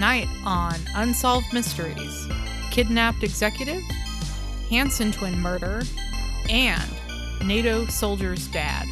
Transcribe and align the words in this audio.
Tonight 0.00 0.28
on 0.46 0.76
Unsolved 0.94 1.52
Mysteries 1.52 2.26
Kidnapped 2.70 3.22
Executive, 3.22 3.82
Hanson 4.70 5.12
twin 5.12 5.38
murder, 5.38 5.82
and 6.48 6.90
NATO 7.44 7.84
soldier's 7.84 8.46
dad. 8.48 8.86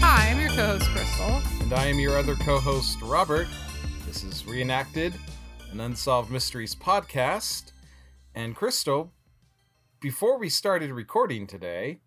Hi, 0.00 0.30
I'm 0.30 0.40
your 0.40 0.48
co 0.48 0.78
host, 0.78 0.88
Crystal. 0.92 1.42
And 1.60 1.74
I 1.74 1.84
am 1.84 1.98
your 1.98 2.16
other 2.16 2.36
co 2.36 2.58
host, 2.58 3.02
Robert. 3.02 3.48
This 4.06 4.24
is 4.24 4.46
Reenacted, 4.46 5.12
an 5.72 5.80
Unsolved 5.80 6.30
Mysteries 6.30 6.74
podcast. 6.74 7.72
And 8.34 8.54
Crystal, 8.54 9.12
before 10.00 10.38
we 10.38 10.48
started 10.48 10.90
recording 10.90 11.46
today, 11.46 12.00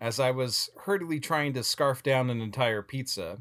as 0.00 0.18
I 0.18 0.30
was 0.30 0.70
hurriedly 0.84 1.20
trying 1.20 1.52
to 1.52 1.62
scarf 1.62 2.02
down 2.02 2.30
an 2.30 2.40
entire 2.40 2.82
pizza, 2.82 3.38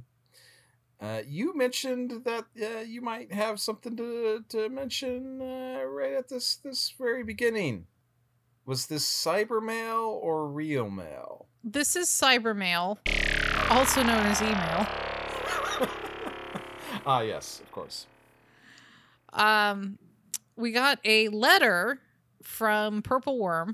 uh, 1.01 1.21
you 1.25 1.57
mentioned 1.57 2.23
that 2.25 2.45
uh, 2.61 2.81
you 2.81 3.01
might 3.01 3.33
have 3.33 3.59
something 3.59 3.97
to, 3.97 4.43
to 4.49 4.69
mention 4.69 5.41
uh, 5.41 5.83
right 5.83 6.13
at 6.13 6.29
this, 6.29 6.57
this 6.57 6.93
very 6.97 7.23
beginning. 7.23 7.87
Was 8.67 8.85
this 8.85 9.05
cyber 9.05 9.63
mail 9.63 10.19
or 10.21 10.47
real 10.47 10.91
mail? 10.91 11.47
This 11.63 11.95
is 11.95 12.07
Cybermail, 12.07 12.97
also 13.69 14.03
known 14.03 14.25
as 14.25 14.41
email. 14.41 14.53
ah, 17.05 17.21
yes, 17.21 17.59
of 17.59 17.71
course. 17.71 18.07
Um, 19.33 19.97
we 20.55 20.71
got 20.71 20.99
a 21.03 21.29
letter 21.29 21.99
from 22.43 23.01
Purple 23.01 23.39
Worm, 23.39 23.73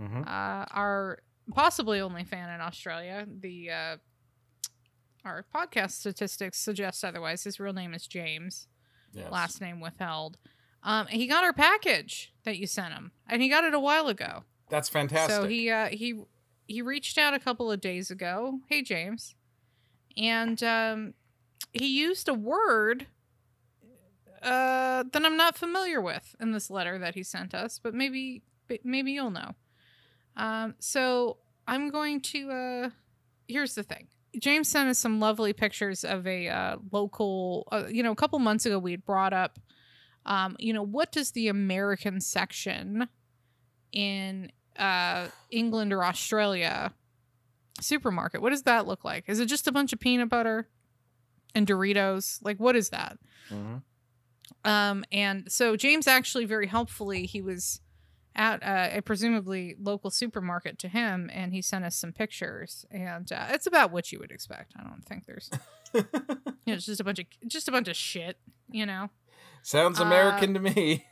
Mm-hmm. 0.00 0.22
uh, 0.22 0.64
our 0.70 1.18
possibly 1.52 2.00
only 2.00 2.22
fan 2.24 2.50
in 2.50 2.60
Australia. 2.60 3.26
The 3.40 3.70
uh, 3.70 3.96
our 5.24 5.44
podcast 5.54 5.92
statistics 5.92 6.58
suggest 6.58 7.04
otherwise. 7.04 7.44
His 7.44 7.58
real 7.58 7.72
name 7.72 7.94
is 7.94 8.06
James, 8.06 8.68
Yes. 9.12 9.30
last 9.32 9.60
name 9.60 9.80
withheld. 9.80 10.38
Um, 10.84 11.06
he 11.08 11.26
got 11.26 11.42
our 11.42 11.52
package 11.52 12.32
that 12.44 12.58
you 12.58 12.66
sent 12.68 12.94
him, 12.94 13.10
and 13.28 13.42
he 13.42 13.48
got 13.48 13.64
it 13.64 13.74
a 13.74 13.80
while 13.80 14.06
ago. 14.06 14.44
That's 14.70 14.88
fantastic. 14.88 15.34
So 15.34 15.46
he 15.46 15.68
uh, 15.70 15.88
he 15.88 16.22
he 16.68 16.82
reached 16.82 17.18
out 17.18 17.34
a 17.34 17.40
couple 17.40 17.72
of 17.72 17.80
days 17.80 18.10
ago. 18.10 18.60
Hey 18.68 18.82
James, 18.82 19.34
and 20.16 20.62
um, 20.62 21.14
he 21.72 21.88
used 21.98 22.28
a 22.28 22.34
word 22.34 23.06
uh, 24.42 25.04
that 25.12 25.24
I'm 25.24 25.36
not 25.36 25.56
familiar 25.56 26.00
with 26.00 26.34
in 26.40 26.52
this 26.52 26.70
letter 26.70 26.98
that 26.98 27.14
he 27.14 27.22
sent 27.22 27.54
us, 27.54 27.78
but 27.78 27.94
maybe 27.94 28.42
maybe 28.84 29.12
you'll 29.12 29.30
know. 29.30 29.54
Um, 30.36 30.74
so 30.78 31.38
I'm 31.66 31.90
going 31.90 32.20
to. 32.20 32.50
Uh, 32.50 32.90
here's 33.46 33.74
the 33.74 33.82
thing. 33.82 34.08
James 34.38 34.68
sent 34.68 34.88
us 34.88 34.98
some 34.98 35.20
lovely 35.20 35.52
pictures 35.52 36.04
of 36.04 36.26
a 36.26 36.48
uh, 36.48 36.76
local. 36.92 37.66
Uh, 37.72 37.84
you 37.88 38.02
know, 38.02 38.12
a 38.12 38.16
couple 38.16 38.38
months 38.38 38.66
ago 38.66 38.78
we 38.78 38.90
had 38.92 39.04
brought 39.04 39.32
up. 39.32 39.58
Um, 40.26 40.56
you 40.58 40.72
know, 40.72 40.82
what 40.82 41.10
does 41.12 41.32
the 41.32 41.48
American 41.48 42.20
section 42.20 43.08
in 43.92 44.52
uh, 44.78 45.28
England 45.50 45.92
or 45.92 46.04
Australia 46.04 46.92
supermarket. 47.80 48.42
What 48.42 48.50
does 48.50 48.62
that 48.64 48.86
look 48.86 49.04
like? 49.04 49.24
Is 49.28 49.40
it 49.40 49.46
just 49.46 49.66
a 49.66 49.72
bunch 49.72 49.92
of 49.92 50.00
peanut 50.00 50.28
butter 50.28 50.68
and 51.54 51.66
Doritos? 51.66 52.38
Like, 52.42 52.58
what 52.58 52.76
is 52.76 52.90
that? 52.90 53.18
Mhm. 53.50 53.82
Um, 54.64 55.04
and 55.12 55.50
so 55.50 55.76
James 55.76 56.06
actually 56.06 56.44
very 56.44 56.66
helpfully 56.66 57.26
he 57.26 57.40
was 57.40 57.80
at 58.34 58.62
uh, 58.62 58.90
a 58.92 59.02
presumably 59.02 59.74
local 59.80 60.10
supermarket 60.10 60.78
to 60.78 60.88
him, 60.88 61.28
and 61.32 61.52
he 61.52 61.60
sent 61.60 61.84
us 61.84 61.96
some 61.96 62.12
pictures, 62.12 62.86
and 62.90 63.32
uh, 63.32 63.46
it's 63.50 63.66
about 63.66 63.90
what 63.90 64.12
you 64.12 64.18
would 64.20 64.30
expect. 64.30 64.74
I 64.78 64.84
don't 64.84 65.04
think 65.04 65.26
there's, 65.26 65.50
you 65.92 66.02
know, 66.66 66.74
it's 66.74 66.86
just 66.86 67.00
a 67.00 67.04
bunch 67.04 67.18
of 67.18 67.26
just 67.48 67.66
a 67.66 67.72
bunch 67.72 67.88
of 67.88 67.96
shit, 67.96 68.38
you 68.70 68.86
know. 68.86 69.10
Sounds 69.62 70.00
Uh, 70.00 70.04
American 70.04 70.54
to 70.54 70.60
me. 70.60 71.04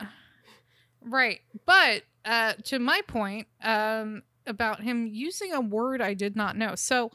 Right. 1.02 1.40
But 1.66 2.02
uh, 2.24 2.54
to 2.64 2.78
my 2.78 3.00
point 3.06 3.46
um, 3.62 4.22
about 4.46 4.82
him 4.82 5.06
using 5.06 5.52
a 5.52 5.60
word 5.60 6.00
I 6.00 6.14
did 6.14 6.36
not 6.36 6.56
know. 6.56 6.74
So 6.74 7.06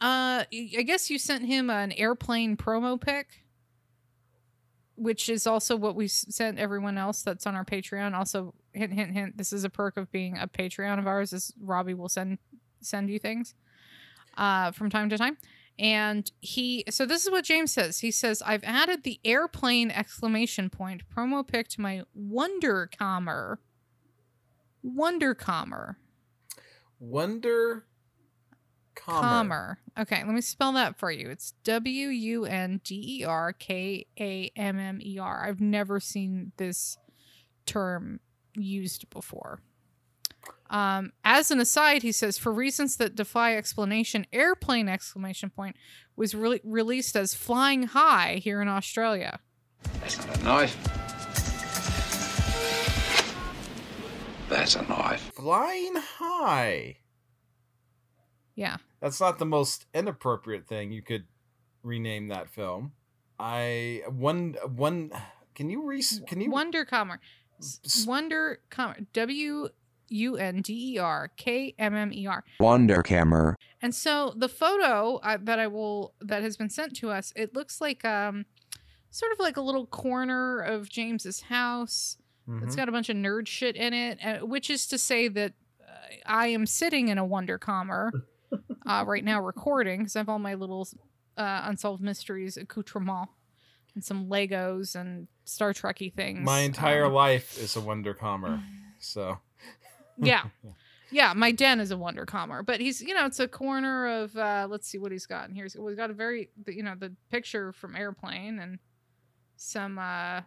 uh, 0.00 0.44
I 0.50 0.84
guess 0.86 1.10
you 1.10 1.18
sent 1.18 1.44
him 1.44 1.70
an 1.70 1.92
airplane 1.92 2.56
promo 2.56 3.00
pic, 3.00 3.44
which 5.00 5.30
is 5.30 5.46
also 5.46 5.76
what 5.76 5.96
we 5.96 6.06
sent 6.06 6.58
everyone 6.58 6.98
else 6.98 7.22
that's 7.22 7.46
on 7.46 7.54
our 7.54 7.64
Patreon. 7.64 8.14
Also, 8.14 8.54
hint, 8.74 8.92
hint, 8.92 9.12
hint. 9.12 9.38
This 9.38 9.52
is 9.52 9.64
a 9.64 9.70
perk 9.70 9.96
of 9.96 10.12
being 10.12 10.36
a 10.36 10.46
Patreon 10.46 10.98
of 10.98 11.06
ours. 11.06 11.32
Is 11.32 11.54
Robbie 11.58 11.94
will 11.94 12.08
send 12.08 12.38
send 12.82 13.08
you 13.10 13.18
things 13.18 13.54
uh, 14.36 14.72
from 14.72 14.90
time 14.90 15.08
to 15.10 15.18
time. 15.18 15.38
And 15.78 16.30
he, 16.40 16.84
so 16.90 17.06
this 17.06 17.24
is 17.24 17.30
what 17.30 17.44
James 17.44 17.72
says. 17.72 18.00
He 18.00 18.10
says, 18.10 18.42
I've 18.44 18.64
added 18.64 19.02
the 19.02 19.18
airplane 19.24 19.90
exclamation 19.90 20.68
point 20.68 21.02
promo 21.08 21.46
pic 21.46 21.68
to 21.68 21.80
my 21.80 22.02
Wondercommer. 22.14 23.56
Wondercommer. 24.84 25.96
Wonder 26.98 27.86
Commer. 27.86 27.89
Commer. 28.96 29.76
Okay, 29.98 30.22
let 30.24 30.34
me 30.34 30.40
spell 30.40 30.72
that 30.72 30.98
for 30.98 31.10
you. 31.10 31.28
It's 31.30 31.54
W 31.64 32.08
U 32.08 32.44
N 32.44 32.80
D 32.84 33.20
E 33.20 33.24
R 33.24 33.52
K 33.52 34.06
A 34.18 34.50
M 34.56 34.78
M 34.78 35.00
E 35.02 35.18
R. 35.18 35.44
I've 35.46 35.60
never 35.60 36.00
seen 36.00 36.52
this 36.56 36.96
term 37.66 38.20
used 38.54 39.08
before. 39.10 39.60
Um, 40.70 41.12
as 41.24 41.50
an 41.50 41.60
aside, 41.60 42.02
he 42.02 42.12
says, 42.12 42.38
for 42.38 42.52
reasons 42.52 42.96
that 42.96 43.16
defy 43.16 43.56
explanation, 43.56 44.26
airplane 44.32 44.88
exclamation 44.88 45.50
point 45.50 45.76
was 46.16 46.34
re- 46.34 46.60
released 46.64 47.16
as 47.16 47.34
flying 47.34 47.84
high 47.84 48.40
here 48.42 48.62
in 48.62 48.68
Australia. 48.68 49.40
That's 50.00 50.18
not 50.24 50.38
a 50.38 50.44
knife. 50.44 50.76
That's 54.48 54.76
a 54.76 54.82
knife. 54.82 55.32
Flying 55.34 55.94
high. 55.96 56.96
Yeah. 58.54 58.76
That's 59.00 59.20
not 59.20 59.38
the 59.38 59.46
most 59.46 59.86
inappropriate 59.94 60.66
thing 60.66 60.92
you 60.92 61.02
could 61.02 61.24
rename 61.82 62.28
that 62.28 62.48
film. 62.50 62.92
I 63.38 64.02
one 64.08 64.56
one. 64.74 65.10
Can 65.54 65.70
you 65.70 65.86
re? 65.86 66.02
Can 66.26 66.40
you? 66.40 66.50
Wonder 66.50 66.84
Commer. 66.84 67.18
s- 67.58 68.04
Wonder 68.06 68.60
Commer. 68.70 69.06
W 69.14 69.68
U 70.08 70.36
N 70.36 70.60
D 70.62 70.94
E 70.94 70.98
R 70.98 71.30
K 71.36 71.74
M 71.78 71.94
M 71.94 72.12
E 72.12 72.26
R. 72.26 72.44
Wondercammer. 72.60 73.54
And 73.80 73.94
so 73.94 74.34
the 74.36 74.48
photo 74.48 75.16
uh, 75.22 75.38
that 75.42 75.58
I 75.58 75.66
will 75.68 76.14
that 76.20 76.42
has 76.42 76.56
been 76.56 76.68
sent 76.70 76.94
to 76.96 77.10
us, 77.10 77.32
it 77.36 77.54
looks 77.54 77.80
like 77.80 78.04
um 78.04 78.44
sort 79.10 79.32
of 79.32 79.38
like 79.38 79.56
a 79.56 79.60
little 79.62 79.86
corner 79.86 80.60
of 80.60 80.88
James's 80.88 81.42
house. 81.42 82.16
It's 82.62 82.74
Mhm. 82.74 82.76
got 82.76 82.88
a 82.88 82.92
bunch 82.92 83.08
of 83.08 83.16
nerd 83.16 83.46
shit 83.46 83.76
in 83.76 83.94
it, 83.94 84.18
uh, 84.24 84.44
which 84.44 84.70
is 84.70 84.86
to 84.88 84.98
say 84.98 85.28
that 85.28 85.52
uh, 85.80 85.92
I 86.26 86.48
am 86.48 86.66
sitting 86.66 87.08
in 87.08 87.16
a 87.18 87.24
Wondercommer 87.24 88.10
uh, 88.86 89.04
right 89.06 89.24
now 89.24 89.40
recording 89.40 90.00
because 90.00 90.16
I 90.16 90.20
have 90.20 90.28
all 90.28 90.38
my 90.38 90.54
little 90.54 90.88
uh, 91.36 91.62
unsolved 91.64 92.02
mysteries 92.02 92.56
accoutrement 92.56 93.28
and 93.94 94.04
some 94.04 94.26
Legos 94.26 94.94
and 94.94 95.26
Star 95.44 95.72
Trekky 95.72 96.12
things. 96.14 96.40
My 96.40 96.60
entire 96.60 97.06
Um, 97.06 97.12
life 97.12 97.58
is 97.58 97.76
a 97.76 97.80
Wonder 97.80 98.14
Commer. 98.14 98.62
So 98.98 99.38
yeah 100.18 100.44
yeah 101.10 101.32
my 101.34 101.50
den 101.50 101.80
is 101.80 101.90
a 101.90 101.96
wonder 101.96 102.26
commer 102.26 102.64
but 102.64 102.80
he's 102.80 103.00
you 103.00 103.14
know 103.14 103.26
it's 103.26 103.40
a 103.40 103.48
corner 103.48 104.06
of 104.06 104.36
uh 104.36 104.66
let's 104.70 104.86
see 104.86 104.98
what 104.98 105.10
he's 105.10 105.26
got 105.26 105.48
and 105.48 105.56
here's 105.56 105.74
we've 105.76 105.96
got 105.96 106.10
a 106.10 106.14
very 106.14 106.50
you 106.68 106.82
know 106.82 106.94
the 106.94 107.12
picture 107.30 107.72
from 107.72 107.96
airplane 107.96 108.58
and 108.58 108.78
some 109.56 109.98
uh 109.98 110.40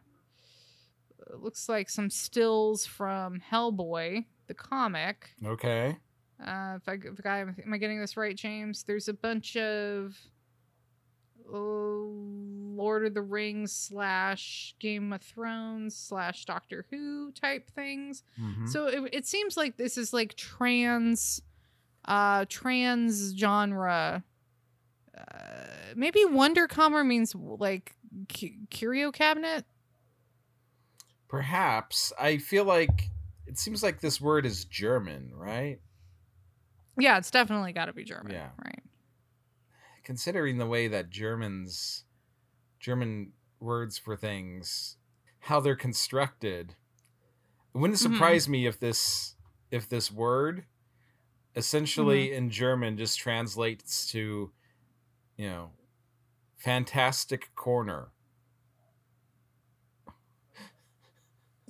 looks 1.37 1.67
like 1.67 1.89
some 1.89 2.09
stills 2.09 2.85
from 2.85 3.41
hellboy 3.51 4.23
the 4.47 4.53
comic 4.53 5.31
okay. 5.45 5.97
Uh 6.39 6.77
if 6.77 6.87
i 6.87 6.93
if 6.93 7.25
I, 7.25 7.39
am 7.41 7.73
i 7.73 7.77
getting 7.77 7.99
this 7.99 8.15
right 8.17 8.35
james 8.35 8.83
there's 8.83 9.07
a 9.07 9.13
bunch 9.13 9.55
of 9.57 10.17
oh, 11.51 12.11
lord 12.75 13.05
of 13.05 13.13
the 13.13 13.21
rings 13.21 13.71
slash 13.71 14.75
game 14.79 15.13
of 15.13 15.21
thrones 15.21 15.95
slash 15.95 16.45
doctor 16.45 16.85
who 16.89 17.31
type 17.31 17.69
things 17.71 18.23
Mhm. 18.39 18.67
so 18.69 18.87
it, 18.87 19.09
it 19.13 19.27
seems 19.27 19.57
like 19.57 19.77
this 19.77 19.97
is 19.97 20.13
like 20.13 20.35
trans, 20.35 21.41
uh, 22.05 22.45
trans 22.49 23.33
genre. 23.37 24.23
Uh, 25.15 25.93
maybe 25.95 26.21
Wondercomer 26.25 27.05
means 27.05 27.35
like 27.35 27.95
cu- 28.33 28.65
curio 28.69 29.11
cabinet. 29.11 29.65
Perhaps 31.27 32.11
I 32.19 32.37
feel 32.37 32.65
like 32.65 33.09
it 33.47 33.57
seems 33.57 33.83
like 33.83 34.01
this 34.01 34.19
word 34.19 34.45
is 34.45 34.65
German, 34.65 35.31
right? 35.33 35.79
Yeah, 36.97 37.17
it's 37.17 37.31
definitely 37.31 37.73
got 37.73 37.85
to 37.85 37.93
be 37.93 38.03
German. 38.03 38.31
Yeah. 38.33 38.49
Right. 38.63 38.79
Considering 40.03 40.57
the 40.57 40.65
way 40.67 40.87
that 40.87 41.09
Germans, 41.09 42.05
German 42.79 43.33
words 43.59 43.97
for 43.97 44.17
things, 44.17 44.97
how 45.39 45.59
they're 45.59 45.75
constructed, 45.75 46.75
It 47.73 47.79
wouldn't 47.79 47.99
Mhm. 47.99 48.13
surprise 48.13 48.47
me 48.47 48.67
if 48.67 48.79
this 48.79 49.35
if 49.71 49.89
this 49.89 50.11
word 50.11 50.67
essentially 51.55 52.31
in 52.33 52.49
German 52.51 52.97
just 52.97 53.17
translates 53.19 54.05
to, 54.11 54.53
you 55.37 55.49
know, 55.49 55.71
fantastic 56.57 57.53
corner. 57.55 58.11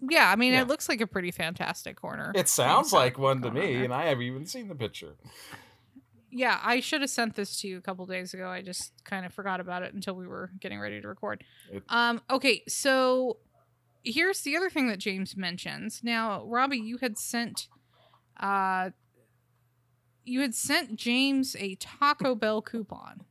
Yeah, 0.10 0.30
I 0.30 0.36
mean, 0.36 0.54
Yeah. 0.54 0.62
it 0.62 0.68
looks 0.68 0.90
like 0.90 1.02
a 1.02 1.08
pretty 1.08 1.32
fantastic 1.32 1.96
corner. 1.96 2.32
It 2.36 2.50
sounds 2.50 2.92
like 2.94 3.18
one 3.18 3.42
to 3.42 3.50
going 3.50 3.64
on 3.64 3.70
me, 3.74 3.84
and 3.86 3.94
I 3.94 4.06
haven't 4.06 4.24
even 4.24 4.46
seen 4.46 4.68
the 4.68 4.76
picture. 4.76 5.14
Yeah, 6.30 6.60
I 6.64 6.80
should 6.80 7.02
have 7.02 7.10
sent 7.12 7.36
this 7.36 7.60
to 7.62 7.68
you 7.68 7.78
a 7.78 7.82
couple 7.82 8.06
days 8.08 8.34
ago. 8.34 8.50
I 8.50 8.62
just 8.64 8.92
kind 9.04 9.26
of 9.26 9.34
forgot 9.34 9.60
about 9.60 9.84
it 9.84 9.94
until 9.94 10.16
we 10.16 10.28
were 10.28 10.50
getting 10.60 10.80
ready 10.80 11.00
to 11.00 11.08
record. 11.08 11.44
It- 11.72 11.84
Um, 11.90 12.22
okay, 12.30 12.64
so 12.68 13.38
here's 14.04 14.42
the 14.42 14.58
other 14.58 14.70
thing 14.70 14.88
that 14.88 14.98
James 14.98 15.38
mentions. 15.38 16.04
Now, 16.04 16.44
Robbie, 16.46 16.80
you 16.80 16.98
had 16.98 17.18
sent 17.18 17.68
uh 18.38 18.90
you 20.26 20.40
had 20.42 20.56
sent 20.56 20.96
James 20.96 21.56
a 21.60 21.76
Taco 21.76 22.34
Bell 22.34 22.62
coupon. 22.62 23.22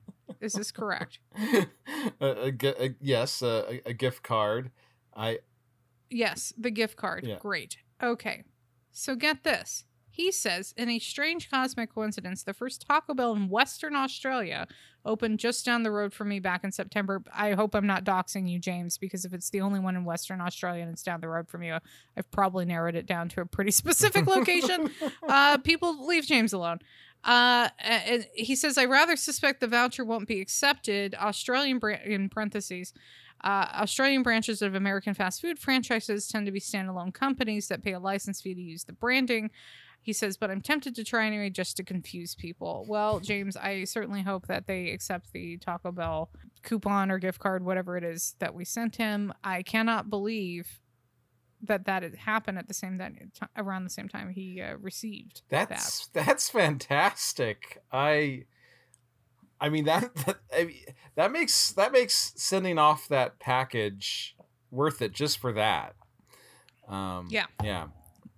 Is 0.41 0.53
this 0.53 0.71
correct? 0.71 1.19
a, 1.37 1.67
a 2.21 2.53
a- 2.85 2.95
yes, 3.01 3.43
a, 3.43 3.65
a- 3.87 3.91
a 3.91 3.93
gift 3.95 4.23
card. 4.23 4.71
I 5.15 5.41
Yes, 6.12 6.53
the 6.56 6.70
gift 6.70 6.97
card. 6.97 7.25
Yeah. 7.25 7.38
Great. 7.38 7.79
Okay. 8.03 8.44
So 8.93 9.14
get 9.14 9.44
this. 9.44 9.85
He 10.11 10.31
says, 10.31 10.75
in 10.76 10.91
a 10.91 10.99
strange 10.99 11.50
cosmic 11.50 11.94
coincidence, 11.94 12.43
the 12.43 12.53
first 12.53 12.87
Taco 12.87 13.14
Bell 13.14 13.32
in 13.32 13.49
Western 13.49 13.97
Australia 13.97 14.67
opened 15.06 15.38
just 15.38 15.64
down 15.64 15.85
the 15.85 15.91
road 15.91 16.12
from 16.12 16.29
me 16.29 16.38
back 16.38 16.64
in 16.64 16.70
September. 16.70 17.23
I 17.35 17.53
hope 17.53 17.75
I'm 17.75 17.87
not 17.87 18.05
doxing 18.05 18.49
you, 18.49 18.59
James, 18.59 18.99
because 18.99 19.25
if 19.25 19.32
it's 19.32 19.49
the 19.49 19.62
only 19.62 19.81
one 19.81 19.97
in 19.97 20.05
Western 20.05 20.43
Australia 20.43 20.82
and 20.82 20.93
it's 20.93 21.03
down 21.03 21.23
the 21.23 21.31
road 21.31 21.49
from 21.49 21.62
you, 21.62 21.79
I've 22.14 22.31
probably 22.31 22.67
narrowed 22.67 22.94
it 22.94 23.06
down 23.06 23.31
to 23.31 23.41
a 23.41 23.47
pretty 23.47 23.70
specific 23.82 24.26
location. 24.26 24.91
uh, 25.29 25.56
people 25.59 26.06
leave 26.06 26.26
James 26.26 26.53
alone. 26.53 26.81
Uh, 27.25 27.69
and 27.79 28.26
he 28.35 28.55
says, 28.55 28.76
I 28.76 28.85
rather 28.85 29.17
suspect 29.17 29.61
the 29.61 29.67
voucher 29.67 30.05
won't 30.05 30.29
be 30.29 30.41
accepted. 30.41 31.14
Australian, 31.14 31.79
bran- 31.79 32.03
in 32.05 32.29
parentheses, 32.29 32.93
uh, 33.44 33.67
Australian 33.75 34.23
branches 34.23 34.62
of 34.62 34.75
American 34.75 35.15
fast 35.15 35.41
food 35.41 35.59
franchises 35.59 36.29
tend 36.29 36.47
to 36.47 36.53
be 36.53 36.61
standalone 36.61 37.12
companies 37.12 37.69
that 37.69 37.83
pay 37.83 37.93
a 37.93 38.00
license 38.00 38.41
fee 38.41 38.55
to 38.55 38.61
use 38.61 38.85
the 38.85 38.93
branding. 38.93 39.50
He 40.00 40.12
says, 40.12 40.37
but 40.37 40.50
I'm 40.50 40.61
tempted 40.61 40.97
to 40.97 41.05
try 41.05 41.27
anyway 41.27 41.50
just 41.50 41.77
to 41.77 41.85
confuse 41.85 42.35
people. 42.35 42.85
Well, 42.89 43.21
James, 43.21 43.56
I 43.56 43.85
certainly 43.85 44.23
hope 44.23 44.49
that 44.49 44.67
they 44.67 44.91
accept 44.91 45.33
the 45.33 45.59
Taco 45.59 45.93
Bell 45.93 46.31
coupon 46.65 47.11
or 47.11 47.19
gift 47.19 47.39
card, 47.39 47.65
whatever 47.65 47.97
it 47.97 48.03
is 48.03 48.35
that 48.41 48.53
we 48.55 48.65
sent 48.65 48.97
him. 48.97 49.33
I 49.45 49.62
cannot 49.62 50.11
believe 50.11 50.81
that 51.62 51.85
that 51.85 52.15
happened 52.17 52.59
at 52.59 52.67
the 52.67 52.75
same 52.75 52.99
time, 52.99 53.31
around 53.56 53.85
the 53.85 53.91
same 53.91 54.09
time 54.09 54.31
he 54.31 54.61
uh, 54.61 54.77
received 54.79 55.43
That's 55.49 56.09
that's 56.09 56.49
fantastic. 56.49 57.81
I 57.93 58.47
I 59.62 59.69
mean 59.69 59.85
that 59.85 60.14
that 60.26 60.37
I 60.55 60.64
mean, 60.64 60.85
that 61.14 61.32
makes 61.32 61.73
that 61.73 61.93
makes 61.93 62.32
sending 62.37 62.79
off 62.79 63.09
that 63.09 63.38
package 63.38 64.37
worth 64.70 65.00
it 65.00 65.12
just 65.12 65.38
for 65.38 65.53
that. 65.53 65.94
Um 66.88 67.29
Yeah. 67.31 67.47
Yeah. 67.62 67.87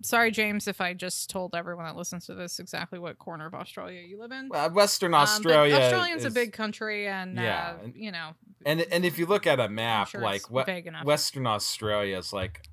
Sorry, 0.01 0.29
James, 0.29 0.67
if 0.67 0.81
I 0.81 0.93
just 0.93 1.31
told 1.31 1.55
everyone 1.55 1.85
that 1.85 1.95
listens 1.95 2.27
to 2.27 2.35
this 2.35 2.59
exactly 2.59 2.99
what 2.99 3.17
corner 3.17 3.47
of 3.47 3.55
Australia 3.55 4.01
you 4.01 4.19
live 4.19 4.31
in. 4.31 4.51
Uh, 4.53 4.69
Western 4.69 5.15
Um, 5.15 5.21
Australia 5.21 5.75
Australia's 5.75 6.25
is- 6.25 6.31
a 6.31 6.31
big 6.31 6.53
country, 6.53 7.07
and 7.07 7.35
Yeah, 7.35 7.77
uh, 7.83 7.87
you 7.95 8.11
know, 8.11 8.35
and 8.67 8.81
and 8.81 9.03
if 9.03 9.17
you 9.17 9.25
look 9.25 9.47
at 9.47 9.59
a 9.59 9.67
map 9.67 10.09
sure 10.09 10.21
like 10.21 10.51
we- 10.51 10.63
Western 11.03 11.47
Australia 11.47 12.17
is 12.19 12.31
like 12.33 12.69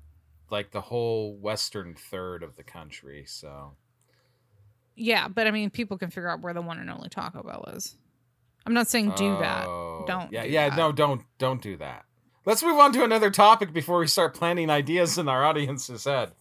like 0.51 0.69
the 0.69 0.81
whole 0.81 1.35
western 1.37 1.95
third 1.95 2.43
of 2.43 2.55
the 2.55 2.63
country, 2.63 3.25
so 3.25 3.75
yeah, 4.95 5.27
but 5.27 5.47
I 5.47 5.51
mean, 5.51 5.71
people 5.71 5.97
can 5.97 6.11
figure 6.11 6.29
out 6.29 6.41
where 6.41 6.53
the 6.53 6.61
one 6.61 6.77
and 6.77 6.89
only 6.91 7.09
Taco 7.09 7.41
Bell 7.41 7.63
is. 7.75 7.97
I'm 8.65 8.73
not 8.73 8.87
saying 8.87 9.11
do 9.15 9.37
that. 9.39 9.65
Oh, 9.67 10.03
Don't 10.07 10.31
Yeah, 10.31 10.43
do 10.43 10.49
yeah, 10.49 10.69
that. 10.69 10.77
no, 10.77 10.91
don't 10.91 11.21
don't 11.37 11.61
do 11.61 11.77
that. 11.77 12.05
Let's 12.45 12.61
move 12.63 12.77
on 12.77 12.91
to 12.93 13.03
another 13.03 13.31
topic 13.31 13.71
before 13.73 13.99
we 13.99 14.07
start 14.07 14.33
planting 14.33 14.69
ideas 14.69 15.17
in 15.17 15.27
our 15.29 15.45
audience's 15.45 16.03
head. 16.05 16.31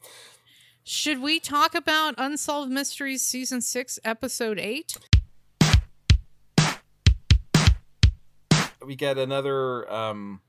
Should 0.85 1.21
we 1.21 1.39
talk 1.39 1.75
about 1.77 2.15
Unsolved 2.19 2.71
Mysteries 2.71 3.23
season 3.23 3.61
six, 3.61 3.99
episode 4.05 4.59
eight? 4.59 4.97
We 8.85 8.97
get 8.97 9.17
another 9.17 9.91
um 9.93 10.41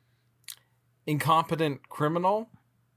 incompetent 1.06 1.88
criminal 1.90 2.50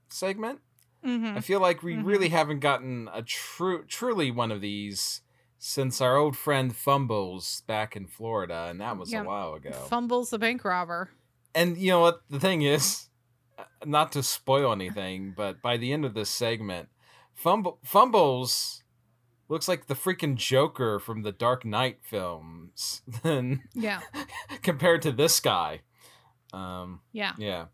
segment. 0.09 0.61
Mm-hmm. 1.05 1.37
I 1.37 1.41
feel 1.41 1.61
like 1.61 1.83
we 1.83 1.95
Mhm. 1.95 2.07
really 2.07 2.29
haven't 2.31 2.61
gotten 2.61 3.09
a 3.13 3.23
true 3.23 3.85
truly 3.87 4.31
one 4.31 4.51
of 4.51 4.61
these 4.61 5.21
since 5.59 6.01
our 6.01 6.17
old 6.17 6.37
friend 6.37 6.75
Fumbles 6.77 7.63
back 7.67 7.97
in 7.97 8.07
Florida, 8.07 8.67
and 8.71 8.81
that 8.81 8.97
was 8.97 9.13
Yeah. 9.13 9.23
a 9.23 9.25
while 9.25 9.55
ago. 9.55 9.73
Fumbles 9.89 10.31
the 10.31 10.39
bank 10.39 10.65
robber. 10.65 11.11
And 11.55 11.77
you 11.79 11.91
know 11.91 12.01
what 12.01 12.21
the 12.29 12.39
thing 12.41 12.63
is, 12.63 13.09
not 13.85 14.13
to 14.13 14.23
spoil 14.23 14.73
anything, 14.73 15.33
but 15.37 15.63
by 15.63 15.77
the 15.77 15.93
end 15.93 16.05
of 16.05 16.15
this 16.15 16.29
segment, 16.31 16.89
Fumble, 17.35 17.79
Fumbles 17.85 18.83
looks 19.49 19.69
like 19.69 19.87
the 19.87 19.95
freaking 19.95 20.35
Joker 20.37 20.99
from 20.99 21.23
the 21.23 21.33
Dark 21.33 21.65
Knight 21.65 21.99
films, 22.03 23.03
then 23.23 23.63
Yeah, 23.75 24.01
compared 24.63 25.03
to 25.03 25.13
this 25.13 25.41
guy. 25.41 25.83
Um, 26.53 27.01
yeah. 27.13 27.33
yeah, 27.39 27.67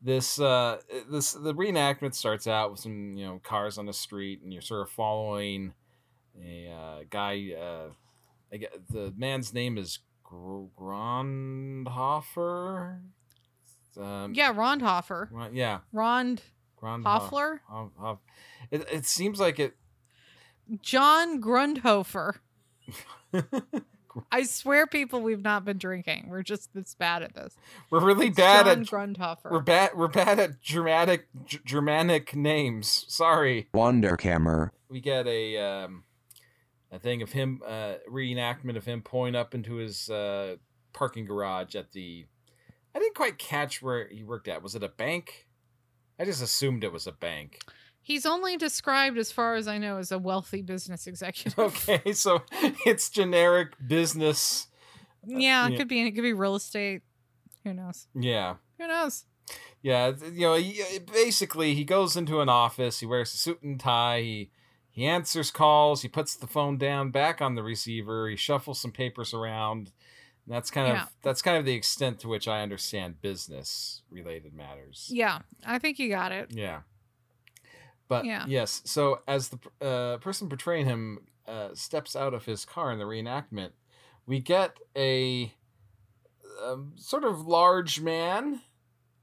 this 0.00 0.38
uh, 0.40 0.78
this 1.10 1.32
the 1.32 1.54
reenactment 1.54 2.14
starts 2.14 2.46
out 2.46 2.70
with 2.70 2.80
some 2.80 3.16
you 3.16 3.24
know 3.26 3.40
cars 3.42 3.78
on 3.78 3.86
the 3.86 3.92
street, 3.92 4.40
and 4.42 4.52
you're 4.52 4.62
sort 4.62 4.82
of 4.82 4.90
following 4.90 5.74
a 6.40 6.70
uh, 6.70 7.00
guy. 7.10 7.52
Uh, 7.58 7.88
I 8.52 8.56
get, 8.58 8.86
the 8.88 9.12
man's 9.16 9.52
name 9.54 9.78
is 9.78 9.98
Gr- 10.24 10.64
Grandhofer. 10.78 12.98
Um, 13.98 14.34
Yeah, 14.34 14.52
Rondhofer. 14.54 15.28
Ron- 15.30 15.54
yeah, 15.54 15.80
Rond 15.92 16.42
Grandhofer. 16.80 17.58
Hoffler? 17.68 18.18
It, 18.70 18.86
it 18.92 19.06
seems 19.06 19.40
like 19.40 19.58
it. 19.58 19.74
John 20.80 21.40
Grundhofer. 21.42 22.34
I 24.30 24.42
swear, 24.44 24.86
people, 24.86 25.22
we've 25.22 25.42
not 25.42 25.64
been 25.64 25.78
drinking. 25.78 26.26
We're 26.28 26.42
just 26.42 26.72
this 26.74 26.94
bad 26.94 27.22
at 27.22 27.34
this. 27.34 27.56
We're 27.90 28.04
really 28.04 28.26
It's 28.28 28.36
bad 28.36 28.66
John 28.66 28.80
at. 28.80 28.86
Grundhofer. 28.86 29.50
We're 29.50 29.60
bad. 29.60 29.90
We're 29.96 30.08
bad 30.08 30.38
at 30.38 30.60
Germanic 30.60 31.26
G- 31.46 31.60
Germanic 31.64 32.36
names. 32.36 33.06
Sorry. 33.08 33.68
Wonderkammer. 33.74 34.70
we 34.90 35.00
get 35.00 35.26
a 35.26 35.56
um, 35.58 36.04
a 36.92 36.98
thing 36.98 37.22
of 37.22 37.32
him 37.32 37.60
uh, 37.66 37.94
reenactment 38.08 38.76
of 38.76 38.84
him 38.84 39.02
pulling 39.02 39.34
up 39.34 39.54
into 39.54 39.76
his 39.76 40.08
uh, 40.10 40.56
parking 40.92 41.24
garage 41.24 41.74
at 41.74 41.90
the. 41.92 42.26
I 42.94 42.98
didn't 42.98 43.14
quite 43.16 43.38
catch 43.38 43.80
where 43.82 44.06
he 44.08 44.22
worked 44.22 44.46
at. 44.48 44.62
Was 44.62 44.74
it 44.74 44.82
a 44.84 44.88
bank? 44.88 45.46
I 46.20 46.24
just 46.26 46.42
assumed 46.42 46.84
it 46.84 46.92
was 46.92 47.06
a 47.06 47.12
bank. 47.12 47.58
He's 48.02 48.26
only 48.26 48.56
described, 48.56 49.16
as 49.16 49.32
far 49.32 49.54
as 49.54 49.66
I 49.66 49.78
know, 49.78 49.96
as 49.96 50.12
a 50.12 50.18
wealthy 50.18 50.60
business 50.60 51.06
executive. 51.06 51.58
Okay, 51.58 52.12
so 52.12 52.42
it's 52.84 53.08
generic 53.08 53.74
business. 53.86 54.66
Yeah, 55.24 55.66
it 55.68 55.72
Yeah. 55.72 55.78
could 55.78 55.88
be. 55.88 56.02
It 56.06 56.10
could 56.12 56.22
be 56.22 56.32
real 56.34 56.56
estate. 56.56 57.02
Who 57.64 57.72
knows? 57.72 58.08
Yeah, 58.14 58.56
Who 58.78 58.88
knows? 58.88 59.24
yeah. 59.82 60.12
You 60.32 60.40
know, 60.40 60.54
he, 60.56 60.82
basically, 61.12 61.74
he 61.74 61.84
goes 61.84 62.16
into 62.16 62.40
an 62.40 62.48
office. 62.48 62.98
He 63.00 63.06
wears 63.06 63.32
a 63.32 63.36
suit 63.36 63.62
and 63.62 63.78
tie. 63.80 64.20
He 64.20 64.50
he 64.92 65.06
answers 65.06 65.50
calls. 65.50 66.02
He 66.02 66.08
puts 66.08 66.36
the 66.36 66.46
phone 66.46 66.76
down, 66.78 67.10
back 67.10 67.40
on 67.40 67.54
the 67.54 67.62
receiver. 67.62 68.28
He 68.28 68.36
shuffles 68.36 68.78
some 68.80 68.92
papers 68.92 69.32
around. 69.34 69.90
That's 70.46 70.70
kind 70.70 70.88
Yeah. 70.88 71.02
of 71.04 71.08
that's 71.22 71.40
kind 71.42 71.56
of 71.56 71.64
the 71.64 71.72
extent 71.74 72.20
to 72.20 72.28
which 72.28 72.46
I 72.46 72.62
understand 72.62 73.22
business 73.22 74.02
related 74.10 74.52
matters. 74.54 75.08
Yeah, 75.10 75.38
I 75.64 75.78
think 75.78 75.98
you 75.98 76.08
got 76.08 76.30
it. 76.30 76.50
Yeah. 76.52 76.82
But 78.08 78.26
Yeah. 78.26 78.44
yes, 78.46 78.82
so 78.84 79.22
as 79.26 79.48
the 79.48 79.58
uh, 79.86 80.18
person 80.18 80.48
portraying 80.48 80.84
him 80.86 81.26
uh, 81.46 81.74
steps 81.74 82.14
out 82.14 82.34
of 82.34 82.44
his 82.44 82.64
car 82.64 82.92
in 82.92 82.98
the 82.98 83.04
reenactment, 83.04 83.70
we 84.26 84.38
get 84.40 84.78
a 84.96 85.52
um, 86.62 86.92
sort 86.96 87.24
of 87.24 87.46
large 87.46 88.00
man. 88.00 88.60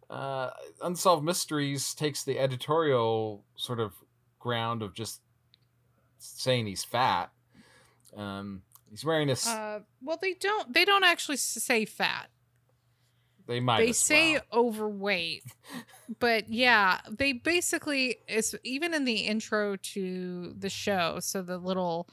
Uh, 0.09 0.49
Unsolved 0.81 1.23
Mysteries 1.23 1.93
takes 1.93 2.23
the 2.23 2.39
editorial 2.39 3.45
sort 3.55 3.79
of 3.79 3.93
ground 4.39 4.81
of 4.81 4.93
just 4.93 5.21
saying 6.19 6.67
he's 6.67 6.83
fat. 6.83 7.31
Um, 8.15 8.61
he's 8.89 9.03
wearing 9.05 9.29
a. 9.29 9.33
s- 9.33 9.47
Uh, 9.47 9.79
well, 10.01 10.17
they 10.21 10.33
don't. 10.33 10.73
They 10.73 10.85
don't 10.85 11.03
actually 11.03 11.37
say 11.37 11.85
fat. 11.85 12.29
they 13.47 13.59
might. 13.59 13.79
they 13.79 13.89
as 13.89 13.97
say 13.99 14.33
well. 14.33 14.41
overweight, 14.53 15.43
but 16.19 16.49
yeah, 16.49 16.99
they 17.09 17.33
basically 17.33 18.17
is 18.27 18.55
even 18.63 18.93
in 18.93 19.05
the 19.05 19.21
intro 19.21 19.75
to 19.75 20.53
the 20.57 20.69
show. 20.69 21.17
So 21.21 21.41
the 21.41 21.57
little 21.57 22.09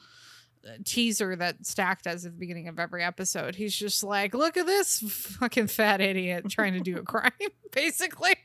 uh, 0.67 0.71
teaser 0.85 1.35
that 1.35 1.65
Stack 1.65 2.01
does 2.03 2.25
at 2.25 2.31
the 2.33 2.37
beginning 2.37 2.67
of 2.67 2.79
every 2.79 3.03
episode, 3.03 3.55
he's 3.55 3.75
just 3.75 4.03
like, 4.03 4.33
"Look 4.33 4.55
at 4.57 4.65
this 4.65 4.99
fucking 4.99 5.67
fat 5.67 5.99
idiot 6.01 6.45
trying 6.49 6.73
to 6.73 6.79
do 6.79 6.97
a 6.97 7.03
crime," 7.03 7.31
basically. 7.71 8.35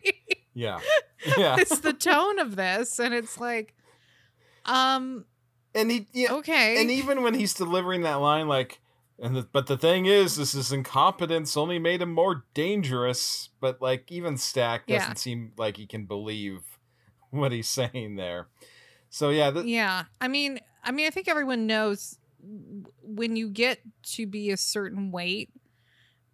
Yeah. 0.54 0.80
Yeah. 1.38 1.56
it's 1.58 1.80
the 1.80 1.92
tone 1.94 2.38
of 2.38 2.56
this, 2.56 2.98
and 2.98 3.14
it's 3.14 3.38
like, 3.40 3.74
um, 4.66 5.24
and 5.74 5.90
he 5.90 6.06
yeah, 6.12 6.32
okay, 6.32 6.80
and 6.80 6.90
even 6.90 7.22
when 7.22 7.34
he's 7.34 7.54
delivering 7.54 8.02
that 8.02 8.16
line 8.16 8.48
like 8.48 8.80
and 9.18 9.36
the, 9.36 9.42
but 9.52 9.66
the 9.66 9.76
thing 9.78 10.06
is 10.06 10.36
this 10.36 10.54
is 10.54 10.72
incompetence 10.72 11.56
only 11.56 11.78
made 11.78 12.02
him 12.02 12.12
more 12.12 12.44
dangerous 12.54 13.50
but 13.60 13.80
like 13.80 14.10
even 14.10 14.36
stack 14.36 14.86
doesn't 14.86 15.10
Yeah. 15.10 15.14
seem 15.14 15.52
like 15.56 15.76
he 15.76 15.86
can 15.86 16.06
believe 16.06 16.60
what 17.30 17.52
he's 17.52 17.68
saying 17.68 18.16
there 18.16 18.48
so 19.10 19.28
yeah 19.30 19.50
th- 19.50 19.66
yeah. 19.66 20.04
I 20.22 20.28
mean, 20.28 20.58
I 20.82 20.90
mean, 20.90 21.06
I 21.06 21.10
think 21.10 21.28
everyone 21.28 21.66
knows 21.66 22.18
when 23.02 23.36
you 23.36 23.50
get 23.50 23.78
to 24.14 24.26
be 24.26 24.50
a 24.50 24.56
certain 24.56 25.10
weight, 25.12 25.50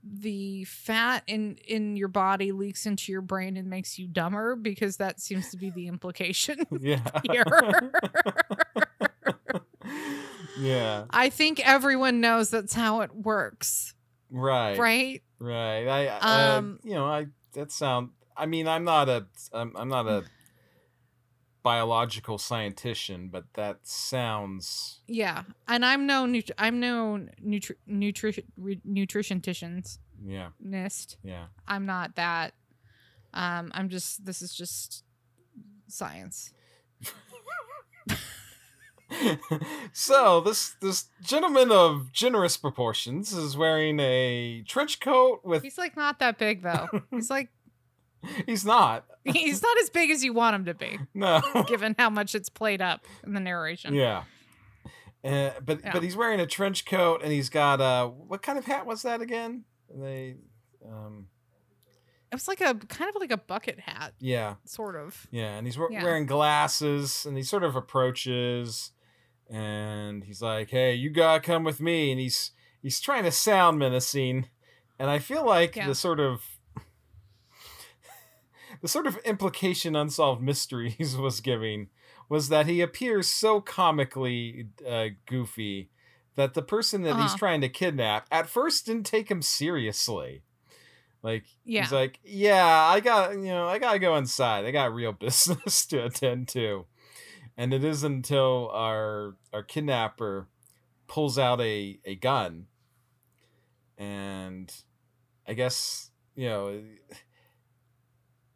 the 0.02 0.62
fat 0.64 1.25
in 1.26 1.57
in 1.66 1.97
your 1.97 2.07
body 2.09 2.52
leaks 2.52 2.87
into 2.87 3.11
your 3.11 3.21
brain 3.21 3.57
and 3.57 3.68
makes 3.68 3.99
you 3.99 4.07
dumber 4.07 4.54
because 4.54 4.97
that 4.99 5.21
seems 5.21 5.50
to 5.50 5.57
be 5.57 5.71
the 5.71 5.88
implication. 5.88 6.64
yeah 6.80 7.00
Here. 7.30 7.45
Yeah 10.58 11.04
I 11.10 11.30
think 11.30 11.60
everyone 11.66 12.20
knows 12.20 12.50
that's 12.50 12.74
how 12.74 13.00
it 13.02 13.14
works, 13.14 13.94
right 14.30 14.78
right? 14.78 15.22
right 15.40 15.86
i 15.88 16.06
uh, 16.08 16.58
Um, 16.58 16.80
you 16.82 16.94
know 16.94 17.06
i 17.06 17.26
that 17.52 17.70
sound 17.72 18.10
i 18.36 18.44
mean 18.46 18.66
i'm 18.68 18.84
not 18.84 19.08
a 19.08 19.26
i'm, 19.52 19.72
I'm 19.76 19.88
not 19.88 20.06
a 20.06 20.24
biological 21.62 22.38
scientician 22.38 23.30
but 23.30 23.44
that 23.54 23.78
sounds 23.86 25.00
Yeah, 25.06 25.42
and 25.66 25.84
I'm 25.84 26.06
no 26.06 26.24
nut- 26.26 26.50
I'm 26.58 26.80
no 26.80 27.26
nutri- 27.44 27.76
nutrition 27.86 28.44
re- 28.56 28.80
nutritionist. 28.88 29.98
yeah 30.24 30.48
yeah 31.22 31.46
I'm 31.66 31.84
not 31.86 32.16
that. 32.16 32.54
Um, 33.34 33.70
I'm 33.74 33.88
just. 33.90 34.24
This 34.24 34.40
is 34.40 34.54
just 34.54 35.04
science. 35.88 36.50
so 39.92 40.40
this 40.40 40.70
this 40.80 41.06
gentleman 41.22 41.70
of 41.72 42.12
generous 42.12 42.56
proportions 42.56 43.32
is 43.32 43.56
wearing 43.56 43.98
a 44.00 44.62
trench 44.66 45.00
coat 45.00 45.40
with 45.44 45.62
He's 45.62 45.78
like 45.78 45.96
not 45.96 46.18
that 46.18 46.38
big 46.38 46.62
though. 46.62 46.88
He's 47.10 47.30
like 47.30 47.48
he's 48.46 48.64
not 48.64 49.04
he's 49.24 49.62
not 49.62 49.76
as 49.78 49.90
big 49.90 50.10
as 50.10 50.24
you 50.24 50.32
want 50.32 50.56
him 50.56 50.64
to 50.66 50.74
be, 50.74 50.98
no 51.14 51.40
given 51.68 51.94
how 51.98 52.10
much 52.10 52.34
it's 52.34 52.48
played 52.48 52.82
up 52.82 53.06
in 53.24 53.32
the 53.34 53.40
narration. 53.40 53.94
yeah 53.94 54.24
uh, 55.24 55.50
but 55.64 55.80
Yeah. 55.84 55.92
but 55.92 56.02
he's 56.02 56.16
wearing 56.16 56.40
a 56.40 56.46
trench 56.46 56.84
coat 56.84 57.22
and 57.22 57.32
he's 57.32 57.48
got 57.48 57.80
uh 57.80 58.06
what 58.08 58.42
kind 58.42 58.58
of 58.58 58.64
hat 58.64 58.86
was 58.86 59.02
that 59.02 59.20
again 59.20 59.64
they 59.94 60.36
um 60.86 61.28
It 62.30 62.34
was 62.34 62.48
like 62.48 62.60
a 62.60 62.74
kind 62.74 63.08
of 63.08 63.20
like 63.20 63.30
a 63.32 63.36
bucket 63.38 63.80
hat, 63.80 64.14
yeah 64.20 64.54
sort 64.64 64.96
of. 64.96 65.26
yeah 65.30 65.56
and 65.56 65.66
he's 65.66 65.78
we- 65.78 65.86
Yeah. 65.90 66.02
wearing 66.02 66.26
glasses 66.26 67.24
and 67.24 67.36
he 67.36 67.42
sort 67.42 67.62
of 67.64 67.74
approaches 67.76 68.90
and 69.50 70.25
he's 70.25 70.43
like 70.43 70.71
hey 70.71 70.95
you 70.95 71.11
gotta 71.11 71.40
come 71.40 71.64
with 71.64 71.81
me 71.81 72.11
and 72.11 72.21
he's 72.21 72.52
he's 72.83 73.00
trying 73.00 73.25
to 73.25 73.31
sound 73.31 73.78
menacing 73.78 74.47
and 74.99 75.11
i 75.11 75.19
feel 75.19 75.45
like 75.45 75.76
Yeah. 75.76 75.87
the 75.87 75.95
sort 75.95 76.21
of 76.21 76.43
the 78.83 78.88
sort 78.88 79.07
of 79.07 79.17
implication 79.19 79.97
unsolved 79.97 80.43
mysteries 80.43 81.17
was 81.17 81.40
giving 81.40 81.88
was 82.28 82.49
that 82.50 82.67
he 82.67 82.81
appears 82.81 83.26
so 83.26 83.61
comically 83.61 84.69
uh, 84.87 85.07
goofy 85.26 85.88
that 86.37 86.55
the 86.55 86.62
person 86.62 87.02
that 87.02 87.17
he's 87.17 87.26
Uh-huh. 87.31 87.37
trying 87.38 87.61
to 87.62 87.69
kidnap 87.69 88.26
at 88.31 88.49
first 88.49 88.87
didn't 88.87 89.07
take 89.07 89.31
him 89.31 89.43
seriously 89.43 90.43
like 91.23 91.45
Yeah. 91.64 91.83
he's 91.83 91.93
like 91.93 92.21
yeah 92.23 92.85
i 92.87 93.00
got 93.00 93.33
you 93.33 93.47
know 93.47 93.67
i 93.67 93.78
gotta 93.78 93.99
go 93.99 94.14
inside 94.17 94.64
i 94.67 94.71
got 94.71 94.95
real 94.95 95.12
business 95.26 95.87
to 95.87 96.05
attend 96.05 96.49
to 96.49 96.85
and 97.58 97.74
it 97.74 97.84
isn't 97.84 98.10
until 98.12 98.70
our 98.72 99.34
our 99.52 99.62
kidnapper 99.62 100.48
pulls 101.08 101.38
out 101.38 101.60
a 101.60 101.98
a 102.06 102.14
gun 102.14 102.66
and 103.96 104.72
i 105.46 105.52
guess 105.54 106.10
you 106.34 106.48
know 106.48 106.80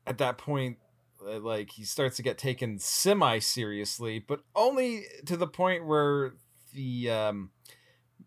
at 0.06 0.18
that 0.18 0.38
point 0.38 0.78
uh, 1.26 1.38
like 1.40 1.70
he 1.72 1.84
starts 1.84 2.16
to 2.16 2.22
get 2.22 2.38
taken 2.38 2.78
semi 2.78 3.38
seriously 3.38 4.18
but 4.18 4.40
only 4.54 5.04
to 5.26 5.36
the 5.36 5.46
point 5.46 5.86
where 5.86 6.32
the 6.74 7.10
um 7.10 7.50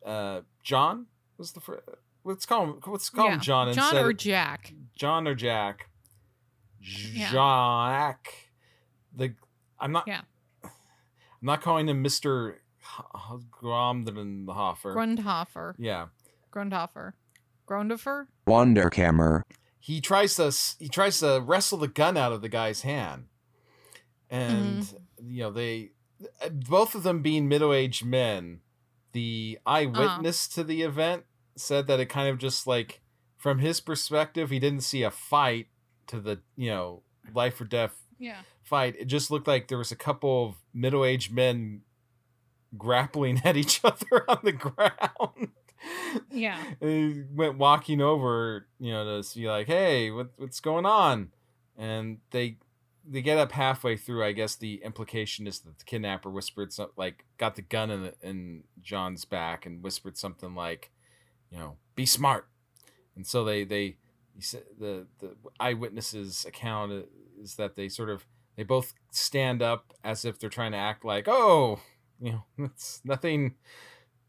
uh 0.05 0.41
john 0.63 1.05
was 1.37 1.51
the 1.53 1.61
fir- 1.61 1.83
let's 2.23 2.45
call 2.45 2.63
him 2.65 2.79
let's 2.87 3.09
call 3.09 3.25
Yeah. 3.25 3.33
him 3.35 3.39
john 3.39 3.73
John 3.73 3.83
instead 3.85 4.05
or 4.05 4.13
Jack. 4.13 4.73
john 4.95 5.27
or 5.27 5.35
jack 5.35 5.89
Yeah. 6.79 7.31
jack 7.31 8.27
the 9.15 9.33
i'm 9.79 9.91
not 9.91 10.05
Yeah. 10.07 10.21
I'm 11.45 11.47
not 11.47 11.61
calling 11.61 11.87
him 11.87 12.03
mr 12.03 12.55
Gromdenhofer. 13.61 14.95
Grundhofer. 14.95 15.73
yeah 15.77 16.07
Grundhofer. 16.51 17.13
Grundhofer. 17.67 18.27
Wonderkammer. 18.47 19.41
he 19.79 20.01
tries 20.01 20.35
to 20.35 20.51
he 20.79 20.89
tries 20.89 21.19
to 21.19 21.41
wrestle 21.45 21.77
the 21.77 21.87
gun 21.87 22.17
out 22.17 22.31
of 22.31 22.41
the 22.41 22.49
guy's 22.49 22.81
hand 22.81 23.25
and 24.29 24.83
Mm-hmm. 24.83 25.29
you 25.29 25.43
know 25.43 25.51
they 25.51 25.91
uh, 26.43 26.49
both 26.49 26.95
of 26.95 27.03
them 27.03 27.21
being 27.21 27.47
middle-aged 27.47 28.03
men 28.05 28.61
the 29.11 29.59
eyewitness 29.65 30.47
Uh-huh. 30.47 30.61
to 30.61 30.63
the 30.63 30.81
event 30.81 31.25
said 31.55 31.85
that 31.87 31.99
it 31.99 32.07
kind 32.07 32.27
of 32.29 32.37
just 32.39 32.65
like 32.67 33.01
from 33.37 33.59
his 33.59 33.79
perspective 33.81 34.49
he 34.49 34.59
didn't 34.59 34.81
see 34.81 35.03
a 35.03 35.11
fight 35.11 35.67
to 36.07 36.19
the 36.19 36.39
you 36.55 36.69
know 36.69 37.03
life 37.33 37.59
or 37.61 37.65
death 37.65 38.04
Yeah. 38.19 38.41
fight 38.63 38.95
it 38.97 39.05
just 39.05 39.29
looked 39.31 39.47
like 39.47 39.67
there 39.67 39.77
was 39.77 39.91
a 39.91 39.95
couple 39.95 40.47
of 40.47 40.55
middle-aged 40.73 41.31
men 41.33 41.81
grappling 42.77 43.41
at 43.43 43.55
each 43.57 43.81
other 43.83 44.25
on 44.29 44.39
the 44.43 44.51
ground 44.51 45.49
Yeah. 46.31 46.61
and 46.81 46.89
he 46.89 47.23
went 47.33 47.57
walking 47.57 48.01
over, 48.01 48.67
you 48.79 48.91
know, 48.91 49.17
to 49.17 49.23
see 49.23 49.49
like, 49.49 49.67
hey, 49.67 50.11
what, 50.11 50.29
what's 50.37 50.59
going 50.59 50.85
on? 50.85 51.31
And 51.77 52.19
they 52.31 52.57
they 53.07 53.21
get 53.21 53.37
up 53.37 53.51
halfway 53.51 53.97
through. 53.97 54.23
I 54.23 54.31
guess 54.31 54.55
the 54.55 54.81
implication 54.83 55.45
is 55.45 55.59
that 55.59 55.77
the 55.77 55.85
kidnapper 55.85 56.29
whispered 56.31 56.73
something 56.73 56.93
like, 56.97 57.23
got 57.37 57.55
the 57.55 57.61
gun 57.61 57.91
in 57.91 58.11
in 58.23 58.63
John's 58.81 59.25
back 59.25 59.65
and 59.65 59.83
whispered 59.83 60.17
something 60.17 60.55
like, 60.55 60.89
you 61.51 61.59
know, 61.59 61.75
be 61.95 62.05
smart. 62.07 62.47
And 63.15 63.27
so 63.27 63.43
they 63.43 63.63
they 63.63 63.97
the 64.79 65.05
the 65.19 65.35
eyewitnesses 65.59 66.45
account 66.45 66.91
uh, 66.93 67.01
is 67.41 67.55
that 67.55 67.75
they 67.75 67.89
sort 67.89 68.09
of 68.09 68.25
they 68.55 68.63
both 68.63 68.93
stand 69.11 69.61
up 69.61 69.93
as 70.03 70.23
if 70.25 70.39
they're 70.39 70.49
trying 70.49 70.71
to 70.71 70.77
act 70.77 71.03
like, 71.03 71.27
oh, 71.27 71.79
you 72.21 72.31
know, 72.31 72.43
it's 72.65 73.01
nothing 73.03 73.55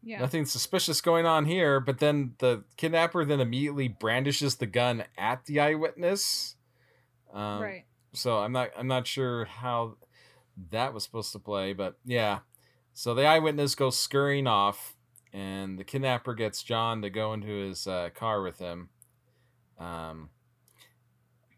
Yeah. 0.03 0.19
nothing 0.19 0.45
suspicious 0.45 1.01
going 1.01 1.25
on 1.25 1.45
here 1.45 1.79
but 1.79 1.99
then 1.99 2.33
the 2.39 2.63
kidnapper 2.77 3.25
then 3.25 3.39
immediately 3.41 3.87
brandishes 3.87 4.55
the 4.55 4.65
gun 4.67 5.03
at 5.17 5.45
the 5.45 5.59
eyewitness 5.59 6.55
um, 7.33 7.61
right. 7.61 7.85
so 8.13 8.37
i'm 8.39 8.51
not 8.51 8.69
i'm 8.77 8.87
not 8.87 9.07
sure 9.07 9.45
how 9.45 9.97
that 10.71 10.93
was 10.93 11.03
supposed 11.03 11.31
to 11.33 11.39
play 11.39 11.73
but 11.73 11.97
yeah 12.05 12.39
so 12.93 13.13
the 13.13 13.25
eyewitness 13.25 13.75
goes 13.75 13.97
scurrying 13.97 14.47
off 14.47 14.95
and 15.33 15.77
the 15.77 15.83
kidnapper 15.83 16.33
gets 16.33 16.63
john 16.63 17.01
to 17.01 17.09
go 17.09 17.33
into 17.33 17.47
his 17.67 17.85
uh, 17.87 18.09
car 18.15 18.41
with 18.41 18.59
him 18.59 18.89
um, 19.79 20.29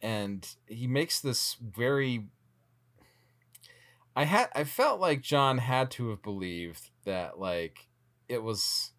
and 0.01 0.55
he 0.67 0.87
makes 0.87 1.19
this 1.19 1.55
very 1.61 2.25
i 4.15 4.23
had 4.23 4.47
i 4.55 4.63
felt 4.63 4.99
like 4.99 5.21
john 5.21 5.57
had 5.57 5.91
to 5.91 6.09
have 6.09 6.21
believed 6.21 6.89
that 7.05 7.39
like 7.39 7.87
it 8.29 8.43
was 8.43 8.91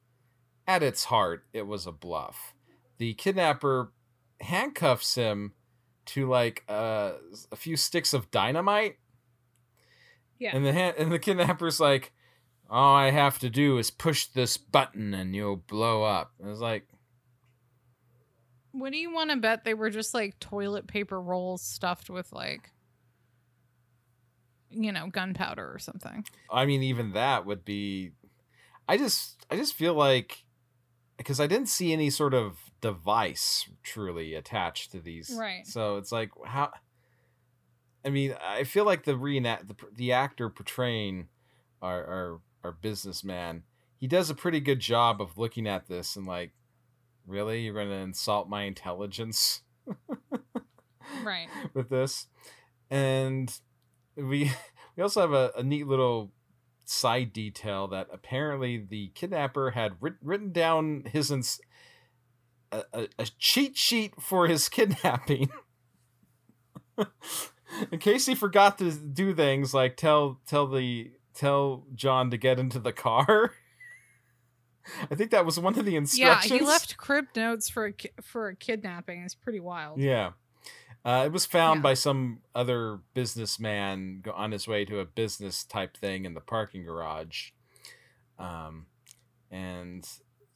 at 0.67 0.83
its 0.83 1.05
heart 1.05 1.45
it 1.53 1.67
was 1.67 1.87
a 1.87 1.93
bluff. 1.93 2.55
The 2.99 3.15
kidnapper 3.15 3.93
handcuffs 4.41 5.15
him 5.15 5.53
to 6.07 6.29
like 6.29 6.65
uh, 6.69 7.13
a 7.51 7.57
few 7.57 7.77
sticks 7.77 8.13
of 8.13 8.31
dynamite. 8.31 8.97
Yeah. 10.39 10.57
and 10.57 10.65
the 10.65 10.73
hand, 10.73 10.97
and 10.97 11.13
the 11.13 11.19
kidnapper's 11.19 11.81
like 11.81 12.13
all 12.71 12.95
i 12.95 13.11
have 13.11 13.39
to 13.41 13.51
do 13.51 13.77
is 13.77 13.91
push 13.91 14.25
this 14.27 14.57
button 14.57 15.13
and 15.13 15.35
you'll 15.35 15.57
blow 15.57 16.03
up. 16.03 16.33
And 16.41 16.51
it's 16.51 16.61
like 16.61 16.87
What 18.73 18.93
do 18.93 18.99
you 18.99 19.13
want 19.13 19.31
to 19.31 19.37
bet 19.37 19.65
they 19.65 19.75
were 19.75 19.91
just 19.91 20.15
like 20.15 20.39
toilet 20.39 20.87
paper 20.87 21.21
rolls 21.21 21.63
stuffed 21.63 22.09
with 22.09 22.33
like, 22.33 22.71
you 24.71 24.93
know, 24.93 25.09
gunpowder 25.09 25.73
or 25.73 25.79
something? 25.79 26.25
I 26.51 26.67
mean, 26.67 26.83
even 26.83 27.13
that 27.13 27.47
would 27.47 27.65
be. 27.65 28.13
I 28.89 28.97
just, 28.97 29.45
I 29.51 29.57
just 29.57 29.75
feel 29.75 29.95
like, 29.95 30.45
because 31.17 31.41
I 31.41 31.47
didn't 31.47 31.69
see 31.69 31.93
any 31.93 32.11
sort 32.11 32.35
of 32.35 32.59
device 32.81 33.69
truly 33.83 34.35
attached 34.35 34.93
to 34.93 35.01
these, 35.01 35.35
Right. 35.37 35.67
So 35.67 35.97
it's 35.97 36.13
like 36.13 36.31
how. 36.45 36.71
I 38.05 38.09
mean, 38.09 38.35
I 38.43 38.65
feel 38.65 38.85
like 38.85 39.05
the 39.05 39.17
reenact 39.17 39.69
the 39.69 39.77
the 39.95 40.13
actor 40.13 40.49
portraying 40.49 41.29
our 41.83 42.05
our 42.05 42.41
our 42.65 42.73
businessman, 42.73 43.65
he 43.99 44.07
does 44.07 44.31
a 44.31 44.35
pretty 44.35 44.61
good 44.61 44.81
job 44.81 45.21
of 45.21 45.37
looking 45.37 45.67
at 45.67 45.87
this 45.87 46.17
and 46.17 46.27
like, 46.27 46.53
really, 47.27 47.63
you're 47.63 47.75
going 47.75 47.89
to 47.89 47.95
insult 47.95 48.49
my 48.49 48.65
intelligence. 48.65 49.63
Right. 51.25 51.49
with 51.75 51.89
this, 51.89 52.29
and 52.89 53.53
we 54.17 54.53
we 54.97 55.03
also 55.03 55.21
have 55.21 55.33
a, 55.33 55.51
a 55.57 55.63
neat 55.63 55.87
little 55.87 56.33
side 56.85 57.33
detail 57.33 57.89
that 57.89 58.09
apparently 58.13 58.77
the 58.79 59.09
kidnapper 59.15 59.73
had 59.73 59.97
writ- 60.01 60.23
written 60.23 60.53
down 60.53 61.05
his 61.13 61.31
ins- 61.31 61.61
a, 62.73 62.85
a, 62.93 63.09
a 63.19 63.27
cheat 63.39 63.77
sheet 63.77 64.15
for 64.21 64.47
his 64.47 64.69
kidnapping. 64.71 65.51
In 67.91 67.99
case 67.99 68.27
he 68.27 68.35
forgot 68.35 68.79
to 68.79 68.93
do 68.93 69.35
things 69.35 69.73
like 69.73 69.97
tell 69.97 70.41
tell 70.47 70.67
the 70.67 71.13
tell 71.35 71.87
John 71.95 72.31
to 72.31 72.37
get 72.37 72.59
into 72.59 72.79
the 72.79 72.93
car. 72.93 73.53
I 75.11 75.15
think 75.15 75.31
that 75.31 75.45
was 75.47 75.59
one 75.59 75.79
of 75.79 75.85
the 75.85 75.97
instructions. 75.97 76.51
Yeah, 76.51 76.59
he 76.59 76.65
left 76.65 76.97
crib 76.97 77.27
notes 77.37 77.69
for 77.69 77.87
a 77.87 77.93
ki- 77.93 78.11
for 78.23 78.49
a 78.49 78.57
kidnapping. 78.57 79.23
It's 79.23 79.35
pretty 79.35 79.61
wild. 79.61 79.99
Yeah. 80.01 80.33
Uh, 81.05 81.23
it 81.27 81.33
was 81.33 81.47
found 81.47 81.79
Yeah. 81.79 81.83
by 81.83 81.95
some 81.95 82.41
other 82.55 83.01
businessman 83.15 84.23
on 84.35 84.53
his 84.53 84.69
way 84.69 84.85
to 84.85 84.99
a 85.01 85.05
business 85.07 85.65
type 85.65 85.97
thing 85.97 86.25
in 86.27 86.35
the 86.35 86.41
parking 86.43 86.85
garage. 86.85 87.51
Um, 88.39 88.87
and 89.51 90.07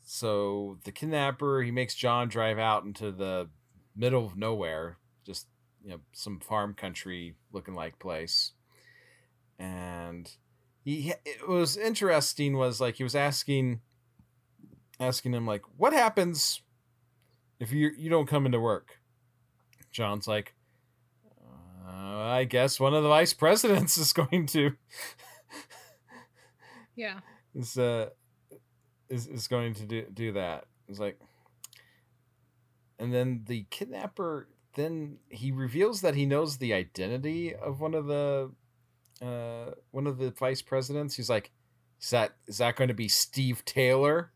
so 0.05 0.79
the 0.85 0.93
kidnapper 0.93 1.63
he 1.63 1.71
makes 1.71 1.95
John 1.95 2.29
drive 2.29 2.59
out 2.59 2.85
into 2.85 3.11
the 3.11 3.49
middle 3.97 4.27
of 4.27 4.37
nowhere, 4.37 4.99
just 5.25 5.47
you 5.83 5.91
know 5.91 6.01
some 6.13 6.41
farm 6.41 6.75
country 6.75 7.37
looking 7.53 7.75
like 7.75 7.99
place. 7.99 8.53
And 9.59 10.31
he 10.85 11.13
it 11.25 11.49
was 11.49 11.77
interesting 11.77 12.57
was 12.57 12.81
like 12.81 12.97
he 12.97 13.03
was 13.05 13.15
asking 13.15 13.81
asking 15.01 15.33
him 15.33 15.47
like 15.47 15.63
what 15.77 15.93
happens 15.93 16.63
if 17.61 17.73
you 17.73 17.91
you 17.97 18.11
don't 18.11 18.27
come 18.29 18.47
into 18.47 18.61
work 18.61 18.99
John's 19.95 20.27
like, 20.27 20.55
uh, 21.87 21.89
I 21.89 22.45
guess 22.45 22.81
one 22.81 22.95
of 22.95 23.05
the 23.05 23.09
vice 23.09 23.33
presidents 23.33 23.97
is 23.99 24.13
going 24.13 24.47
to 24.49 24.73
Yeah. 26.97 27.21
is 27.55 27.79
uh 27.79 28.11
is 29.09 29.29
is 29.29 29.47
going 29.47 29.75
to 29.75 29.87
do 29.87 30.07
do 30.13 30.33
that. 30.33 30.67
It's 30.89 30.99
like, 30.99 31.19
and 32.99 33.15
then 33.15 33.45
the 33.47 33.67
kidnapper 33.71 34.49
then 34.75 35.19
he 35.29 35.53
reveals 35.53 36.01
that 36.01 36.17
he 36.17 36.27
knows 36.27 36.59
the 36.59 36.75
identity 36.75 37.55
of 37.55 37.81
one 37.81 37.95
of 37.95 38.07
the 38.07 38.51
uh 39.23 39.71
one 39.93 40.09
of 40.09 40.19
the 40.19 40.33
vice 40.33 40.61
presidents. 40.61 41.15
He's 41.15 41.31
like, 41.31 41.53
is 42.03 42.11
that 42.11 42.35
is 42.49 42.59
that 42.59 42.75
going 42.75 42.89
to 42.89 42.95
be 42.95 43.09
Steve 43.09 43.65
Taylor? 43.65 44.33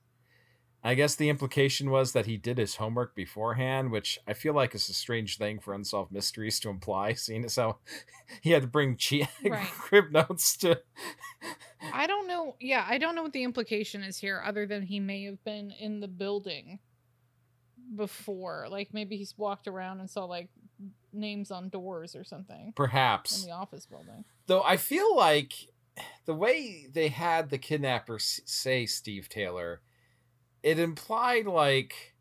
I 0.89 0.95
guess 0.95 1.15
the 1.17 1.29
implication 1.29 1.91
was 1.91 2.13
that 2.13 2.25
he 2.25 2.39
did 2.39 2.57
his 2.57 2.77
homework 2.77 3.15
beforehand, 3.15 3.91
which 3.91 4.19
I 4.27 4.33
feel 4.33 4.55
like 4.55 4.75
is 4.75 4.89
a 4.89 4.95
strange 4.95 5.37
thing 5.37 5.59
for 5.59 5.75
unsolved 5.75 6.11
mysteries 6.11 6.59
to 6.61 6.71
imply, 6.71 7.13
seeing 7.15 7.45
as 7.45 7.57
how 7.57 7.77
he 8.41 8.51
had 8.53 8.63
to 8.63 8.69
bring 8.69 8.97
che- 8.97 9.29
Right. 9.45 9.67
crib 9.69 10.11
notes 10.13 10.57
to. 10.59 10.81
I 11.93 12.07
don't 12.07 12.27
know. 12.27 12.57
Yeah, 12.59 12.87
I 12.89 12.97
don't 12.97 13.15
know 13.15 13.23
what 13.23 13.33
the 13.35 13.45
implication 13.45 14.03
is 14.03 14.17
here, 14.17 14.43
other 14.45 14.65
than 14.67 14.83
he 14.83 14.99
may 14.99 15.25
have 15.25 15.45
been 15.45 15.71
in 15.79 16.01
the 16.01 16.09
building 16.09 16.79
before. 17.95 18.67
Like 18.71 18.95
maybe 18.95 19.17
he's 19.17 19.37
walked 19.37 19.69
around 19.69 20.01
and 20.01 20.09
saw 20.09 20.25
like 20.25 20.49
names 21.13 21.51
on 21.51 21.69
doors 21.69 22.15
or 22.15 22.25
something 22.25 22.73
Perhaps. 22.77 23.43
in 23.43 23.49
the 23.51 23.55
office 23.55 23.85
building. 23.87 24.25
Though 24.47 24.63
I 24.63 24.77
feel 24.77 25.17
like 25.17 25.53
the 26.27 26.35
way 26.35 26.87
they 26.91 27.09
had 27.09 27.51
the 27.51 27.59
kidnapper 27.59 28.19
say 28.19 28.87
Steve 28.87 29.29
Taylor, 29.29 29.81
it 30.63 30.79
implied 30.79 31.47
like 31.47 32.15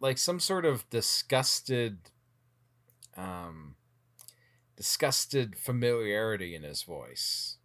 like 0.00 0.18
some 0.18 0.40
sort 0.40 0.64
of 0.64 0.88
disgusted 0.90 2.10
um 3.16 3.76
disgusted 4.76 5.56
familiarity 5.56 6.54
in 6.54 6.62
his 6.62 6.82
voice. 6.82 7.58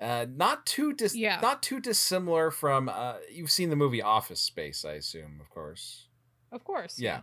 Uh, 0.00 0.26
not 0.28 0.66
too 0.66 0.92
dis- 0.92 1.14
Yeah. 1.14 1.38
not 1.40 1.62
too 1.62 1.78
dissimilar 1.78 2.50
from 2.50 2.88
uh, 2.88 3.18
you've 3.30 3.52
seen 3.52 3.70
the 3.70 3.76
movie 3.76 4.02
Office 4.02 4.40
Space, 4.40 4.84
I 4.84 4.94
assume, 4.94 5.38
of 5.40 5.48
course. 5.50 6.08
Of 6.50 6.64
course. 6.64 6.98
Yeah. 6.98 7.20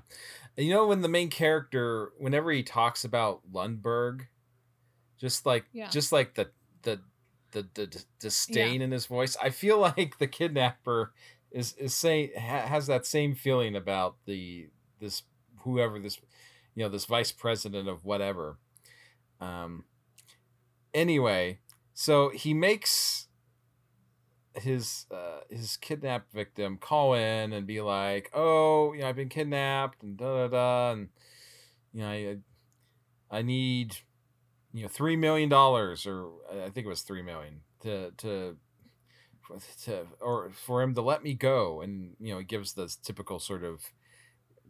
And 0.57 0.65
you 0.65 0.73
know 0.73 0.87
when 0.87 1.01
the 1.01 1.09
main 1.09 1.29
character 1.29 2.13
whenever 2.17 2.51
he 2.51 2.63
talks 2.63 3.03
about 3.03 3.41
Lumbergh, 3.51 4.27
just 5.17 5.45
like 5.45 5.65
Yeah. 5.73 5.89
just 5.89 6.11
like 6.13 6.35
the 6.35 6.51
the 6.83 7.01
the, 7.51 7.67
the 7.73 7.87
d- 7.87 7.99
disdain 8.19 8.81
in 8.81 8.91
his 8.91 9.07
voice, 9.07 9.35
I 9.41 9.49
feel 9.49 9.79
like 9.97 10.17
the 10.17 10.27
kidnapper 10.27 11.13
is 11.51 11.73
is 11.73 11.93
saying 11.93 12.31
ha, 12.37 12.61
has 12.61 12.87
that 12.87 13.05
same 13.05 13.35
feeling 13.35 13.75
about 13.75 14.15
the 14.25 14.69
this 14.99 15.23
whoever 15.59 15.99
this 15.99 16.19
you 16.75 16.83
know 16.83 16.89
this 16.89 17.05
vice 17.05 17.31
president 17.31 17.87
of 17.87 18.05
whatever. 18.05 18.57
Um 19.41 19.85
anyway, 20.93 21.59
so 21.93 22.29
he 22.29 22.53
makes 22.53 23.27
his 24.55 25.05
uh, 25.11 25.41
his 25.49 25.77
kidnapped 25.77 26.31
victim 26.31 26.77
call 26.77 27.13
in 27.13 27.53
and 27.53 27.65
be 27.65 27.81
like, 27.81 28.29
"Oh, 28.33 28.93
you 28.93 29.01
know, 29.01 29.09
I've 29.09 29.15
been 29.15 29.29
kidnapped 29.29 30.03
and 30.03 30.17
da 30.17 30.47
da 30.47 30.47
da, 30.47 30.91
and 30.93 31.09
you 31.93 32.01
know, 32.01 32.09
I 32.09 32.37
I 33.31 33.41
need 33.41 33.97
you 34.73 34.83
know 34.83 34.87
three 34.89 35.15
million 35.15 35.49
dollars, 35.49 36.05
or 36.05 36.29
I 36.51 36.69
think 36.69 36.85
it 36.85 36.89
was 36.89 37.01
three 37.01 37.21
million 37.21 37.61
to 37.81 38.11
to 38.17 38.57
to 39.83 40.07
or 40.21 40.49
for 40.51 40.81
him 40.81 40.95
to 40.95 41.01
let 41.01 41.23
me 41.23 41.33
go." 41.33 41.81
And 41.81 42.15
you 42.19 42.33
know, 42.33 42.39
he 42.39 42.45
gives 42.45 42.73
the 42.73 42.93
typical 43.03 43.39
sort 43.39 43.63
of 43.63 43.91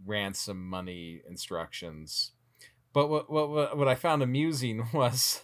ransom 0.06 0.68
money 0.68 1.22
instructions. 1.28 2.32
But 2.94 3.08
what 3.10 3.30
what 3.30 3.78
what, 3.78 3.88
I 3.88 3.96
found 3.96 4.22
amusing 4.24 4.88
was. 4.94 5.42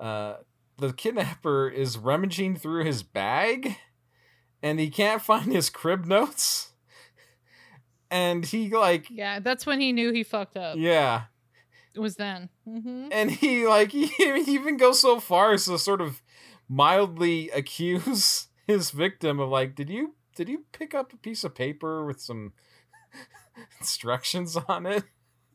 Uh, 0.00 0.38
the 0.76 0.92
kidnapper 0.92 1.68
is 1.68 1.96
rummaging 1.96 2.56
through 2.56 2.84
his 2.84 3.04
bag 3.04 3.76
and 4.62 4.80
he 4.80 4.90
can't 4.90 5.22
find 5.22 5.52
his 5.52 5.70
crib 5.70 6.04
notes 6.04 6.72
and 8.10 8.44
he 8.46 8.68
like 8.70 9.08
Yeah, 9.10 9.40
that's 9.40 9.66
when 9.66 9.80
he 9.80 9.92
knew 9.92 10.12
he 10.12 10.22
fucked 10.24 10.56
up. 10.56 10.76
yeah 10.78 11.24
It 11.94 12.00
was 12.00 12.16
then. 12.16 12.48
hmm 12.64 13.08
and 13.12 13.30
he 13.30 13.66
like 13.66 13.92
he, 13.92 14.06
he 14.16 14.54
even 14.54 14.76
goes 14.76 15.00
so 15.00 15.20
far 15.20 15.52
as 15.52 15.66
to 15.66 15.78
sort 15.78 16.00
of 16.00 16.22
mildly 16.68 17.50
accuse 17.54 18.48
his 18.66 18.90
victim 18.90 19.40
of 19.40 19.48
like 19.48 19.74
did 19.74 19.88
you 19.90 20.14
did 20.36 20.48
you 20.48 20.64
pick 20.72 20.94
up 20.94 21.12
a 21.12 21.16
piece 21.16 21.44
of 21.44 21.54
paper 21.54 22.04
with 22.04 22.20
some 22.20 22.52
instructions 23.80 24.56
on 24.68 24.86
it 24.86 25.04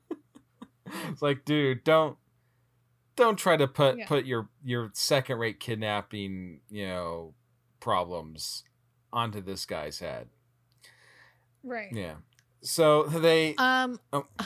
it's 1.10 1.22
like 1.22 1.46
dude 1.46 1.84
don't 1.84 2.18
don't 3.16 3.38
try 3.38 3.58
to 3.58 3.68
put 3.68 3.98
Yeah. 3.98 4.08
put 4.08 4.26
your 4.26 4.50
your 4.64 4.92
second 4.94 5.38
rate 5.40 5.60
kidnapping 5.60 6.62
you 6.70 6.88
know 6.88 7.34
problems 7.80 8.64
onto 9.12 9.42
this 9.42 9.66
guy's 9.66 10.00
head 10.00 10.28
Right. 11.64 11.92
yeah 11.92 12.16
so 12.62 13.04
they 13.04 13.56
Um. 13.58 14.00
Oh. 14.14 14.26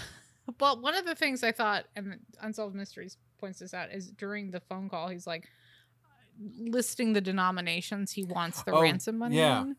Well, 0.60 0.80
one 0.82 0.94
of 0.94 1.06
the 1.06 1.16
things 1.16 1.42
I 1.42 1.54
thought, 1.54 1.86
and 1.96 2.20
Unsolved 2.42 2.76
Mysteries 2.76 3.16
points 3.40 3.60
this 3.60 3.74
out, 3.74 3.94
is 3.94 4.12
during 4.12 4.52
the 4.52 4.60
phone 4.60 4.90
call, 4.90 5.08
he's 5.08 5.26
like 5.26 5.48
listing 6.40 7.14
the 7.14 7.22
denominations 7.22 8.12
he 8.12 8.24
wants 8.24 8.64
the 8.64 8.72
Oh, 8.72 8.82
ransom 8.82 9.18
money 9.20 9.38
yeah. 9.38 9.62
in, 9.64 9.76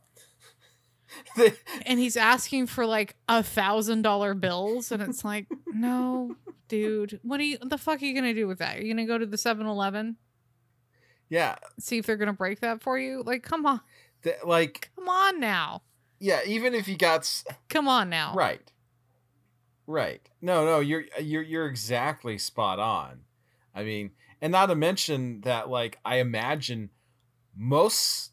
and 1.87 1.99
he's 1.99 2.17
asking 2.17 2.67
for 2.67 2.87
like 2.87 3.15
a 3.29 3.43
thousand 3.43 4.03
dollar 4.03 4.35
bills, 4.35 4.91
and 4.93 5.03
it's 5.03 5.25
like, 5.25 5.47
no, 5.67 6.35
dude, 6.69 7.21
what 7.23 7.39
are 7.41 7.45
you? 7.45 7.59
What 7.61 7.71
the 7.71 7.79
fuck 7.79 8.03
are 8.03 8.05
you 8.05 8.15
gonna 8.15 8.35
do 8.35 8.47
with 8.49 8.59
that? 8.59 8.79
Are 8.79 8.81
You're 8.81 8.95
gonna 8.97 9.07
go 9.07 9.19
to 9.19 9.27
the 9.27 9.37
7-Eleven, 9.37 10.17
yeah 11.29 11.57
see 11.79 11.99
if 11.99 12.07
they're 12.07 12.17
gonna 12.17 12.33
break 12.33 12.61
that 12.61 12.83
for 12.83 12.99
you? 12.99 13.23
Like, 13.25 13.43
come 13.43 13.65
on, 13.67 13.81
they, 14.23 14.37
like 14.45 14.91
come 14.97 15.09
on 15.09 15.41
now, 15.41 15.83
yeah 16.21 16.41
even 16.47 16.75
if 16.75 16.89
you 16.89 16.97
got 16.97 17.21
s- 17.21 17.45
come 17.69 17.87
on 17.89 18.09
now. 18.11 18.35
Right. 18.35 18.71
Right. 19.87 20.27
No, 20.41 20.65
no, 20.65 20.81
you're 20.81 21.05
you're 21.21 21.43
you're 21.43 21.67
exactly 21.67 22.39
spot 22.39 22.79
on. 22.79 23.21
I 23.75 23.85
mean, 23.85 24.13
and 24.41 24.53
not 24.53 24.67
to 24.67 24.75
mention 24.75 25.41
that 25.43 25.69
like 25.69 25.99
I 26.05 26.17
imagine 26.17 26.91
most 27.57 28.33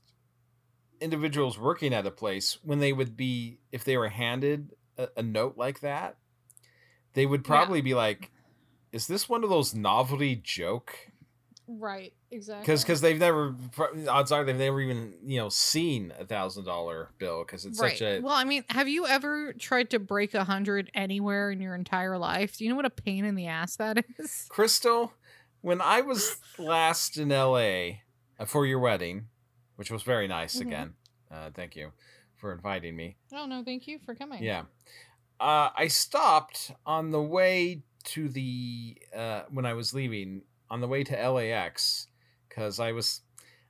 individuals 0.99 1.57
working 1.57 1.93
at 1.93 2.05
a 2.05 2.11
place 2.11 2.57
when 2.63 2.79
they 2.79 2.93
would 2.93 3.17
be 3.17 3.59
if 3.71 3.83
they 3.83 3.97
were 3.97 4.09
handed 4.09 4.73
a, 4.97 5.09
a 5.17 5.23
note 5.23 5.57
like 5.57 5.79
that, 5.81 6.17
they 7.13 7.25
would 7.25 7.43
probably 7.43 7.81
be 7.81 7.93
like 7.93 8.31
is 8.91 9.07
this 9.07 9.29
one 9.29 9.43
of 9.43 9.49
those 9.49 9.73
novelty 9.73 10.35
joke 10.35 11.11
Right. 11.79 12.13
Exactly. 12.31 12.63
because 12.63 12.83
because 12.83 13.01
they've 13.01 13.19
never 13.19 13.55
odds 14.09 14.31
are 14.31 14.43
they've 14.43 14.55
never 14.55 14.81
even 14.81 15.13
you 15.23 15.37
know 15.37 15.49
seen 15.49 16.13
a 16.17 16.25
thousand 16.25 16.65
dollar 16.65 17.09
bill 17.17 17.43
because 17.45 17.65
it's 17.65 17.79
right. 17.79 17.91
such 17.91 18.01
a 18.01 18.19
Well, 18.21 18.33
I 18.33 18.43
mean, 18.43 18.63
have 18.69 18.87
you 18.87 19.05
ever 19.05 19.53
tried 19.53 19.89
to 19.91 19.99
break 19.99 20.33
a 20.33 20.43
hundred 20.43 20.91
anywhere 20.93 21.51
in 21.51 21.61
your 21.61 21.75
entire 21.75 22.17
life? 22.17 22.57
Do 22.57 22.63
you 22.63 22.69
know 22.69 22.75
what 22.75 22.85
a 22.85 22.89
pain 22.89 23.25
in 23.25 23.35
the 23.35 23.47
ass 23.47 23.75
that 23.77 24.03
is? 24.17 24.47
Crystal, 24.49 25.13
when 25.61 25.81
I 25.81 26.01
was 26.01 26.37
last 26.57 27.17
in 27.17 27.29
LA 27.29 28.01
uh, 28.39 28.45
for 28.45 28.65
your 28.65 28.79
wedding, 28.79 29.27
which 29.75 29.91
was 29.91 30.03
very 30.03 30.27
nice 30.27 30.55
Mhm. 30.57 30.61
again, 30.61 30.93
uh, 31.31 31.49
thank 31.51 31.75
you 31.75 31.91
for 32.37 32.51
inviting 32.51 32.95
me. 32.95 33.17
Oh 33.33 33.45
no, 33.45 33.63
thank 33.63 33.87
you 33.87 33.99
for 33.99 34.15
coming. 34.15 34.43
Yeah. 34.43 34.65
Uh, 35.39 35.69
I 35.75 35.87
stopped 35.87 36.71
on 36.85 37.11
the 37.11 37.21
way 37.21 37.83
to 38.03 38.29
the 38.29 38.97
uh, 39.15 39.43
when 39.49 39.65
I 39.65 39.73
was 39.73 39.93
leaving 39.93 40.43
on 40.69 40.81
the 40.81 40.87
way 40.87 41.03
to 41.03 41.15
LAX 41.29 42.07
because 42.49 42.79
I 42.79 42.91
was 42.91 43.21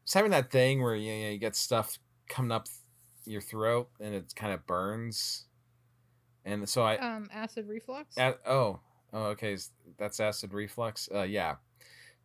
was 0.03 0.13
having 0.13 0.31
that 0.31 0.51
thing 0.51 0.81
where 0.81 0.95
you, 0.95 1.11
know, 1.11 1.29
you 1.29 1.37
get 1.37 1.55
stuff 1.55 1.97
coming 2.27 2.51
up 2.51 2.67
your 3.25 3.41
throat 3.41 3.89
and 3.99 4.15
it 4.15 4.33
kind 4.35 4.53
of 4.53 4.65
burns, 4.65 5.45
and 6.43 6.67
so 6.67 6.81
I 6.83 6.97
Um, 6.97 7.29
acid 7.31 7.67
reflux. 7.67 8.17
at, 8.17 8.39
oh 8.45 8.79
oh 9.13 9.23
okay 9.35 9.57
that's 9.97 10.19
acid 10.19 10.53
reflux 10.53 11.07
uh 11.13 11.21
yeah 11.23 11.55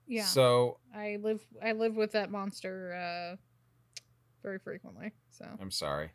yeah. 0.06 0.24
so 0.24 0.78
I 0.94 1.18
live 1.20 1.40
I 1.62 1.72
live 1.72 1.96
with 1.96 2.12
that 2.12 2.30
monster 2.30 2.94
uh 2.94 3.36
very 4.42 4.58
frequently. 4.58 5.12
So 5.30 5.44
I'm 5.60 5.70
sorry. 5.70 6.10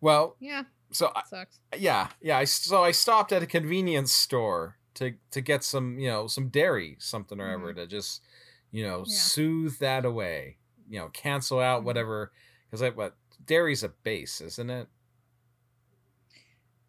Well, 0.00 0.36
yeah, 0.38 0.62
so 0.92 1.10
I, 1.16 1.22
sucks. 1.28 1.60
yeah 1.76 2.08
yeah 2.20 2.38
I 2.38 2.44
so 2.44 2.84
I 2.84 2.92
stopped 2.92 3.32
at 3.32 3.42
a 3.42 3.46
convenience 3.46 4.12
store 4.12 4.76
to 4.94 5.14
to 5.32 5.40
get 5.40 5.64
some 5.64 5.98
you 5.98 6.08
know 6.08 6.26
some 6.26 6.48
dairy 6.48 6.96
something 7.00 7.40
or 7.40 7.46
whatever 7.46 7.74
to 7.74 7.86
just 7.86 8.22
you 8.70 8.84
know 8.84 9.00
Mm-hmm. 9.00 9.10
Yeah. 9.10 9.16
soothe 9.18 9.78
that 9.78 10.04
away 10.04 10.58
you 10.88 10.98
know 10.98 11.08
cancel 11.08 11.58
out 11.60 11.82
Mhm. 11.82 11.84
whatever 11.86 12.32
because 12.66 12.82
I 12.82 12.90
what 12.90 13.16
dairy's 13.44 13.82
a 13.82 13.88
base 13.88 14.40
isn't 14.40 14.70
it 14.70 14.88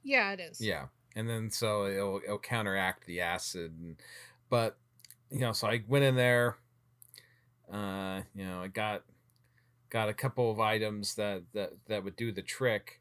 Yeah, 0.04 0.32
it 0.34 0.40
is. 0.40 0.62
yeah 0.62 0.88
and 1.16 1.28
then 1.30 1.50
so 1.50 1.86
it'll, 1.88 2.22
it'll 2.24 2.40
counteract 2.40 3.06
the 3.06 3.22
acid 3.22 3.74
and, 3.80 3.96
but 4.50 4.78
you 5.32 5.40
know 5.40 5.52
so 5.52 5.68
i 5.68 5.84
went 5.88 6.04
in 6.04 6.16
there 6.16 6.58
uh 7.72 8.22
you 8.36 8.46
know 8.46 8.62
i 8.62 8.68
got 8.68 9.04
got 9.90 10.10
a 10.10 10.14
couple 10.14 10.52
of 10.52 10.60
items 10.60 11.16
that 11.16 11.44
that 11.54 11.72
that 11.88 12.04
would 12.04 12.16
do 12.16 12.32
the 12.32 12.42
trick 12.42 13.00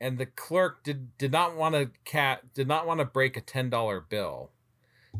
and 0.00 0.18
the 0.18 0.26
clerk 0.26 0.82
did 0.84 1.16
did 1.18 1.30
not 1.32 1.56
want 1.56 1.74
to 1.74 1.90
cat 2.04 2.52
did 2.54 2.66
not 2.68 2.86
want 2.86 2.98
to 3.00 3.04
break 3.04 3.36
a 3.36 3.40
$10 3.40 4.08
bill 4.08 4.50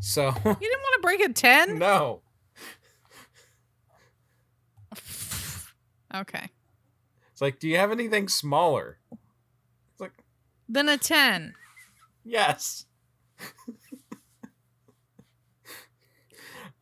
so 0.00 0.26
You 0.30 0.32
didn't 0.32 0.82
want 0.82 0.94
to 0.94 1.00
break 1.02 1.20
a 1.20 1.32
ten? 1.32 1.78
no 1.78 2.22
Okay. 6.14 6.48
it's 7.32 7.40
like 7.40 7.58
do 7.58 7.68
you 7.68 7.76
have 7.76 7.90
anything 7.90 8.28
smaller 8.28 8.98
it's 9.10 10.00
like 10.00 10.12
than 10.68 10.88
a 10.88 10.96
ten. 10.96 11.54
yes 12.24 12.86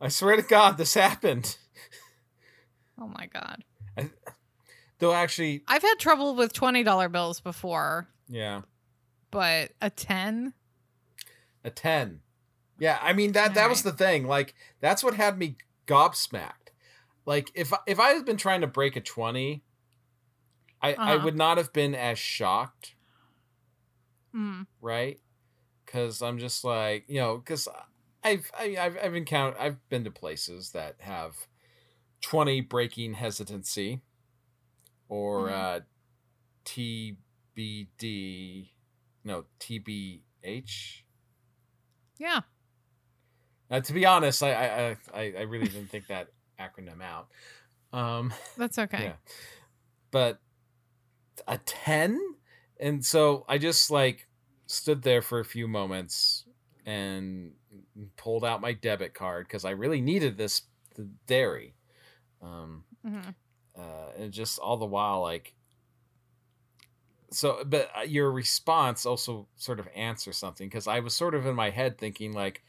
i 0.03 0.07
swear 0.09 0.35
to 0.35 0.41
god 0.43 0.77
this 0.77 0.93
happened. 0.93 1.57
Oh 3.01 3.07
my 3.07 3.25
god. 3.27 3.63
though 4.99 5.13
actually 5.13 5.63
I've 5.67 5.81
had 5.81 5.95
trouble 5.97 6.35
with 6.35 6.53
twenty 6.53 6.83
dollar 6.83 7.09
bills 7.09 7.39
before, 7.39 8.07
yeah. 8.29 8.61
But 9.31 9.71
a 9.81 9.89
ten? 9.89 10.53
a 11.65 11.69
10 11.69 12.19
yeah 12.77 12.99
i 13.01 13.13
mean 13.13 13.31
that 13.31 13.53
that 13.55 13.69
was 13.69 13.83
the 13.83 13.91
thing. 13.93 14.27
Like 14.27 14.53
that's 14.81 15.01
what 15.03 15.13
had 15.15 15.37
me 15.37 15.55
gobsmacked. 15.87 16.71
Like 17.25 17.49
if 17.55 17.71
I- 17.73 17.79
if 17.87 17.99
i 17.99 18.09
had 18.09 18.25
been 18.25 18.35
trying 18.37 18.61
to 18.61 18.67
break 18.67 18.95
a 18.97 19.01
20 19.01 19.63
i 20.81 20.89
i 20.89 20.93
Uh-huh. 20.93 21.23
would 21.23 21.37
not 21.37 21.57
have 21.57 21.71
been 21.71 21.95
as 21.95 22.19
shocked. 22.19 22.95
Mm. 24.35 24.67
right? 24.81 25.19
Because 25.85 26.21
i'm 26.21 26.37
just 26.39 26.63
like 26.65 27.05
you 27.07 27.19
know 27.21 27.37
because 27.37 27.67
i've 28.23 28.51
I, 28.57 28.77
i've 28.79 28.97
i've 28.97 29.15
encountered 29.15 29.59
i've 29.59 29.87
been 29.89 30.03
to 30.03 30.11
places 30.11 30.71
that 30.71 31.01
have 31.01 31.47
20 32.21 32.61
breaking 32.61 33.15
hesitancy 33.15 34.01
or 35.07 35.49
Mhm. 35.49 35.51
uh 35.51 35.81
tbd 36.65 38.69
no 39.23 39.45
tbh 39.59 41.03
Yeah. 42.17 42.41
Uh, 43.69 43.81
to 43.81 43.93
be 43.93 44.05
honest, 44.05 44.43
I, 44.43 44.53
I 44.53 44.97
I 45.13 45.33
I 45.37 45.41
really 45.41 45.69
didn't 45.69 45.89
think 45.89 46.07
that 46.07 46.29
acronym 46.59 47.01
out. 47.01 47.29
Um, 47.97 48.33
That's 48.55 48.77
okay. 48.79 49.03
Yeah. 49.03 49.15
but 50.11 50.41
a 51.47 51.57
ten, 51.59 52.19
and 52.79 53.05
so 53.05 53.45
I 53.47 53.57
just 53.57 53.91
like 53.91 54.27
stood 54.67 55.01
there 55.01 55.21
for 55.21 55.39
a 55.39 55.45
few 55.45 55.67
moments 55.67 56.45
and 56.85 57.53
pulled 58.17 58.45
out 58.45 58.61
my 58.61 58.73
debit 58.73 59.13
card 59.13 59.47
because 59.47 59.65
I 59.65 59.71
really 59.71 60.01
needed 60.01 60.37
this 60.37 60.63
the 60.95 61.09
dairy. 61.27 61.75
Um, 62.41 62.85
hmm 63.03 63.33
uh, 63.77 64.11
and 64.17 64.33
just 64.33 64.59
all 64.59 64.77
the 64.77 64.85
while 64.85 65.21
like 65.21 65.55
so 67.31 67.63
but 67.65 67.89
uh, 67.97 68.01
your 68.01 68.31
response 68.31 69.05
also 69.05 69.47
sort 69.55 69.79
of 69.79 69.87
answers 69.95 70.37
something 70.37 70.67
because 70.67 70.87
i 70.87 70.99
was 70.99 71.13
sort 71.15 71.33
of 71.33 71.45
in 71.45 71.55
my 71.55 71.69
head 71.69 71.97
thinking 71.97 72.31
like 72.33 72.63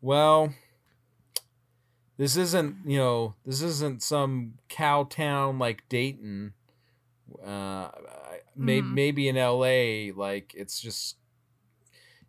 well 0.00 0.54
this 2.16 2.36
isn't 2.36 2.76
you 2.88 2.98
know 2.98 3.34
this 3.44 3.62
isn't 3.62 4.02
some 4.02 4.54
cow 4.68 5.04
town 5.04 5.58
like 5.58 5.88
dayton 5.88 6.54
uh 7.44 7.90
I- 7.92 8.40
may, 8.56 8.82
Mhm. 8.82 8.94
maybe 8.94 9.28
in 9.28 9.36
la 9.36 9.56
like 10.22 10.54
it's 10.54 10.80
just 10.80 11.18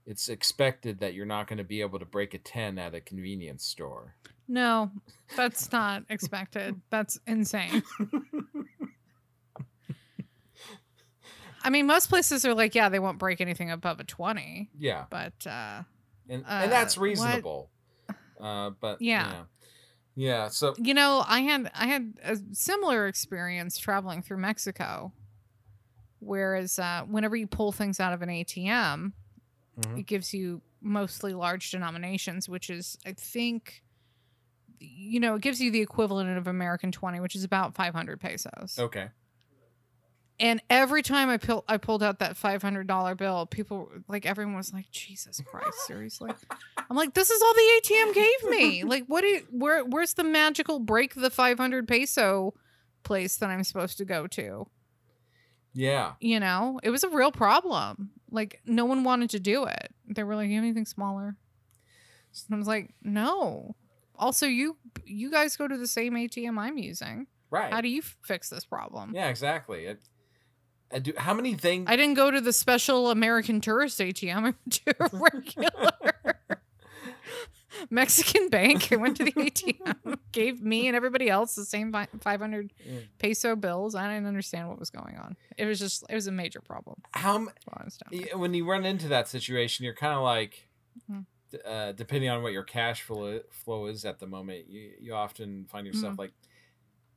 it's 0.10 0.30
expected 0.30 1.02
that 1.02 1.14
you're 1.14 1.26
not 1.26 1.48
going 1.48 1.58
to 1.58 1.64
be 1.66 1.82
able 1.82 2.00
to 2.00 2.06
break 2.06 2.34
a 2.34 2.38
10 2.40 2.80
at 2.80 2.96
a 2.96 3.02
convenience 3.02 3.64
store 3.66 4.16
No, 4.48 4.90
that's 5.36 5.70
not 5.80 6.04
expected. 6.10 6.80
That's 6.90 7.20
insane. 7.28 7.84
I 11.64 11.70
mean, 11.70 11.86
most 11.88 12.08
places 12.10 12.46
are 12.46 12.54
like, 12.54 12.76
yeah, 12.76 12.88
they 12.90 13.00
won't 13.00 13.18
break 13.20 13.42
anything 13.42 13.72
above 13.72 14.00
a 14.00 14.04
20, 14.04 14.70
yeah 14.80 15.06
but 15.10 15.34
uh 15.46 15.84
and 16.30 16.44
Uh, 16.46 16.48
and 16.50 16.72
that's 16.72 16.98
what- 16.98 17.04
reasonable. 17.04 17.70
Uh, 18.40 18.70
but 18.80 19.02
Yeah. 19.02 19.28
yeah, 19.28 19.44
yeah. 20.16 20.48
So 20.50 20.76
you 20.78 20.94
know, 20.94 21.24
I 21.28 21.42
had 21.42 21.72
I 21.74 21.88
had 21.88 22.14
a 22.24 22.38
similar 22.54 23.08
experience 23.08 23.78
traveling 23.78 24.22
through 24.22 24.38
Mexico. 24.38 25.12
Whereas 26.20 26.80
uh 26.80 27.04
whenever 27.10 27.36
you 27.36 27.48
pull 27.48 27.72
things 27.72 28.00
out 28.00 28.14
of 28.14 28.22
an 28.22 28.30
ATM, 28.30 29.14
mhm. 29.80 30.00
it 30.00 30.06
gives 30.06 30.34
you 30.34 30.62
mostly 30.82 31.34
large 31.34 31.72
denominations, 31.72 32.48
which 32.48 32.70
is 32.70 32.98
I 33.06 33.14
think 33.14 33.84
you 34.80 35.20
know, 35.20 35.36
it 35.36 35.42
gives 35.42 35.60
you 35.60 35.72
the 35.72 35.82
equivalent 35.82 36.38
of 36.38 36.46
American 36.46 36.92
20, 36.92 37.20
which 37.20 37.36
is 37.36 37.44
about 37.44 37.74
500 37.74 38.20
pesos. 38.20 38.78
okay, 38.78 39.10
And 40.40 40.62
every 40.70 41.02
time 41.02 41.30
I 41.30 41.38
pull, 41.38 41.64
I 41.68 41.78
pulled 41.78 42.04
out 42.04 42.20
that 42.20 42.38
five 42.38 42.62
hundred 42.62 42.86
dollar 42.86 43.16
bill, 43.16 43.48
people 43.48 43.90
like 44.08 44.28
everyone 44.28 44.56
was 44.56 44.72
like, 44.72 44.92
"Jesus 44.92 45.42
Christ, 45.44 45.88
seriously?" 45.88 46.32
I'm 46.90 46.96
like, 46.96 47.16
"This 47.16 47.32
is 47.32 47.42
all 47.42 47.54
the 47.56 47.82
ATM 47.82 48.14
gave 48.14 48.50
me. 48.52 48.84
Like, 48.88 49.06
what? 49.08 49.22
Do 49.22 49.28
you, 49.28 49.48
where? 49.50 49.84
Where's 49.84 50.14
the 50.14 50.24
magical 50.24 50.78
break 50.80 51.16
the 51.16 51.32
five 51.32 51.58
hundred 51.58 51.88
peso 51.88 52.54
place 53.02 53.38
that 53.38 53.50
I'm 53.50 53.64
supposed 53.64 53.98
to 53.98 54.06
go 54.06 54.28
to? 54.28 54.68
yeah, 55.74 56.14
You 56.20 56.40
know, 56.40 56.80
it 56.84 56.90
was 56.92 57.04
a 57.04 57.10
real 57.10 57.32
problem. 57.32 58.12
Like, 58.30 58.62
no 58.66 58.86
one 58.86 59.04
wanted 59.04 59.30
to 59.32 59.40
do 59.40 59.66
it. 59.66 59.94
They 60.08 60.24
were 60.24 60.36
like, 60.36 60.50
anything 60.50 60.86
smaller?" 60.86 61.36
And 62.48 62.56
I 62.56 62.58
was 62.58 62.68
like, 62.68 62.94
"No." 63.02 63.76
Also, 64.16 64.46
you 64.48 64.78
you 65.06 65.30
guys 65.32 65.56
go 65.56 65.68
to 65.68 65.78
the 65.78 65.88
same 65.88 66.14
ATM 66.16 66.58
I'm 66.58 66.78
using. 66.78 67.28
right. 67.52 67.72
How 67.72 67.82
do 67.82 67.88
you 67.88 68.02
fix 68.02 68.50
this 68.50 68.66
problem? 68.66 69.12
yeah, 69.14 69.28
exactly. 69.30 69.86
It, 69.86 70.00
I 70.92 71.00
do. 71.00 71.14
How 71.18 71.34
many 71.34 71.54
things? 71.56 71.86
I 71.90 71.96
didn't 71.96 72.16
go 72.16 72.32
to 72.32 72.42
the 72.42 72.54
special 72.54 73.12
American 73.12 73.62
tourist 73.62 74.00
ATM. 74.00 74.36
I 74.38 74.42
went 74.42 74.72
to 74.86 74.96
a 75.00 75.10
regular 75.14 76.40
Mexican 77.90 78.50
bank. 78.50 78.92
I 78.92 78.96
went 78.98 79.18
to 79.18 79.24
the 79.26 79.32
ATM, 79.38 80.18
gave 80.32 80.62
me 80.62 80.88
and 80.88 80.96
everybody 80.96 81.30
else 81.30 81.56
the 81.56 81.66
same 81.66 81.92
500 81.94 82.74
Mm. 82.88 83.08
peso 83.20 83.56
bills. 83.56 83.96
I 83.96 84.08
didn't 84.12 84.28
understand 84.28 84.70
what 84.70 84.80
was 84.80 84.90
going 84.90 85.18
on. 85.18 85.36
It 85.58 85.66
was 85.66 85.80
just, 85.80 86.04
it 86.10 86.16
was 86.16 86.28
a 86.28 86.32
major 86.32 86.62
problem. 86.62 87.02
how 87.12 87.36
m- 87.36 87.46
That's 87.46 87.66
what 87.68 87.82
I 87.82 87.84
was 87.86 87.98
down 87.98 88.10
y- 88.32 88.36
when 88.38 88.54
you 88.54 88.70
run 88.70 88.86
into 88.86 89.08
that 89.10 89.28
situation, 89.28 89.84
you're 89.86 89.94
kind 89.96 90.14
of 90.14 90.24
like, 90.24 90.68
Mhm. 91.12 91.26
uh, 91.66 91.92
depending 91.94 92.30
on 92.30 92.44
what 92.44 92.52
your 92.54 92.64
cash 92.64 93.02
flow 93.04 93.42
flow 93.52 93.86
is 93.88 94.06
at 94.06 94.20
the 94.20 94.28
moment, 94.28 94.68
you 94.70 94.92
you 95.00 95.14
often 95.14 95.66
find 95.66 95.86
yourself 95.88 96.14
Mm-hmm. 96.14 96.22
like 96.22 96.34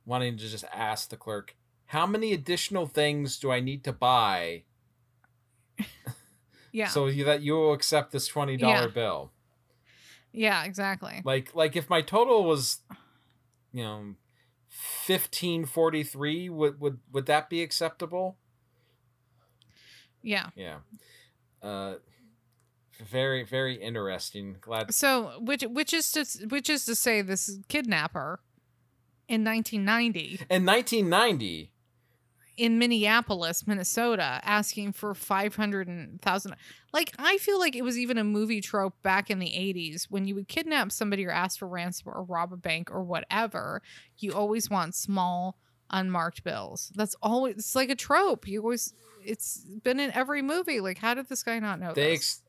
wanting 0.05 0.37
to 0.37 0.47
just 0.47 0.63
ask 0.73 1.09
the 1.09 1.17
clerk, 1.17 1.55
"How 1.87 2.05
many 2.07 2.33
additional 2.33 2.85
things 2.87 3.37
do 3.39 3.51
I 3.51 3.59
need 3.59 3.83
to 3.83 3.93
buy 3.93 4.63
Yeah. 6.71 6.87
so 6.87 7.07
you, 7.07 7.23
that 7.25 7.41
you 7.41 7.53
will 7.53 7.73
accept 7.73 8.11
this 8.11 8.27
twenty 8.27 8.57
dollar 8.57 8.81
Yeah. 8.87 8.87
bill?" 8.87 9.31
Yeah, 10.33 10.63
exactly. 10.63 11.21
Like 11.23 11.53
like 11.55 11.75
if 11.75 11.89
my 11.89 12.01
total 12.01 12.43
was, 12.43 12.79
you 13.71 13.83
know, 13.83 14.15
fifteen 14.67 15.65
forty 15.65 16.03
three, 16.03 16.49
would 16.49 16.79
would 16.79 16.99
would 17.11 17.25
that 17.27 17.49
be 17.49 17.61
acceptable? 17.61 18.37
Yeah. 20.21 20.49
Yeah. 20.55 20.77
Uh, 21.61 21.95
very 23.09 23.43
very 23.43 23.75
interesting. 23.75 24.57
Glad. 24.61 24.93
So, 24.93 25.33
which 25.39 25.63
which 25.63 25.93
is 25.93 26.11
to 26.11 26.25
which 26.47 26.69
is 26.69 26.85
to 26.85 26.95
say, 26.95 27.21
this 27.21 27.59
kidnapper 27.67 28.39
in 29.27 29.43
1990. 29.45 30.45
In 30.49 30.65
1990, 30.65 31.70
in 32.57 32.77
Minneapolis, 32.77 33.65
Minnesota, 33.65 34.39
asking 34.43 34.93
for 34.93 35.13
five 35.13 35.55
hundred 35.55 35.87
thousand. 36.21 36.55
Like 36.93 37.13
I 37.17 37.37
feel 37.37 37.59
like 37.59 37.75
it 37.75 37.83
was 37.83 37.97
even 37.97 38.17
a 38.17 38.23
movie 38.23 38.61
trope 38.61 38.95
back 39.03 39.29
in 39.29 39.39
the 39.39 39.55
eighties 39.55 40.07
when 40.09 40.25
you 40.25 40.35
would 40.35 40.47
kidnap 40.47 40.91
somebody 40.91 41.25
or 41.25 41.31
ask 41.31 41.59
for 41.59 41.67
ransom 41.67 42.09
or 42.13 42.23
rob 42.23 42.53
a 42.53 42.57
bank 42.57 42.91
or 42.91 43.03
whatever. 43.03 43.81
You 44.17 44.33
always 44.33 44.69
want 44.69 44.95
small 44.95 45.57
unmarked 45.89 46.43
bills. 46.43 46.91
That's 46.95 47.15
always 47.21 47.55
it's 47.57 47.75
like 47.75 47.89
a 47.89 47.95
trope. 47.95 48.47
You 48.47 48.61
always 48.61 48.93
it's 49.23 49.65
been 49.83 49.99
in 49.99 50.11
every 50.11 50.41
movie. 50.41 50.79
Like 50.81 50.97
how 50.97 51.13
did 51.13 51.29
this 51.29 51.43
guy 51.43 51.59
not 51.59 51.79
know 51.79 51.93
They 51.93 52.11
this? 52.11 52.19
ex- 52.19 52.43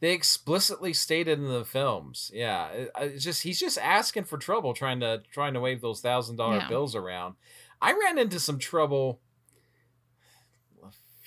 they 0.00 0.12
explicitly 0.12 0.92
stated 0.92 1.38
in 1.40 1.48
the 1.48 1.64
films. 1.64 2.30
Yeah, 2.32 2.68
it's 3.00 3.24
just 3.24 3.42
he's 3.42 3.58
just 3.58 3.78
asking 3.78 4.24
for 4.24 4.38
trouble 4.38 4.72
trying 4.72 5.00
to 5.00 5.22
trying 5.32 5.54
to 5.54 5.60
wave 5.60 5.80
those 5.80 6.00
thousand 6.00 6.36
dollar 6.36 6.64
bills 6.68 6.94
around. 6.94 7.34
I 7.80 7.92
ran 7.92 8.18
into 8.18 8.40
some 8.40 8.58
trouble 8.58 9.20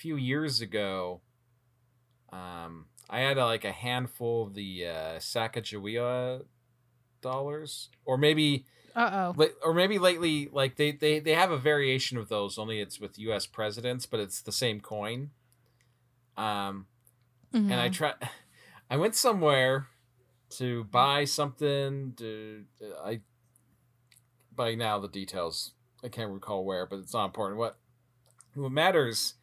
few 0.02 0.16
years 0.16 0.60
ago. 0.60 1.20
Um, 2.32 2.86
I 3.08 3.20
had 3.20 3.38
uh, 3.38 3.46
like 3.46 3.64
a 3.64 3.72
handful 3.72 4.42
of 4.46 4.54
the 4.54 4.86
uh, 4.86 5.18
Sacagawea 5.18 6.42
dollars, 7.20 7.88
or 8.04 8.18
maybe 8.18 8.66
uh 8.94 9.32
oh. 9.38 9.46
Or 9.64 9.72
maybe 9.72 9.98
lately, 9.98 10.48
like 10.52 10.76
they 10.76 10.92
they 10.92 11.18
they 11.20 11.34
have 11.34 11.50
a 11.50 11.56
variation 11.56 12.18
of 12.18 12.28
those. 12.28 12.58
Only 12.58 12.80
it's 12.80 13.00
with 13.00 13.18
U.S. 13.18 13.46
presidents, 13.46 14.04
but 14.06 14.20
it's 14.20 14.42
the 14.42 14.52
same 14.52 14.80
coin. 14.80 15.30
Um, 16.36 16.86
and 17.54 17.70
Mm-hmm. 17.70 17.80
I 17.80 17.88
try. 17.90 18.14
I 18.90 18.96
went 18.96 19.14
somewhere 19.14 19.86
to 20.58 20.84
buy 20.84 21.24
something. 21.24 22.14
To 22.16 22.64
I 23.04 23.20
by 24.54 24.74
now 24.74 24.98
the 24.98 25.08
details 25.08 25.72
I 26.04 26.08
can't 26.08 26.30
recall 26.32 26.64
where, 26.64 26.86
but 26.86 26.98
it's 26.98 27.14
not 27.14 27.26
important. 27.26 27.58
What 27.58 27.78
what 28.54 28.72
matters 28.72 29.34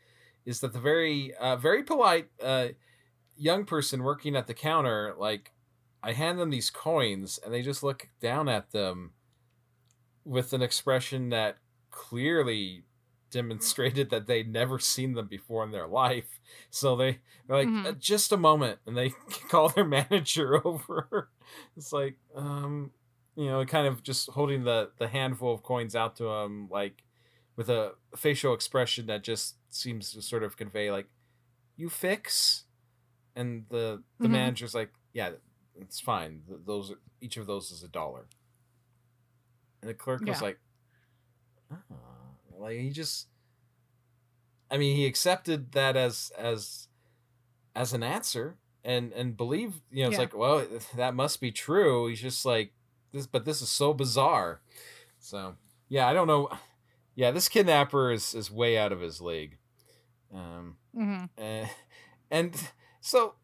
is 0.45 0.61
that 0.61 0.73
the 0.73 0.79
very 0.79 1.33
uh, 1.35 1.55
very 1.57 1.83
polite 1.83 2.29
uh, 2.41 2.69
young 3.35 3.65
person 3.65 4.03
working 4.03 4.35
at 4.35 4.47
the 4.47 4.53
counter, 4.53 5.15
like 5.17 5.53
I 6.03 6.13
hand 6.13 6.39
them 6.39 6.51
these 6.51 6.71
coins, 6.71 7.39
and 7.39 7.53
they 7.53 7.61
just 7.63 7.83
look 7.83 8.09
down 8.21 8.49
at 8.49 8.71
them 8.71 9.13
with 10.23 10.53
an 10.53 10.61
expression 10.61 11.29
that 11.29 11.57
clearly 11.91 12.85
demonstrated 13.31 14.09
that 14.09 14.27
they'd 14.27 14.51
never 14.51 14.79
seen 14.79 15.13
them 15.13 15.27
before 15.27 15.63
in 15.63 15.71
their 15.71 15.87
life. 15.87 16.39
So 16.69 16.95
they 16.95 17.21
they're 17.47 17.57
like, 17.57 17.69
Mhm. 17.69 17.85
"Uh, 17.85 17.93
just 17.93 18.31
a 18.31 18.37
moment, 18.37 18.79
and 18.85 18.97
they 18.97 19.09
call 19.49 19.69
their 19.69 19.85
manager 19.85 20.65
over. 20.67 21.31
It's 21.75 21.91
like, 21.93 22.17
um, 22.35 22.91
you 23.35 23.45
know, 23.45 23.63
kind 23.65 23.87
of 23.87 24.03
just 24.03 24.29
holding 24.31 24.63
the 24.63 24.91
the 24.97 25.07
handful 25.07 25.53
of 25.53 25.63
coins 25.63 25.95
out 25.95 26.15
to 26.17 26.27
him, 26.27 26.69
like 26.69 27.03
with 27.55 27.69
a 27.69 27.95
facial 28.15 28.53
expression 28.53 29.07
that 29.07 29.23
just 29.23 29.58
seems 29.69 30.11
to 30.13 30.21
sort 30.21 30.43
of 30.43 30.57
convey 30.57 30.91
like, 30.91 31.07
"You 31.75 31.89
fix," 31.89 32.65
and 33.35 33.65
the 33.69 34.03
the 34.19 34.27
Mhm. 34.27 34.31
manager's 34.31 34.73
like, 34.75 34.93
"Yeah, 35.13 35.33
it's 35.75 35.99
fine. 35.99 36.43
Those 36.47 36.91
are, 36.91 36.99
each 37.21 37.37
of 37.37 37.45
those 37.47 37.71
is 37.71 37.83
a 37.83 37.87
dollar." 37.87 38.27
And 39.81 39.89
the 39.89 39.93
clerk 39.93 40.25
was 40.25 40.41
like, 40.41 40.59
oh. 41.71 41.75
like 42.57 42.77
he 42.79 42.89
just 42.89 43.27
I 44.71 44.77
mean, 44.77 44.95
he 44.95 45.05
accepted 45.05 45.71
that 45.71 45.95
as 45.95 46.31
as 46.37 46.87
as 47.75 47.93
an 47.93 48.03
answer 48.03 48.57
and 48.83 49.13
and 49.13 49.37
believed, 49.37 49.81
you 49.91 50.03
know, 50.03 50.09
it's 50.09 50.15
Yeah. 50.15 50.19
like, 50.19 50.35
well, 50.35 50.65
that 50.95 51.15
must 51.15 51.39
be 51.41 51.51
true. 51.51 52.07
He's 52.07 52.21
just 52.21 52.45
like 52.45 52.73
this 53.11 53.27
but 53.27 53.45
this 53.45 53.61
is 53.61 53.69
so 53.69 53.93
bizarre. 53.93 54.61
So, 55.19 55.57
yeah, 55.89 56.07
I 56.07 56.13
don't 56.13 56.27
know. 56.27 56.49
Yeah, 57.15 57.31
this 57.31 57.49
kidnapper 57.49 58.11
is 58.11 58.33
is 58.33 58.51
way 58.51 58.77
out 58.77 58.91
of 58.91 59.01
his 59.01 59.21
league. 59.21 59.58
Um 60.33 60.77
hmm 60.93 61.25
uh, 61.37 61.67
and 62.31 62.55
so, 63.01 63.35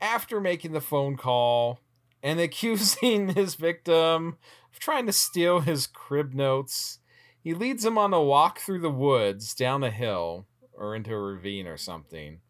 after 0.00 0.40
making 0.40 0.72
the 0.72 0.80
phone 0.80 1.16
call 1.16 1.80
and 2.22 2.40
accusing 2.40 3.30
his 3.30 3.54
victim 3.54 4.38
of 4.72 4.78
trying 4.80 5.06
to 5.06 5.12
steal 5.12 5.60
his 5.60 5.86
crib 5.86 6.34
notes, 6.34 6.98
he 7.42 7.54
leads 7.54 7.84
him 7.84 7.98
on 7.98 8.12
a 8.14 8.22
walk 8.22 8.58
through 8.60 8.80
the 8.80 8.90
woods 8.90 9.54
down 9.54 9.84
a 9.84 9.90
hill 9.90 10.46
or 10.72 10.94
into 10.94 11.12
a 11.14 11.20
ravine 11.20 11.66
or 11.66 11.76
something. 11.76 12.40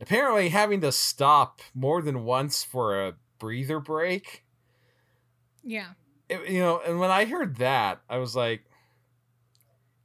Apparently, 0.00 0.50
having 0.50 0.80
to 0.82 0.92
stop 0.92 1.62
more 1.74 2.02
than 2.02 2.24
once 2.24 2.64
for 2.64 3.06
a 3.06 3.16
breather 3.38 3.80
break. 3.80 4.44
Yeah. 5.62 5.94
It- 6.28 6.48
you 6.50 6.60
know, 6.60 6.80
and 6.80 6.98
when 7.00 7.10
I 7.10 7.24
heard 7.24 7.56
that, 7.56 8.02
I 8.08 8.18
was 8.18 8.34
like, 8.36 8.64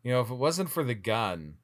you 0.04 0.12
know, 0.12 0.21
if 0.21 0.30
it 0.30 0.36
wasn't 0.36 0.69
for 0.69 0.84
the 0.84 0.95
gun, 0.95 1.58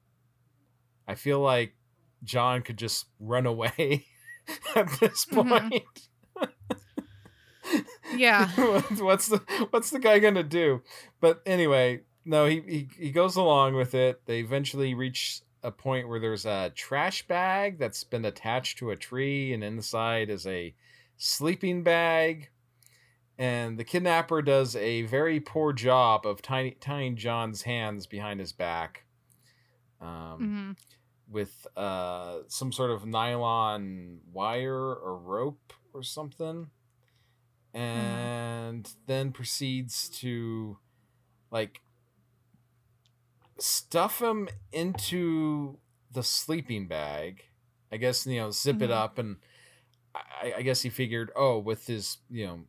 I 1.08 1.14
feel 1.16 1.40
like 1.40 1.74
John 2.22 2.62
could 2.62 2.76
just 2.76 3.06
run 3.18 3.46
away 3.46 4.06
at 4.76 4.88
this 5.00 5.24
Mhm. 5.26 5.70
point. 5.70 6.08
Yeah. 8.16 8.48
what's 8.98 9.28
the 9.28 9.42
what's 9.70 9.90
the 9.90 9.98
guy 9.98 10.18
gonna 10.18 10.42
do? 10.42 10.82
But 11.20 11.42
anyway, 11.44 12.00
no, 12.24 12.46
he, 12.46 12.60
he 12.60 12.88
he 12.96 13.10
goes 13.10 13.36
along 13.36 13.74
with 13.74 13.94
it. 13.94 14.24
They 14.26 14.38
eventually 14.40 14.94
reach 14.94 15.42
a 15.62 15.70
point 15.70 16.08
where 16.08 16.20
there's 16.20 16.46
a 16.46 16.70
trash 16.74 17.26
bag 17.26 17.78
that's 17.78 18.04
been 18.04 18.24
attached 18.24 18.78
to 18.78 18.90
a 18.90 18.96
tree, 18.96 19.52
and 19.52 19.62
inside 19.62 20.30
is 20.30 20.46
a 20.46 20.74
sleeping 21.18 21.82
bag. 21.82 22.48
And 23.36 23.78
the 23.78 23.84
kidnapper 23.84 24.42
does 24.42 24.74
a 24.74 25.02
very 25.02 25.38
poor 25.38 25.72
job 25.72 26.26
of 26.26 26.42
tiny, 26.42 26.72
tying 26.80 27.16
John's 27.16 27.62
hands 27.62 28.06
behind 28.06 28.40
his 28.40 28.52
back. 28.52 29.04
Um, 30.00 30.38
hmm 30.38 30.72
with 31.30 31.66
uh 31.76 32.38
some 32.48 32.72
sort 32.72 32.90
of 32.90 33.04
nylon 33.06 34.20
wire 34.32 34.94
or 34.94 35.16
rope 35.18 35.72
or 35.92 36.02
something 36.02 36.68
and 37.74 38.90
then 39.06 39.32
proceeds 39.32 40.08
to 40.08 40.78
like 41.50 41.80
stuff 43.58 44.20
him 44.22 44.48
into 44.72 45.78
the 46.12 46.22
sleeping 46.22 46.86
bag 46.86 47.44
i 47.92 47.96
guess 47.96 48.26
you 48.26 48.38
know 48.40 48.50
zip 48.50 48.80
it 48.82 48.90
Mhm. 48.90 48.94
up 48.94 49.18
and 49.18 49.36
I, 50.14 50.54
I 50.58 50.62
guess 50.62 50.82
he 50.82 50.90
figured 50.90 51.30
oh 51.36 51.58
with 51.58 51.86
his 51.86 52.18
you 52.30 52.46
know 52.46 52.60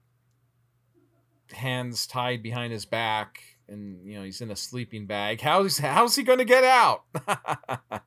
hands 1.52 2.06
tied 2.08 2.44
behind 2.44 2.72
his 2.72 2.86
back 2.86 3.42
and 3.70 4.06
you 4.06 4.18
know 4.18 4.24
he's 4.24 4.42
in 4.42 4.52
a 4.52 4.56
sleeping 4.56 5.06
bag. 5.06 5.42
How's 5.50 5.78
how's 5.80 6.16
he 6.16 6.24
gonna 6.24 6.46
get 6.46 6.64
out? 6.64 7.04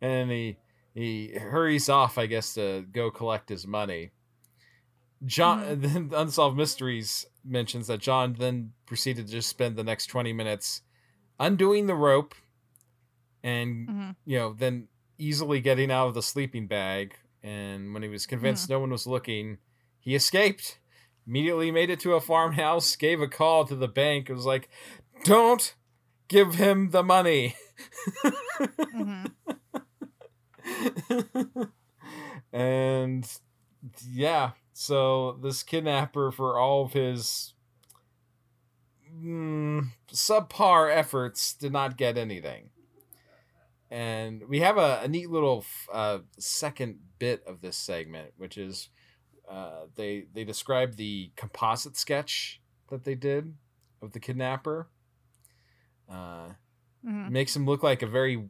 And 0.00 0.30
he 0.30 0.56
he 0.94 1.34
hurries 1.38 1.88
off 1.88 2.16
i 2.18 2.26
guess 2.26 2.54
to 2.54 2.86
go 2.92 3.10
collect 3.10 3.48
his 3.48 3.66
money. 3.66 4.10
John 5.24 5.80
then 5.80 6.10
unsolved 6.14 6.56
mysteries 6.56 7.26
mentions 7.44 7.88
that 7.88 8.00
john 8.00 8.36
then 8.38 8.72
proceeded 8.86 9.26
to 9.26 9.32
just 9.32 9.48
spend 9.50 9.76
the 9.76 9.84
next 9.84 10.06
20 10.06 10.32
minutes 10.32 10.80
undoing 11.38 11.86
the 11.86 11.94
rope 11.94 12.34
and 13.42 13.88
hmm 13.88 14.10
you 14.24 14.38
know, 14.38 14.54
then 14.54 14.88
easily 15.18 15.60
getting 15.60 15.90
out 15.90 16.08
of 16.08 16.14
the 16.14 16.22
sleeping 16.22 16.66
bag. 16.66 17.14
And 17.42 17.92
when 17.92 18.02
he 18.02 18.08
was 18.08 18.24
convinced 18.26 18.70
no 18.70 18.80
one 18.80 18.90
was 18.90 19.06
looking, 19.06 19.58
he 20.00 20.14
escaped. 20.14 20.78
Immediately 21.26 21.70
made 21.70 21.90
it 21.90 22.00
to 22.00 22.14
a 22.14 22.20
farmhouse, 22.20 22.96
gave 22.96 23.20
a 23.20 23.28
call 23.28 23.64
to 23.66 23.74
the 23.74 23.88
bank. 23.88 24.28
It 24.28 24.34
was 24.34 24.46
like, 24.46 24.68
don't 25.24 25.74
give 26.28 26.56
him 26.56 26.90
the 26.90 27.02
money. 27.02 27.56
hmm 28.92 29.24
and 32.52 33.26
yeah, 34.10 34.50
so 34.72 35.38
this 35.42 35.62
kidnapper, 35.62 36.30
for 36.30 36.58
all 36.58 36.84
of 36.84 36.92
his 36.92 37.54
mm, 39.14 39.88
subpar 40.12 40.94
efforts, 40.94 41.54
did 41.54 41.72
not 41.72 41.96
get 41.96 42.18
anything. 42.18 42.70
And 43.90 44.44
we 44.48 44.60
have 44.60 44.78
a, 44.78 45.00
a 45.04 45.08
neat 45.08 45.30
little 45.30 45.60
f- 45.60 45.88
uh, 45.92 46.18
second 46.38 46.98
bit 47.18 47.42
of 47.46 47.60
this 47.60 47.76
segment, 47.76 48.32
which 48.36 48.58
is 48.58 48.88
uh, 49.48 49.86
they 49.94 50.26
they 50.32 50.44
describe 50.44 50.96
the 50.96 51.30
composite 51.36 51.96
sketch 51.96 52.60
that 52.88 53.04
they 53.04 53.14
did 53.14 53.54
of 54.02 54.12
the 54.12 54.20
kidnapper. 54.20 54.88
Uh, 56.10 56.48
hmm 57.04 57.28
makes 57.30 57.54
him 57.54 57.66
look 57.66 57.82
like 57.82 58.02
a 58.02 58.06
very 58.06 58.48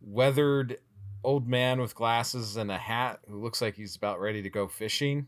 weathered 0.00 0.78
old 1.24 1.48
man 1.48 1.80
with 1.80 1.94
glasses 1.94 2.56
and 2.56 2.70
a 2.70 2.78
hat 2.78 3.20
who 3.28 3.42
looks 3.42 3.60
like 3.60 3.74
he's 3.74 3.96
about 3.96 4.20
ready 4.20 4.42
to 4.42 4.50
go 4.50 4.68
fishing. 4.68 5.26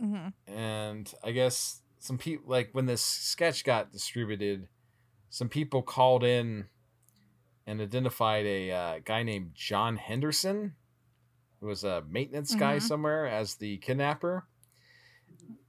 hmm 0.00 0.28
And 0.46 1.12
I 1.22 1.30
guess 1.30 1.80
some 1.98 2.18
people, 2.18 2.44
like 2.50 2.70
when 2.72 2.86
this 2.86 3.02
sketch 3.02 3.64
got 3.64 3.92
distributed, 3.92 4.68
some 5.30 5.48
people 5.48 5.82
called 5.82 6.24
in 6.24 6.66
and 7.66 7.80
identified 7.80 8.44
a 8.44 8.70
uh, 8.70 8.98
guy 9.04 9.22
named 9.22 9.52
John 9.54 9.96
Henderson, 9.96 10.74
who 11.64 11.68
was 11.70 11.84
a 11.84 12.02
maintenance 12.04 12.54
guy 12.54 12.78
Mhm. 12.78 12.78
somewhere, 12.78 13.26
as 13.26 13.56
the 13.56 13.78
kidnapper. 13.78 14.46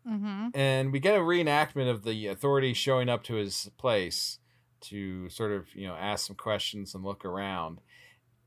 hmm 0.06 0.50
and 0.54 0.92
we 0.92 1.00
get 1.00 1.16
a 1.16 1.20
reenactment 1.22 1.90
of 1.90 2.04
the 2.04 2.28
authorities 2.28 2.78
showing 2.78 3.10
up 3.10 3.24
to 3.24 3.36
his 3.36 3.70
place 3.78 4.40
to 4.82 5.30
sort 5.30 5.52
of 5.52 5.74
you 5.76 5.88
know 5.88 5.96
ask 5.96 6.28
some 6.28 6.36
questions 6.36 6.94
and 6.96 7.04
look 7.04 7.26
around, 7.26 7.82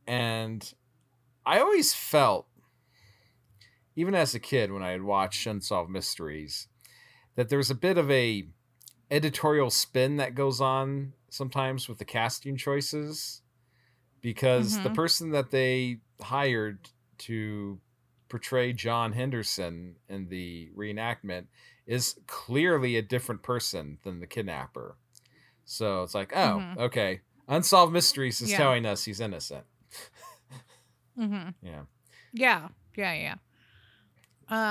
and 0.06 0.74
I 1.46 1.60
always 1.60 1.94
felt, 1.94 2.48
even 3.96 4.14
as 4.14 4.34
a 4.34 4.40
kid 4.40 4.72
when 4.72 4.82
I 4.82 4.90
had 4.90 5.02
watched 5.02 5.46
Unsolved 5.46 5.90
Mysteries, 5.90 6.68
that 7.36 7.48
there's 7.48 7.70
a 7.70 7.76
bit 7.76 7.98
of 7.98 8.10
a 8.10 8.48
editorial 9.10 9.70
spin 9.70 10.16
that 10.16 10.34
goes 10.36 10.60
on 10.60 11.14
sometimes 11.30 11.88
with 11.88 11.98
the 11.98 12.04
casting 12.04 12.56
choices 12.56 13.42
because 14.22 14.80
the 14.80 14.90
Mhm. 14.90 14.90
person 14.90 15.30
that 15.32 15.50
they 15.50 16.00
hired 16.22 16.90
to 17.18 17.78
portray 18.28 18.72
John 18.72 19.12
Henderson 19.12 19.96
in 20.08 20.28
the 20.28 20.70
reenactment 20.76 21.46
is 21.86 22.18
clearly 22.26 22.96
a 22.96 23.02
different 23.02 23.42
person 23.42 23.98
than 24.04 24.20
the 24.20 24.26
kidnapper. 24.26 24.96
So 25.64 26.02
it's 26.02 26.14
like, 26.14 26.32
oh, 26.34 26.58
Mhm. 26.60 26.76
okay. 26.78 27.20
Unsolved 27.48 27.92
Mysteries 27.92 28.42
is 28.42 28.50
Yeah. 28.50 28.58
telling 28.58 28.84
us 28.86 29.04
he's 29.04 29.20
innocent. 29.20 29.64
Mm-hmm. 31.18 31.48
Yeah. 31.66 31.82
Yeah, 32.32 32.68
yeah, 32.96 33.14
yeah. 33.14 33.34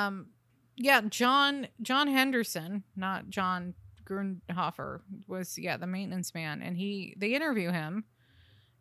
Um, 0.07 0.27
yeah, 0.75 1.01
John 1.01 1.67
John 1.81 2.07
Henderson, 2.07 2.83
not 2.95 3.29
John 3.29 3.73
Grundhofer, 4.05 5.01
was 5.27 5.57
yeah 5.57 5.77
the 5.77 5.87
maintenance 5.87 6.33
man, 6.35 6.61
and 6.61 6.77
he 6.77 7.15
they 7.17 7.33
interview 7.33 7.71
him, 7.71 8.05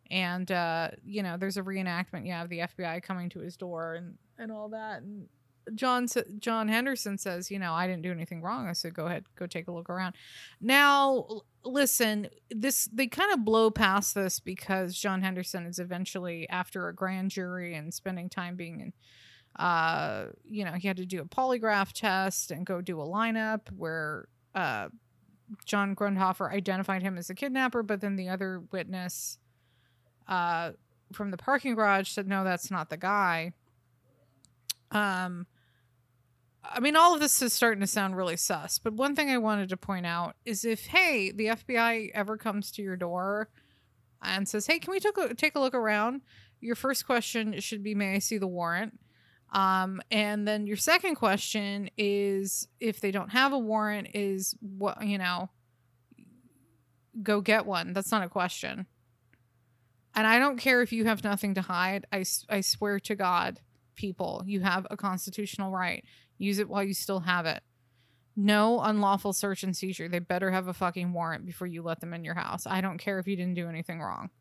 and 0.09 0.51
uh, 0.51 0.89
you 1.05 1.23
know 1.23 1.37
there's 1.37 1.57
a 1.57 1.63
reenactment, 1.63 2.25
yeah, 2.25 2.43
of 2.43 2.49
the 2.49 2.59
FBI 2.59 3.03
coming 3.03 3.29
to 3.29 3.39
his 3.39 3.57
door 3.57 3.95
and 3.95 4.17
and 4.37 4.51
all 4.51 4.69
that, 4.69 5.01
and 5.01 5.27
John 5.75 6.07
John 6.39 6.67
Henderson 6.67 7.17
says, 7.17 7.51
you 7.51 7.59
know, 7.59 7.73
I 7.73 7.87
didn't 7.87 8.03
do 8.03 8.11
anything 8.11 8.41
wrong. 8.41 8.67
I 8.67 8.73
said, 8.73 8.93
go 8.93 9.07
ahead, 9.07 9.25
go 9.35 9.47
take 9.47 9.67
a 9.67 9.71
look 9.71 9.89
around. 9.89 10.15
Now, 10.61 11.41
listen, 11.63 12.29
this 12.49 12.89
they 12.91 13.07
kind 13.07 13.31
of 13.33 13.43
blow 13.43 13.69
past 13.69 14.15
this 14.15 14.39
because 14.39 14.97
John 14.97 15.21
Henderson 15.21 15.65
is 15.65 15.79
eventually 15.79 16.47
after 16.49 16.87
a 16.87 16.95
grand 16.95 17.31
jury 17.31 17.75
and 17.75 17.93
spending 17.93 18.29
time 18.29 18.55
being 18.55 18.79
in. 18.79 18.93
Uh, 19.55 20.27
you 20.43 20.63
know, 20.63 20.73
he 20.73 20.87
had 20.87 20.97
to 20.97 21.05
do 21.05 21.21
a 21.21 21.25
polygraph 21.25 21.91
test 21.91 22.51
and 22.51 22.65
go 22.65 22.79
do 22.79 23.01
a 23.01 23.05
lineup 23.05 23.71
where 23.75 24.27
uh, 24.53 24.87
John 25.65 25.95
Grundhofer 25.95 26.51
identified 26.51 27.01
him 27.01 27.17
as 27.17 27.31
a 27.31 27.35
kidnapper, 27.35 27.81
but 27.81 27.99
then 27.99 28.17
the 28.17 28.29
other 28.29 28.61
witness 28.71 29.39
uh, 30.27 30.71
from 31.13 31.31
the 31.31 31.37
parking 31.37 31.75
garage 31.75 32.09
said, 32.09 32.27
no, 32.27 32.43
that's 32.43 32.69
not 32.69 32.89
the 32.89 32.97
guy. 32.97 33.53
Um, 34.91 35.47
I 36.63 36.79
mean, 36.79 36.95
all 36.95 37.13
of 37.13 37.19
this 37.19 37.41
is 37.41 37.53
starting 37.53 37.81
to 37.81 37.87
sound 37.87 38.17
really 38.17 38.37
sus, 38.37 38.77
but 38.77 38.93
one 38.93 39.15
thing 39.15 39.29
I 39.29 39.37
wanted 39.37 39.69
to 39.69 39.77
point 39.77 40.05
out 40.05 40.35
is 40.45 40.65
if, 40.65 40.87
hey, 40.87 41.31
the 41.31 41.47
FBI 41.47 42.11
ever 42.13 42.37
comes 42.37 42.71
to 42.71 42.81
your 42.81 42.97
door 42.97 43.49
and 44.21 44.47
says, 44.47 44.67
hey, 44.67 44.79
can 44.79 44.91
we 44.91 44.99
take 44.99 45.17
a, 45.17 45.33
take 45.33 45.55
a 45.55 45.59
look 45.59 45.73
around? 45.73 46.21
Your 46.59 46.75
first 46.75 47.05
question 47.05 47.59
should 47.59 47.83
be, 47.83 47.95
may 47.95 48.15
I 48.15 48.19
see 48.19 48.37
the 48.37 48.47
warrant? 48.47 48.99
Um, 49.53 50.01
and 50.11 50.47
then 50.47 50.67
your 50.67 50.77
second 50.77 51.15
question 51.15 51.89
is, 51.97 52.67
if 52.79 52.99
they 52.99 53.11
don't 53.11 53.29
have 53.29 53.53
a 53.53 53.59
warrant, 53.59 54.09
is 54.13 54.55
what, 54.59 55.05
you 55.05 55.17
know, 55.17 55.49
go 57.23 57.39
get 57.39 57.65
one. 57.65 57.93
That's 57.93 58.11
not 58.11 58.23
a 58.23 58.29
question. 58.29 58.87
And 60.17 60.25
I 60.25 60.39
don't 60.39 60.57
care 60.57 60.81
if 60.81 60.91
you 60.91 61.05
have 61.05 61.23
nothing 61.23 61.53
to 61.53 61.61
hide. 61.61 62.07
I, 62.11 62.25
I 62.49 62.61
swear 62.61 62.99
to 63.01 63.15
God, 63.15 63.59
people, 63.95 64.41
you 64.47 64.61
have 64.61 64.87
a 64.89 64.97
constitutional 64.97 65.71
right. 65.71 66.03
Use 66.39 66.57
it 66.57 66.67
while 66.67 66.83
you 66.83 66.95
still 66.95 67.19
have 67.19 67.45
it. 67.45 67.61
No 68.35 68.81
unlawful 68.81 69.31
search 69.31 69.61
and 69.61 69.77
seizure. 69.77 70.09
They 70.09 70.17
better 70.17 70.49
have 70.49 70.67
a 70.67 70.73
fucking 70.73 71.13
warrant 71.13 71.45
before 71.45 71.67
you 71.67 71.83
let 71.83 71.99
them 71.99 72.15
in 72.15 72.25
your 72.25 72.33
house. 72.33 72.65
I 72.65 72.81
don't 72.81 72.97
care 72.97 73.19
if 73.19 73.27
you 73.27 73.35
didn't 73.35 73.53
do 73.53 73.69
anything 73.69 74.01
wrong. 74.01 74.31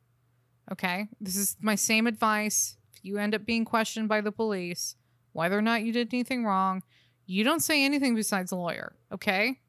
Okay? 0.72 1.08
This 1.20 1.36
is 1.36 1.58
my 1.60 1.74
same 1.74 2.06
advice. 2.06 2.78
If 2.94 3.04
you 3.04 3.18
end 3.18 3.34
up 3.34 3.44
being 3.44 3.66
questioned 3.66 4.08
by 4.08 4.22
the 4.22 4.32
police, 4.32 4.96
whether 5.32 5.58
or 5.58 5.62
not 5.62 5.82
you 5.82 5.92
did 5.92 6.08
anything 6.10 6.46
wrong, 6.46 6.84
you 7.26 7.44
don't 7.44 7.60
say 7.60 7.84
anything 7.84 8.14
besides 8.14 8.50
a 8.50 8.56
lawyer. 8.56 8.96
Okay? 9.12 9.60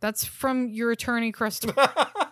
That's 0.00 0.22
from 0.26 0.68
your 0.68 0.90
attorney, 0.90 1.32
Crystal. 1.32 1.72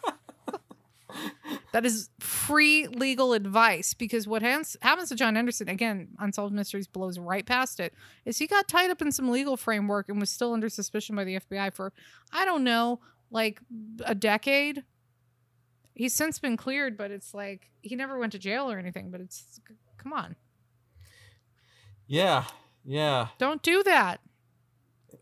That 1.72 1.86
is 1.86 2.10
free 2.20 2.86
legal 2.86 3.32
advice 3.32 3.94
because 3.94 4.26
what 4.26 4.42
hans- 4.42 4.76
happens 4.82 5.08
to 5.08 5.14
John 5.14 5.36
Anderson, 5.36 5.68
again, 5.68 6.08
Unsolved 6.18 6.54
Mysteries 6.54 6.86
blows 6.86 7.18
right 7.18 7.46
past 7.46 7.80
it, 7.80 7.94
is 8.24 8.38
he 8.38 8.46
got 8.46 8.68
tied 8.68 8.90
up 8.90 9.00
in 9.00 9.10
some 9.12 9.30
legal 9.30 9.56
framework 9.56 10.08
and 10.08 10.20
was 10.20 10.30
still 10.30 10.52
under 10.52 10.68
suspicion 10.68 11.16
by 11.16 11.24
the 11.24 11.36
FBI 11.40 11.72
for, 11.72 11.92
I 12.32 12.44
don't 12.44 12.64
know, 12.64 13.00
like 13.30 13.60
a 14.04 14.14
decade. 14.14 14.84
He's 15.94 16.14
since 16.14 16.38
been 16.38 16.56
cleared, 16.56 16.96
but 16.96 17.10
it's 17.10 17.32
like 17.34 17.70
he 17.80 17.96
never 17.96 18.18
went 18.18 18.32
to 18.32 18.38
jail 18.38 18.70
or 18.70 18.78
anything, 18.78 19.10
but 19.10 19.20
it's, 19.20 19.60
come 19.98 20.12
on. 20.12 20.36
yeah. 22.06 22.44
Yeah. 22.84 23.28
Don't 23.38 23.62
do 23.62 23.82
that. 23.84 24.20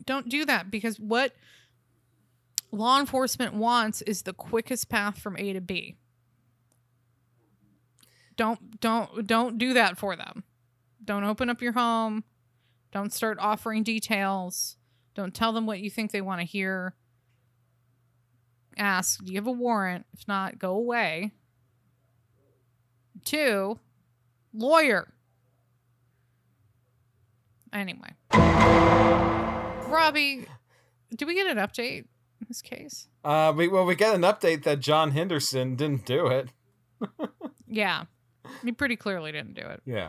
Don't 0.06 0.28
do 0.28 0.44
that 0.46 0.70
because 0.70 0.98
what 0.98 1.34
law 2.72 2.98
enforcement 3.00 3.54
wants 3.54 4.02
is 4.02 4.22
the 4.22 4.32
quickest 4.32 4.88
path 4.88 5.18
from 5.18 5.36
A 5.36 5.52
to 5.52 5.60
B. 5.60 5.96
Don't 8.36 8.80
don't 8.80 9.26
don't 9.26 9.58
do 9.58 9.74
that 9.74 9.98
for 9.98 10.16
them. 10.16 10.44
Don't 11.04 11.24
open 11.24 11.50
up 11.50 11.60
your 11.60 11.72
home. 11.72 12.24
Don't 12.92 13.12
start 13.12 13.38
offering 13.40 13.82
details. 13.82 14.76
Don't 15.14 15.34
tell 15.34 15.52
them 15.52 15.66
what 15.66 15.80
you 15.80 15.90
think 15.90 16.10
they 16.10 16.20
want 16.20 16.40
to 16.40 16.46
hear. 16.46 16.94
Ask, 18.78 19.24
do 19.24 19.32
you 19.32 19.38
have 19.38 19.46
a 19.46 19.52
warrant? 19.52 20.06
If 20.14 20.26
not, 20.26 20.58
go 20.58 20.74
away. 20.74 21.32
Two, 23.24 23.78
lawyer. 24.54 25.12
Anyway. 27.72 28.14
Robbie, 29.88 30.46
do 31.14 31.26
we 31.26 31.34
get 31.34 31.46
an 31.46 31.58
update 31.58 32.06
in 32.40 32.46
this 32.48 32.62
case? 32.62 33.08
Uh, 33.24 33.52
we, 33.56 33.68
well, 33.68 33.84
we 33.84 33.94
get 33.94 34.14
an 34.14 34.22
update 34.22 34.62
that 34.64 34.80
John 34.80 35.10
Henderson 35.12 35.76
didn't 35.76 36.04
do 36.06 36.26
it. 36.26 36.48
Yeah. 37.72 38.06
He 38.64 38.72
pretty 38.72 38.96
clearly 38.96 39.30
didn't 39.30 39.54
do 39.54 39.62
it. 39.62 39.80
Yeah. 39.86 40.08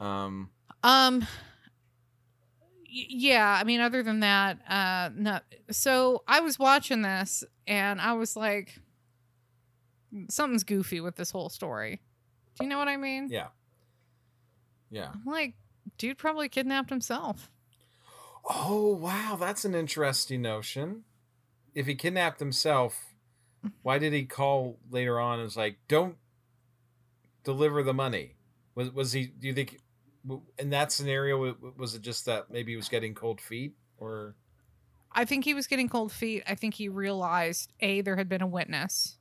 Um, 0.00 0.50
Um 0.82 1.24
yeah, 2.88 3.56
I 3.58 3.62
mean 3.62 3.80
other 3.80 4.02
than 4.02 4.18
that, 4.20 4.58
uh 4.68 5.10
no. 5.14 5.38
So 5.70 6.24
I 6.26 6.40
was 6.40 6.58
watching 6.58 7.02
this 7.02 7.44
and 7.68 8.00
I 8.00 8.14
was 8.14 8.34
like 8.34 8.80
something's 10.28 10.64
goofy 10.64 11.00
with 11.00 11.14
this 11.14 11.30
whole 11.30 11.48
story. 11.50 12.00
Do 12.58 12.64
you 12.64 12.68
know 12.68 12.78
what 12.78 12.88
I 12.88 12.96
mean? 12.96 13.28
yeah. 13.30 13.48
Yeah. 14.90 15.10
I'm 15.14 15.24
like 15.24 15.54
dude 15.98 16.18
probably 16.18 16.48
kidnapped 16.48 16.90
himself. 16.90 17.48
Oh, 18.44 18.96
wow. 18.96 19.36
That's 19.38 19.64
an 19.64 19.76
interesting 19.76 20.42
notion. 20.42 21.04
If 21.74 21.86
he 21.86 21.94
kidnapped 21.94 22.38
himself, 22.40 23.14
why 23.82 23.98
did 23.98 24.12
he 24.12 24.24
call 24.24 24.78
later 24.90 25.18
on 25.20 25.34
and 25.34 25.44
was 25.44 25.56
like, 25.56 25.78
don't 25.88 26.16
deliver 27.44 27.82
the 27.82 27.94
money? 27.94 28.36
Was, 28.74 28.90
was 28.92 29.12
he, 29.12 29.26
do 29.26 29.46
you 29.46 29.54
think, 29.54 29.78
in 30.58 30.70
that 30.70 30.92
scenario, 30.92 31.56
was 31.76 31.94
it 31.94 32.02
just 32.02 32.26
that 32.26 32.50
maybe 32.50 32.72
he 32.72 32.76
was 32.76 32.88
getting 32.88 33.14
cold 33.14 33.40
feet 33.40 33.74
or? 33.98 34.34
I 35.12 35.24
think 35.24 35.44
he 35.44 35.54
was 35.54 35.66
getting 35.66 35.88
cold 35.88 36.12
feet. 36.12 36.42
I 36.46 36.54
think 36.54 36.74
he 36.74 36.88
realized 36.88 37.72
a 37.80 38.00
there 38.00 38.16
had 38.16 38.28
been 38.28 38.42
a 38.42 38.46
witness 38.46 39.18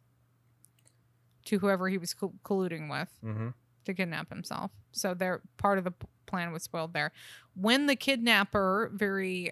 to 1.45 1.59
whoever 1.59 1.89
he 1.89 1.97
was 1.97 2.13
co- 2.13 2.33
colluding 2.45 2.89
with 2.89 3.09
Mm-hmm. 3.23 3.49
to 3.85 3.93
kidnap 3.93 4.29
himself. 4.29 4.71
So 4.91 5.13
there 5.13 5.41
part 5.57 5.77
of 5.77 5.83
the 5.83 5.93
plan 6.27 6.51
was 6.51 6.63
spoiled 6.63 6.93
there. 6.93 7.11
When 7.55 7.87
the 7.87 7.95
kidnapper 7.95 8.91
very 8.93 9.51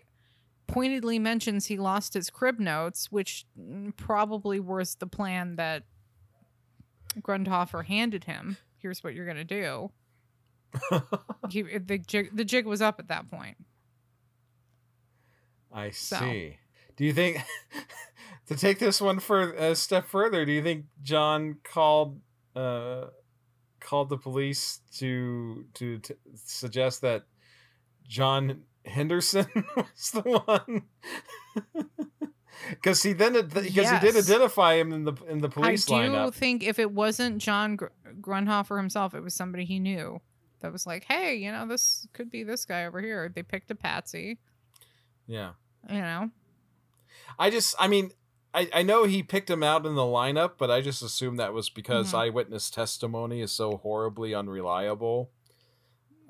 pointedly 0.69 1.19
mentions 1.19 1.65
he 1.65 1.77
lost 1.77 2.13
his 2.13 2.29
crib 2.29 2.59
notes, 2.59 3.11
which 3.11 3.45
mm, 3.59 3.95
probably 3.97 4.59
was 4.59 4.95
the 4.95 5.07
plan 5.07 5.55
that 5.55 5.83
Grundhofer 7.19 7.85
handed 7.85 8.25
him. 8.25 8.57
Here's 8.77 9.03
what 9.03 9.13
you're 9.13 9.25
gonna 9.25 9.43
do. 9.43 9.91
he, 11.49 11.63
the 11.63 11.97
jig, 11.97 12.29
the 12.35 12.45
jig 12.45 12.65
was 12.65 12.81
up 12.81 12.99
at 12.99 13.07
that 13.07 13.29
point. 13.29 13.57
I 15.71 15.89
So. 15.89 16.17
see. 16.17 16.57
Do 16.95 17.05
you 17.05 17.13
think, 17.13 17.37
to 18.47 18.55
take 18.55 18.79
this 18.79 18.99
one 19.01 19.19
for 19.19 19.53
a 19.53 19.75
step 19.75 20.07
further, 20.07 20.45
do 20.45 20.51
you 20.51 20.61
think 20.61 20.85
John 21.01 21.57
called, 21.63 22.19
uh, 22.55 23.05
called 23.79 24.09
the 24.09 24.17
police 24.17 24.81
to 24.97 25.65
to, 25.75 25.99
to 25.99 26.15
suggest 26.35 27.01
that 27.01 27.23
John 28.07 28.63
Henderson 28.85 29.47
was 29.75 30.11
the 30.11 30.21
one? 30.21 30.83
Because 32.69 33.01
he 33.03 33.13
then 33.13 33.33
because 33.33 33.89
he 33.89 33.99
did 33.99 34.17
identify 34.17 34.73
him 34.75 34.91
in 34.91 35.05
the 35.05 35.13
in 35.29 35.39
the 35.39 35.47
police 35.47 35.85
lineup. 35.85 35.99
I 36.01 36.07
do 36.07 36.11
lineup. 36.13 36.33
think 36.33 36.63
if 36.63 36.77
it 36.77 36.91
wasn't 36.91 37.37
John 37.41 37.77
Gr- 37.77 37.85
Grundhofer 38.19 38.75
himself, 38.77 39.13
it 39.15 39.21
was 39.21 39.33
somebody 39.33 39.63
he 39.63 39.79
knew 39.79 40.19
that 40.59 40.71
was 40.73 40.85
like, 40.85 41.05
"Hey, 41.05 41.35
you 41.35 41.53
know, 41.53 41.65
this 41.65 42.05
could 42.11 42.29
be 42.29 42.43
this 42.43 42.65
guy 42.65 42.85
over 42.85 43.01
here." 43.01 43.31
They 43.33 43.43
picked 43.43 43.71
a 43.71 43.75
patsy, 43.75 44.39
Yeah, 45.25 45.51
you 45.89 46.01
know. 46.01 46.31
I 47.39 47.49
just 47.49 47.75
I 47.79 47.87
mean, 47.87 48.11
I, 48.53 48.69
I 48.73 48.81
know 48.83 49.05
he 49.05 49.23
picked 49.23 49.49
him 49.49 49.63
out 49.63 49.85
in 49.85 49.95
the 49.95 50.01
lineup, 50.01 50.53
but 50.57 50.69
I 50.69 50.81
just 50.81 51.01
assume 51.01 51.37
that 51.37 51.53
was 51.53 51.69
because 51.69 52.11
Mhm. 52.11 52.17
eyewitness 52.19 52.69
testimony 52.69 53.39
is 53.41 53.53
so 53.53 53.77
horribly 53.77 54.35
unreliable. 54.35 55.31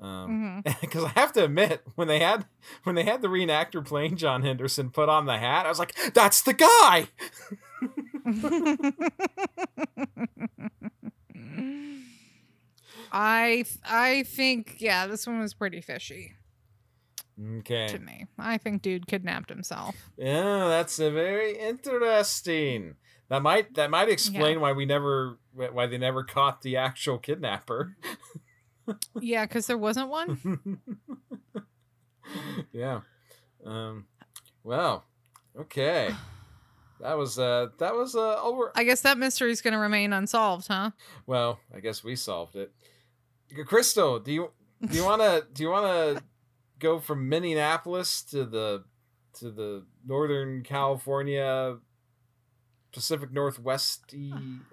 Um, 0.00 0.62
Mhm. 0.66 0.80
because 0.80 1.04
I 1.04 1.08
have 1.10 1.32
to 1.34 1.44
admit, 1.44 1.82
when 1.94 2.08
they 2.08 2.20
had 2.20 2.46
when 2.84 2.94
they 2.94 3.04
had 3.04 3.20
the 3.22 3.28
reenactor 3.28 3.84
playing 3.84 4.16
John 4.16 4.42
Henderson 4.42 4.90
put 4.90 5.08
on 5.10 5.26
the 5.26 5.36
hat, 5.38 5.66
I 5.66 5.68
was 5.68 5.78
like, 5.78 5.94
"That's 6.14 6.42
the 6.42 6.54
guy." 6.54 7.08
I 13.12 13.64
I 13.84 14.22
think 14.24 14.76
yeah, 14.78 15.06
this 15.06 15.26
one 15.26 15.40
was 15.40 15.54
pretty 15.54 15.80
fishy 15.80 16.34
Okay, 17.60 17.86
to 17.88 17.98
me. 17.98 18.26
I 18.38 18.58
think 18.58 18.82
dude 18.82 19.06
kidnapped 19.06 19.48
himself. 19.48 19.96
yeah, 20.18 20.66
that's 20.68 20.98
a 20.98 21.10
very 21.10 21.56
interesting. 21.58 22.96
That 23.28 23.42
might 23.42 23.74
that 23.74 23.90
might 23.90 24.08
explain 24.10 24.60
why 24.60 24.72
we 24.72 24.84
never 24.86 25.38
why 25.54 25.86
they 25.86 25.98
never 25.98 26.22
caught 26.22 26.62
the 26.62 26.76
actual 26.76 27.18
kidnapper. 27.18 27.96
Yeah, 29.20 29.46
because 29.46 29.66
there 29.66 29.78
wasn't 29.78 30.08
one. 30.08 30.80
yeah. 32.72 33.00
Um. 33.64 34.06
Well. 34.62 35.04
Okay. 35.58 36.14
That 37.00 37.16
was 37.16 37.38
uh. 37.38 37.68
That 37.78 37.94
was 37.94 38.14
uh. 38.14 38.40
Over. 38.42 38.72
I 38.74 38.84
guess 38.84 39.02
that 39.02 39.18
mystery's 39.18 39.60
going 39.60 39.72
to 39.72 39.78
remain 39.78 40.12
unsolved, 40.12 40.68
huh? 40.68 40.90
Well, 41.26 41.60
I 41.74 41.80
guess 41.80 42.04
we 42.04 42.16
solved 42.16 42.56
it. 42.56 42.72
Crystal, 43.66 44.20
do 44.20 44.32
you 44.32 44.50
do 44.86 44.96
you 44.96 45.04
want 45.04 45.22
to 45.22 45.46
do 45.52 45.62
you 45.62 45.70
want 45.70 45.86
to 45.86 46.22
go 46.78 46.98
from 46.98 47.28
Minneapolis 47.28 48.22
to 48.24 48.44
the 48.44 48.84
to 49.38 49.50
the 49.50 49.84
Northern 50.06 50.62
California 50.62 51.76
Pacific 52.92 53.32
Northwest 53.32 54.14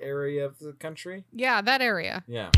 area 0.01 0.45
of 0.45 0.59
the 0.59 0.73
country? 0.73 1.25
Yeah, 1.31 1.61
that 1.61 1.81
area. 1.81 2.23
Yeah. 2.27 2.49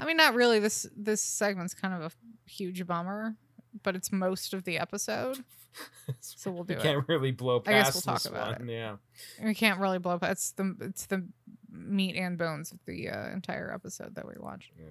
I 0.00 0.04
mean, 0.04 0.16
not 0.16 0.34
really. 0.34 0.58
This 0.58 0.86
this 0.96 1.20
segment's 1.20 1.74
kind 1.74 1.94
of 1.94 2.12
a 2.12 2.50
huge 2.50 2.86
bummer, 2.86 3.36
but 3.82 3.96
it's 3.96 4.12
most 4.12 4.54
of 4.54 4.64
the 4.64 4.78
episode, 4.78 5.44
so 6.20 6.50
we'll 6.50 6.64
do 6.64 6.74
it. 6.74 6.76
we 6.76 6.80
it. 6.80 6.92
can't 6.92 7.08
really 7.08 7.32
blow 7.32 7.60
past 7.60 7.74
I 7.74 7.78
guess 7.78 8.06
we'll 8.06 8.16
talk 8.16 8.24
about 8.26 8.60
one. 8.60 8.68
Yeah. 8.68 8.96
We 9.42 9.54
can't 9.54 9.80
really 9.80 9.98
blow 9.98 10.18
past. 10.18 10.32
It's 10.32 10.50
the 10.52 10.76
it's 10.80 11.06
the 11.06 11.26
meat 11.70 12.16
and 12.16 12.38
bones 12.38 12.72
of 12.72 12.78
the 12.86 13.08
uh, 13.10 13.28
entire 13.30 13.72
episode 13.72 14.14
that 14.14 14.26
we 14.26 14.34
watched. 14.38 14.70
yeah. 14.78 14.86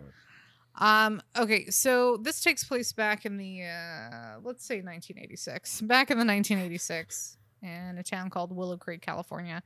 Um. 0.78 1.22
Okay. 1.38 1.70
So 1.70 2.18
this 2.18 2.42
takes 2.42 2.64
place 2.64 2.92
back 2.92 3.26
in 3.26 3.38
the 3.38 3.64
uh, 3.64 4.40
let's 4.44 4.66
say 4.66 4.76
1986. 4.76 5.82
Back 5.82 6.12
in 6.12 6.18
the 6.18 6.26
1986, 6.26 7.38
in 7.62 7.98
a 7.98 8.04
town 8.04 8.30
called 8.30 8.56
Willow 8.56 8.78
Creek, 8.78 9.02
California. 9.02 9.64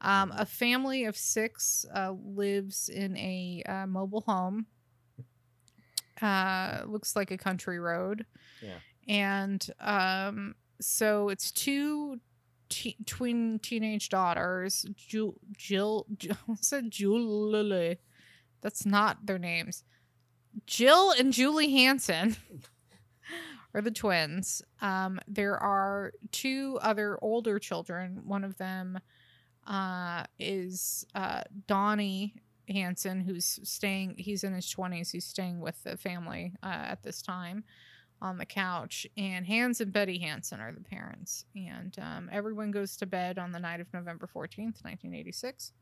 Um, 0.00 0.32
a 0.36 0.44
family 0.44 1.04
of 1.04 1.16
six 1.16 1.86
uh, 1.94 2.12
lives 2.24 2.88
in 2.88 3.16
a 3.16 3.62
uh, 3.66 3.86
mobile 3.86 4.20
home. 4.22 4.66
Uh, 6.20 6.82
looks 6.86 7.16
like 7.16 7.30
a 7.30 7.38
country 7.38 7.78
road. 7.78 8.24
Yeah. 8.62 8.78
And 9.08 9.66
um, 9.80 10.54
so 10.80 11.28
it's 11.28 11.50
two 11.50 12.20
te- 12.68 12.96
twin 13.06 13.58
teenage 13.60 14.08
daughters, 14.08 14.86
Ju- 14.94 15.38
Jill. 15.56 16.06
Jill 16.16 16.36
Julie. 16.88 17.98
That's 18.60 18.86
not 18.86 19.26
their 19.26 19.38
names. 19.38 19.84
Jill 20.66 21.12
and 21.12 21.32
Julie 21.32 21.70
Hansen 21.72 22.36
are 23.74 23.80
the 23.80 23.90
twins. 23.90 24.62
Um, 24.80 25.20
there 25.26 25.56
are 25.56 26.12
two 26.32 26.78
other 26.82 27.18
older 27.22 27.58
children. 27.58 28.20
One 28.24 28.44
of 28.44 28.56
them 28.58 28.98
uh, 29.66 30.24
is 30.38 31.06
uh, 31.14 31.42
Donnie 31.66 32.34
Hansen, 32.68 33.20
who's 33.20 33.58
staying. 33.62 34.14
He's 34.18 34.44
in 34.44 34.52
his 34.54 34.68
twenties. 34.70 35.10
He's 35.10 35.26
staying 35.26 35.60
with 35.60 35.82
the 35.84 35.96
family 35.96 36.54
uh, 36.62 36.66
at 36.66 37.02
this 37.02 37.20
time 37.22 37.64
on 38.22 38.38
the 38.38 38.46
couch. 38.46 39.06
And 39.16 39.44
Hans 39.46 39.80
and 39.80 39.92
Betty 39.92 40.18
Hansen 40.18 40.60
are 40.60 40.72
the 40.72 40.80
parents. 40.80 41.44
And 41.54 41.94
um, 42.00 42.30
everyone 42.32 42.70
goes 42.70 42.96
to 42.98 43.06
bed 43.06 43.38
on 43.38 43.52
the 43.52 43.58
night 43.58 43.80
of 43.80 43.92
November 43.92 44.26
fourteenth, 44.26 44.80
nineteen 44.84 45.14
eighty 45.14 45.32
six. 45.32 45.72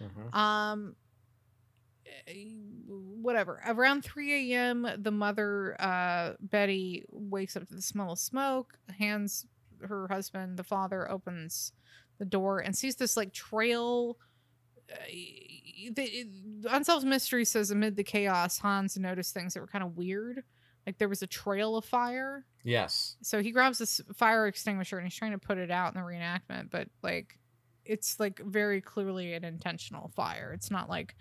Mhm. 0.00 0.34
Um, 0.34 0.96
whatever. 2.86 3.60
Around 3.66 4.02
3 4.02 4.52
a.m., 4.52 4.86
the 4.98 5.10
mother, 5.10 5.76
uh, 5.80 6.32
Betty, 6.40 7.04
wakes 7.10 7.56
up 7.56 7.66
to 7.68 7.74
the 7.74 7.82
smell 7.82 8.12
of 8.12 8.18
smoke. 8.18 8.78
Hans 8.98 9.46
her 9.82 10.08
husband, 10.08 10.56
the 10.58 10.64
father, 10.64 11.10
opens 11.10 11.72
the 12.18 12.24
door 12.24 12.60
and 12.60 12.74
sees 12.76 12.96
this 12.96 13.16
like 13.16 13.32
trail. 13.32 14.16
Uh, 14.90 14.96
the, 15.92 16.26
Unsolved 16.70 17.04
Mystery 17.06 17.44
says 17.44 17.70
amid 17.70 17.96
the 17.96 18.04
chaos, 18.04 18.58
Hans 18.58 18.96
noticed 18.96 19.34
things 19.34 19.54
that 19.54 19.60
were 19.60 19.66
kind 19.66 19.84
of 19.84 19.96
weird. 19.96 20.44
Like 20.86 20.98
there 20.98 21.08
was 21.08 21.22
a 21.22 21.26
trail 21.26 21.76
of 21.76 21.84
fire 21.84 22.46
Yes. 22.62 23.16
so 23.20 23.42
he 23.42 23.50
grabs 23.50 23.78
this 23.78 24.00
fire 24.14 24.46
extinguisher 24.46 24.98
and 24.98 25.04
he's 25.06 25.16
trying 25.16 25.32
to 25.32 25.38
put 25.38 25.58
it 25.58 25.68
out 25.70 25.92
in 25.94 26.00
the 26.00 26.06
reenactment 26.06 26.70
but 26.70 26.86
like 27.02 27.38
it's 27.84 28.20
like 28.20 28.38
very 28.38 28.80
clearly 28.80 29.34
an 29.34 29.44
intentional 29.44 30.12
fire 30.14 30.52
it's 30.54 30.70
not 30.70 30.88
like 30.88 31.16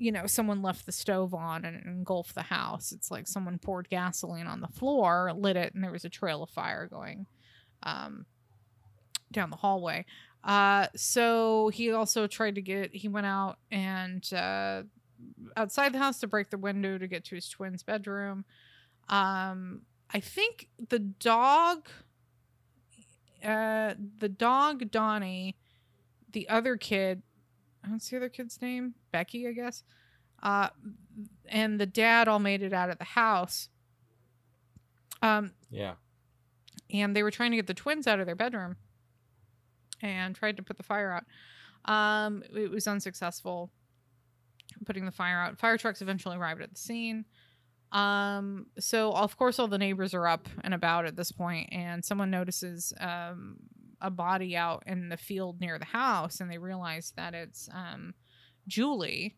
you 0.00 0.10
know 0.10 0.26
someone 0.26 0.62
left 0.62 0.86
the 0.86 0.92
stove 0.92 1.34
on 1.34 1.64
and 1.66 1.84
engulfed 1.84 2.34
the 2.34 2.42
house. 2.42 2.90
It's 2.90 3.10
like 3.10 3.28
someone 3.28 3.58
poured 3.58 3.90
gasoline 3.90 4.46
on 4.46 4.60
the 4.62 4.68
floor 4.68 5.30
lit 5.36 5.56
it 5.56 5.74
and 5.74 5.84
there 5.84 5.92
was 5.92 6.06
a 6.06 6.08
trail 6.08 6.42
of 6.42 6.48
fire 6.50 6.88
going 6.90 7.26
um 7.82 8.24
down 9.30 9.50
the 9.50 9.56
hallway. 9.56 10.06
Uh 10.42 10.86
so 10.96 11.68
he 11.68 11.92
also 11.92 12.26
tried 12.26 12.54
to 12.54 12.62
get 12.62 12.94
he 12.94 13.08
went 13.08 13.26
out 13.26 13.58
and 13.70 14.32
uh 14.32 14.82
outside 15.54 15.92
the 15.92 15.98
house 15.98 16.18
to 16.20 16.26
break 16.26 16.48
the 16.48 16.56
window 16.56 16.96
to 16.96 17.06
get 17.06 17.26
to 17.26 17.34
his 17.34 17.48
twin's 17.50 17.82
bedroom. 17.82 18.46
Um 19.10 19.82
I 20.12 20.20
think 20.20 20.68
the 20.88 20.98
dog, 20.98 21.88
uh, 23.44 23.94
the 24.18 24.28
dog 24.28 24.90
Donnie, 24.90 25.56
the 26.32 26.48
other 26.48 26.76
kid, 26.76 27.22
what's 27.88 28.08
the 28.10 28.16
other 28.16 28.28
kid's 28.28 28.60
name? 28.60 28.94
Becky, 29.12 29.46
I 29.48 29.52
guess. 29.52 29.82
Uh, 30.42 30.68
and 31.48 31.78
the 31.80 31.86
dad 31.86 32.28
all 32.28 32.38
made 32.38 32.62
it 32.62 32.72
out 32.72 32.90
of 32.90 32.98
the 32.98 33.04
house. 33.04 33.68
Um, 35.22 35.52
Yeah. 35.70 35.94
and 36.90 37.14
they 37.14 37.22
were 37.22 37.30
trying 37.30 37.50
to 37.50 37.56
get 37.56 37.66
the 37.66 37.74
twins 37.74 38.06
out 38.06 38.20
of 38.20 38.26
their 38.26 38.34
bedroom 38.34 38.76
and 40.00 40.34
tried 40.34 40.56
to 40.56 40.62
put 40.62 40.76
the 40.76 40.82
fire 40.82 41.12
out. 41.12 41.24
Um, 41.92 42.42
it 42.54 42.70
was 42.70 42.86
unsuccessful 42.86 43.70
putting 44.86 45.04
the 45.04 45.10
fire 45.12 45.38
out. 45.40 45.58
Fire 45.58 45.76
trucks 45.76 46.00
eventually 46.00 46.36
arrived 46.36 46.62
at 46.62 46.70
the 46.72 46.78
scene. 46.78 47.24
Um, 47.92 48.66
so 48.78 49.12
of 49.12 49.36
course 49.36 49.58
all 49.58 49.66
the 49.68 49.78
neighbors 49.78 50.14
are 50.14 50.26
up 50.26 50.48
and 50.62 50.72
about 50.72 51.06
at 51.06 51.16
this 51.16 51.32
point, 51.32 51.68
and 51.72 52.04
someone 52.04 52.30
notices 52.30 52.92
um 53.00 53.56
a 54.00 54.10
body 54.10 54.56
out 54.56 54.82
in 54.86 55.08
the 55.08 55.16
field 55.16 55.60
near 55.60 55.78
the 55.78 55.84
house, 55.84 56.40
and 56.40 56.50
they 56.50 56.58
realize 56.58 57.12
that 57.16 57.34
it's 57.34 57.68
um 57.72 58.14
Julie. 58.66 59.36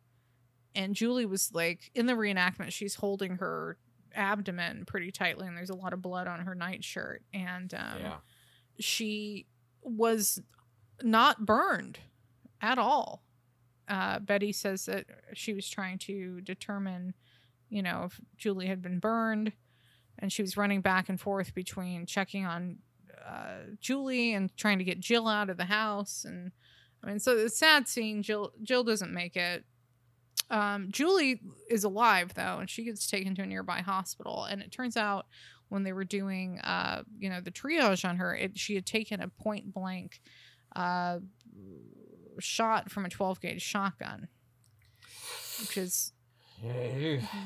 And 0.75 0.95
Julie 0.95 1.27
was 1.27 1.51
like 1.53 1.91
in 1.95 2.07
the 2.07 2.15
reenactment, 2.15 2.73
she's 2.73 2.95
holding 2.95 3.37
her 3.37 3.77
abdomen 4.15 4.85
pretty 4.87 5.11
tightly, 5.11 5.47
and 5.47 5.57
there's 5.57 5.71
a 5.71 5.75
lot 5.75 5.93
of 5.93 6.01
blood 6.01 6.27
on 6.27 6.41
her 6.41 6.55
nightshirt. 6.55 7.23
And 7.35 7.73
um, 7.75 7.99
yeah. 8.01 8.17
she 8.79 9.47
was 9.83 10.41
not 11.03 11.45
burned 11.45 11.99
at 12.61 12.79
all. 12.79 13.23
Uh, 13.89 14.19
Betty 14.21 14.53
says 14.53 14.87
that 14.87 15.07
she 15.35 15.53
was 15.53 15.69
trying 15.69 15.99
to 15.99 16.41
determine, 16.41 17.15
you 17.69 17.83
know, 17.83 18.05
if 18.07 18.21
Julie 18.37 18.69
had 18.69 18.81
been 18.81 18.99
burned, 18.99 19.53
and 20.19 20.33
she 20.33 20.43
was 20.43 20.57
running 20.57 20.81
back 20.81 21.09
and 21.09 21.21
forth 21.21 21.55
between 21.55 22.07
checking 22.07 22.47
on 22.47 22.79
uh, 23.27 23.75
Julie 23.81 24.35
and 24.35 24.55
trying 24.57 24.79
to 24.79 24.85
get 24.85 25.01
Jill 25.01 25.29
out 25.29 25.51
of 25.51 25.57
the 25.57 25.65
house. 25.65 26.25
And 26.27 26.53
I 27.03 27.09
mean, 27.09 27.19
so 27.19 27.37
it's 27.37 27.55
a 27.55 27.57
sad 27.57 27.89
scene. 27.89 28.23
Jill 28.23 28.53
Jill 28.63 28.85
doesn't 28.85 29.13
make 29.13 29.37
it. 29.37 29.65
Um, 30.51 30.89
Julie 30.91 31.41
is 31.71 31.85
alive 31.85 32.35
though, 32.35 32.59
and 32.59 32.69
she 32.69 32.85
gets 32.85 33.09
taken 33.09 33.35
to 33.37 33.43
a 33.43 33.47
nearby 33.47 33.81
hospital. 33.81 34.45
And 34.45 34.61
it 34.61 34.71
turns 34.71 34.97
out 34.97 35.27
when 35.69 35.83
they 35.85 35.93
were 35.93 36.05
doing, 36.05 36.61
uh, 36.61 37.03
you 37.19 37.31
know, 37.31 37.41
the 37.41 37.51
triage 37.51 38.07
on 38.07 38.17
her, 38.17 38.37
it, 38.37 38.59
she 38.59 38.75
had 38.75 38.85
taken 38.85 39.23
a 39.23 39.29
point 39.29 39.73
blank 39.73 40.21
uh, 40.77 41.19
shot 42.39 42.91
from 42.91 43.07
a 43.07 43.09
12 43.09 43.41
gauge 43.41 43.63
shotgun, 43.63 44.29
which 45.61 45.79
is 45.79 46.13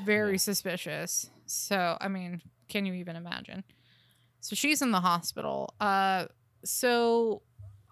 very 0.04 0.38
suspicious. 0.38 1.30
So, 1.46 1.96
I 2.00 2.08
mean, 2.08 2.42
can 2.68 2.84
you 2.84 2.94
even 2.94 3.14
imagine? 3.14 3.62
So 4.46 4.54
she's 4.54 4.80
in 4.80 4.92
the 4.92 5.00
hospital. 5.00 5.74
Uh, 5.80 6.26
so 6.64 7.42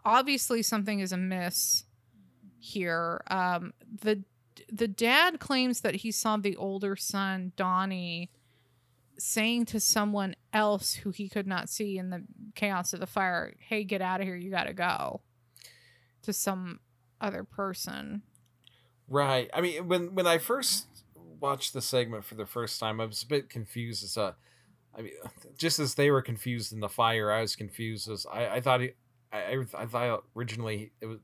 obviously 0.05 0.63
something 0.63 1.01
is 1.01 1.11
amiss 1.11 1.83
here. 2.61 3.23
Um, 3.27 3.73
the 4.03 4.23
the 4.73 4.87
dad 4.87 5.41
claims 5.41 5.81
that 5.81 5.97
he 5.97 6.13
saw 6.13 6.37
the 6.37 6.55
older 6.55 6.95
son 6.95 7.51
Donnie 7.57 8.31
saying 9.19 9.65
to 9.67 9.81
someone 9.81 10.37
else 10.53 10.95
who 10.95 11.11
he 11.11 11.29
could 11.29 11.49
not 11.49 11.69
see 11.69 11.99
in 11.99 12.11
the 12.11 12.23
chaos 12.55 12.93
of 12.93 13.01
the 13.01 13.07
fire, 13.09 13.55
"Hey, 13.59 13.83
get 13.83 14.01
out 14.01 14.21
of 14.21 14.27
here! 14.29 14.37
You 14.37 14.53
got 14.53 14.69
to 14.69 14.75
go." 14.75 15.23
To 16.23 16.33
some 16.33 16.79
other 17.21 17.43
person. 17.43 18.23
Right. 19.09 19.51
I 19.53 19.61
mean, 19.61 19.89
when 19.89 20.15
when 20.15 20.29
I 20.29 20.39
first 20.39 20.87
watched 21.17 21.73
the 21.73 21.83
segment 21.83 22.25
for 22.25 22.37
the 22.37 22.47
first 22.47 22.79
time, 22.79 23.01
I 23.01 23.07
was 23.07 23.25
a 23.25 23.27
bit 23.27 23.51
confused 23.51 24.05
as 24.05 24.17
uh 24.17 24.35
I 24.97 25.03
mean, 25.03 25.13
just 25.59 25.79
as 25.79 25.95
they 25.95 26.11
were 26.11 26.23
confused 26.23 26.73
in 26.73 26.81
the 26.81 26.89
fire, 26.89 27.31
I 27.31 27.41
was 27.41 27.57
confused 27.57 28.09
as 28.11 28.27
I, 28.31 28.47
I 28.57 28.61
thought 28.61 28.81
he, 28.81 28.91
I, 29.33 29.65
I 29.77 29.87
thought 29.87 30.25
originally 30.37 30.93
it 31.01 31.07
was 31.07 31.19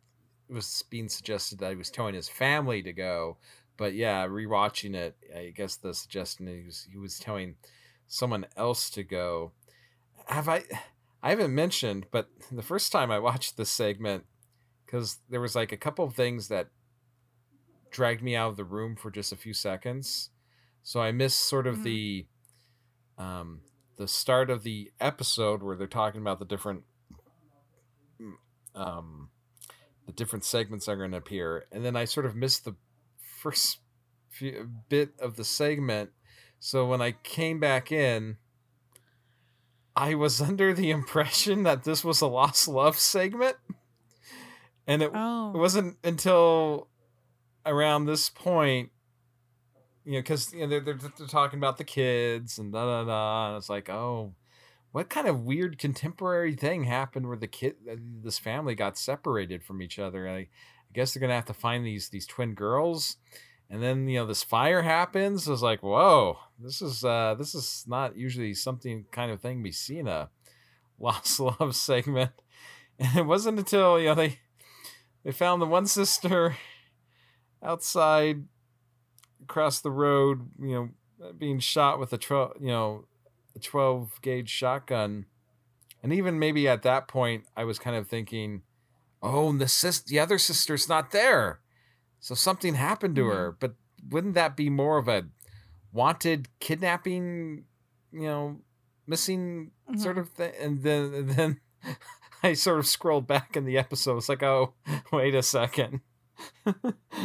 it 0.49 0.55
was 0.55 0.85
being 0.91 1.09
suggested 1.09 1.61
that 1.61 1.71
he 1.71 1.77
was 1.77 1.91
telling 1.91 2.15
his 2.15 2.29
family 2.29 2.83
to 2.83 2.93
go, 2.93 3.37
but 3.77 3.95
yeah, 3.95 4.27
rewatching 4.27 4.95
it, 4.97 5.17
I 5.35 5.53
guess 5.55 5.77
the 5.77 5.95
suggestion 5.95 6.47
he 6.49 6.65
was 6.67 6.89
he 6.91 6.99
was 6.99 7.19
telling 7.19 7.55
someone 8.09 8.47
else 8.57 8.91
to 8.91 9.05
go. 9.05 9.53
Have 10.27 10.49
I? 10.49 10.65
I 11.23 11.31
haven't 11.31 11.55
mentioned, 11.55 12.07
but 12.11 12.31
the 12.51 12.63
first 12.63 12.91
time 12.93 13.11
I 13.11 13.19
watched 13.19 13.57
this 13.57 13.71
segment, 13.71 14.25
because 14.87 15.19
there 15.29 15.41
was 15.41 15.55
like 15.55 15.71
a 15.71 15.77
couple 15.77 16.05
of 16.05 16.15
things 16.15 16.49
that 16.49 16.69
dragged 17.91 18.23
me 18.23 18.35
out 18.37 18.51
of 18.51 18.57
the 18.57 18.65
room 18.65 18.97
for 18.97 19.11
just 19.11 19.33
a 19.33 19.37
few 19.37 19.53
seconds, 19.53 20.31
so 20.83 21.01
I 21.01 21.13
missed 21.13 21.41
sort 21.41 21.67
of 21.67 21.79
Mhm. 21.79 21.83
the 21.83 22.27
um 23.21 23.61
the 23.99 24.09
start 24.09 24.49
of 24.49 24.63
the 24.63 24.91
episode 24.99 25.63
where 25.63 25.77
they're 25.77 25.87
talking 25.87 26.23
about 26.23 26.39
the 26.39 26.45
different 26.47 26.85
um 28.75 29.29
the 30.07 30.13
different 30.13 30.45
segments 30.45 30.87
that 30.87 30.93
are 30.93 30.97
going 30.97 31.11
to 31.11 31.19
appear. 31.19 31.67
And 31.71 31.85
then 31.85 31.97
i 31.97 32.05
sort 32.05 32.27
of 32.27 32.35
missed 32.35 32.65
the 32.65 32.75
first 33.43 33.79
few, 34.31 34.71
bit 34.89 35.11
of 35.21 35.37
the 35.37 35.45
segment. 35.45 36.11
So 36.59 36.87
when 36.87 37.03
i 37.03 37.13
came 37.13 37.61
back 37.61 37.93
in 37.93 38.39
i 39.95 40.15
was 40.15 40.41
under 40.51 40.73
the 40.73 40.91
impression 40.91 41.63
that 41.65 41.85
this 41.85 42.03
was 42.03 42.21
a 42.21 42.27
lost 42.27 42.69
love 42.69 42.99
segment. 42.99 43.57
And 44.87 45.03
it, 45.03 45.11
Oh, 45.15 45.53
it 45.55 45.59
wasn't 45.59 45.99
until 46.03 46.89
around 47.67 48.07
this 48.07 48.31
point 48.31 48.91
you 50.05 50.13
know 50.13 50.19
because 50.21 50.53
you 50.53 50.61
know 50.61 50.67
they're, 50.67 50.81
they're, 50.81 51.13
they're 51.19 51.27
talking 51.27 51.59
about 51.59 51.77
the 51.77 51.85
kids 51.85 52.59
and 52.59 52.73
da 52.73 52.85
da 52.85 53.05
da 53.05 53.49
and 53.49 53.57
it's 53.57 53.69
like 53.69 53.89
oh 53.89 54.35
what 54.93 55.09
kind 55.09 55.29
of 55.29 55.45
weird 55.45 55.79
contemporary 55.79 56.55
thing 56.55 56.85
happened 56.85 57.29
where 57.29 57.37
the 57.37 57.47
kid 57.47 57.77
uh, 57.91 57.95
this 58.23 58.39
family 58.39 58.75
got 58.75 58.99
separated 58.99 59.63
from 59.63 59.81
each 59.83 60.01
other? 60.01 60.29
I, 60.29 60.37
I 60.37 60.49
guess 60.93 61.15
they're 61.15 61.21
gonna 61.21 61.35
have 61.35 61.45
to 61.47 61.55
find 61.55 61.87
these 61.87 62.09
these 62.09 62.27
twin 62.27 62.55
girls 62.55 63.17
and 63.69 63.83
then 63.83 64.09
you 64.09 64.19
know 64.19 64.27
this 64.27 64.43
fire 64.43 64.83
happens 64.83 65.47
I 65.47 65.53
was 65.53 65.63
like 65.63 65.83
whoa 65.83 66.39
this 66.59 66.83
is 66.83 67.05
uh 67.05 67.37
this 67.39 67.55
is 67.55 67.85
not 67.87 68.17
usually 68.17 68.55
something 68.55 69.05
kind 69.13 69.31
of 69.31 69.41
thing 69.41 69.63
we 69.63 69.71
see 69.71 69.99
in 69.99 70.09
a 70.09 70.29
lost 70.99 71.41
love 71.41 71.75
segment. 71.75 72.33
And 73.03 73.17
it 73.17 73.25
wasn't 73.25 73.59
until 73.59 73.99
you 73.99 74.09
know 74.09 74.15
they 74.15 74.41
they 75.25 75.33
found 75.33 75.63
the 75.63 75.67
one 75.67 75.87
sister 75.87 76.59
outside 77.63 78.45
across 79.51 79.81
the 79.81 79.91
road, 79.91 80.49
you 80.61 80.73
know, 80.73 80.89
being 81.37 81.59
shot 81.59 81.99
with 81.99 82.13
a 82.13 82.19
12, 82.19 82.53
you 82.61 82.69
know, 82.69 83.05
a 83.57 83.59
12 83.59 84.23
gauge 84.23 84.49
shotgun. 84.49 85.27
And 86.03 86.13
even 86.13 86.39
maybe 86.39 86.69
at 86.69 86.83
that 86.83 87.09
point, 87.09 87.45
I 87.57 87.65
was 87.65 87.79
kind 87.79 87.97
of 87.97 88.07
thinking, 88.07 88.63
oh, 89.21 89.53
the 89.53 89.67
sis- 89.67 90.05
the 90.05 90.21
other 90.21 90.39
sister's 90.39 90.89
not 90.89 91.11
there. 91.11 91.61
So 92.21 92.37
something 92.37 92.75
happened 92.75 93.17
to 93.17 93.23
mm-hmm. 93.23 93.37
her. 93.37 93.57
But 93.59 93.75
wouldn't 94.09 94.35
that 94.35 94.57
be 94.57 94.71
more 94.71 94.99
of 94.99 95.09
a 95.09 95.25
wanted 95.93 96.49
kidnapping, 96.61 97.65
you 98.13 98.23
know, 98.23 98.61
missing 99.07 99.73
sort 99.97 100.17
mm-hmm. 100.17 100.21
of 100.21 100.29
thing? 100.31 100.53
And 100.61 100.83
then, 100.85 101.03
and 101.15 101.31
then 101.31 101.61
I 102.45 102.53
sort 102.53 102.79
of 102.79 102.87
scrolled 102.87 103.27
back 103.27 103.57
in 103.57 103.65
the 103.65 103.79
episode. 103.79 104.19
It's 104.19 104.29
like, 104.29 104.45
oh, 104.45 104.75
wait 105.13 105.35
a 105.35 105.43
second. 105.43 106.03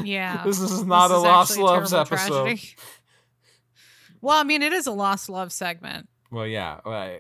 Yeah. 0.03 0.43
this 0.43 0.59
is 0.59 0.83
not 0.83 1.07
This 1.09 1.15
a 1.15 1.19
is 1.19 1.23
Lost 1.23 1.51
actually 1.51 1.73
a 1.73 2.01
episode. 2.01 2.07
tragedy. 2.45 2.75
Well, 4.21 4.39
I 4.39 4.43
mean, 4.43 4.63
it 4.63 4.73
is 4.73 4.87
a 4.87 4.91
lost 4.91 5.29
love 5.29 5.51
segment, 5.51 6.09
Well, 6.31 6.47
yeah, 6.47 6.79
well, 6.83 6.95
I, 6.95 7.19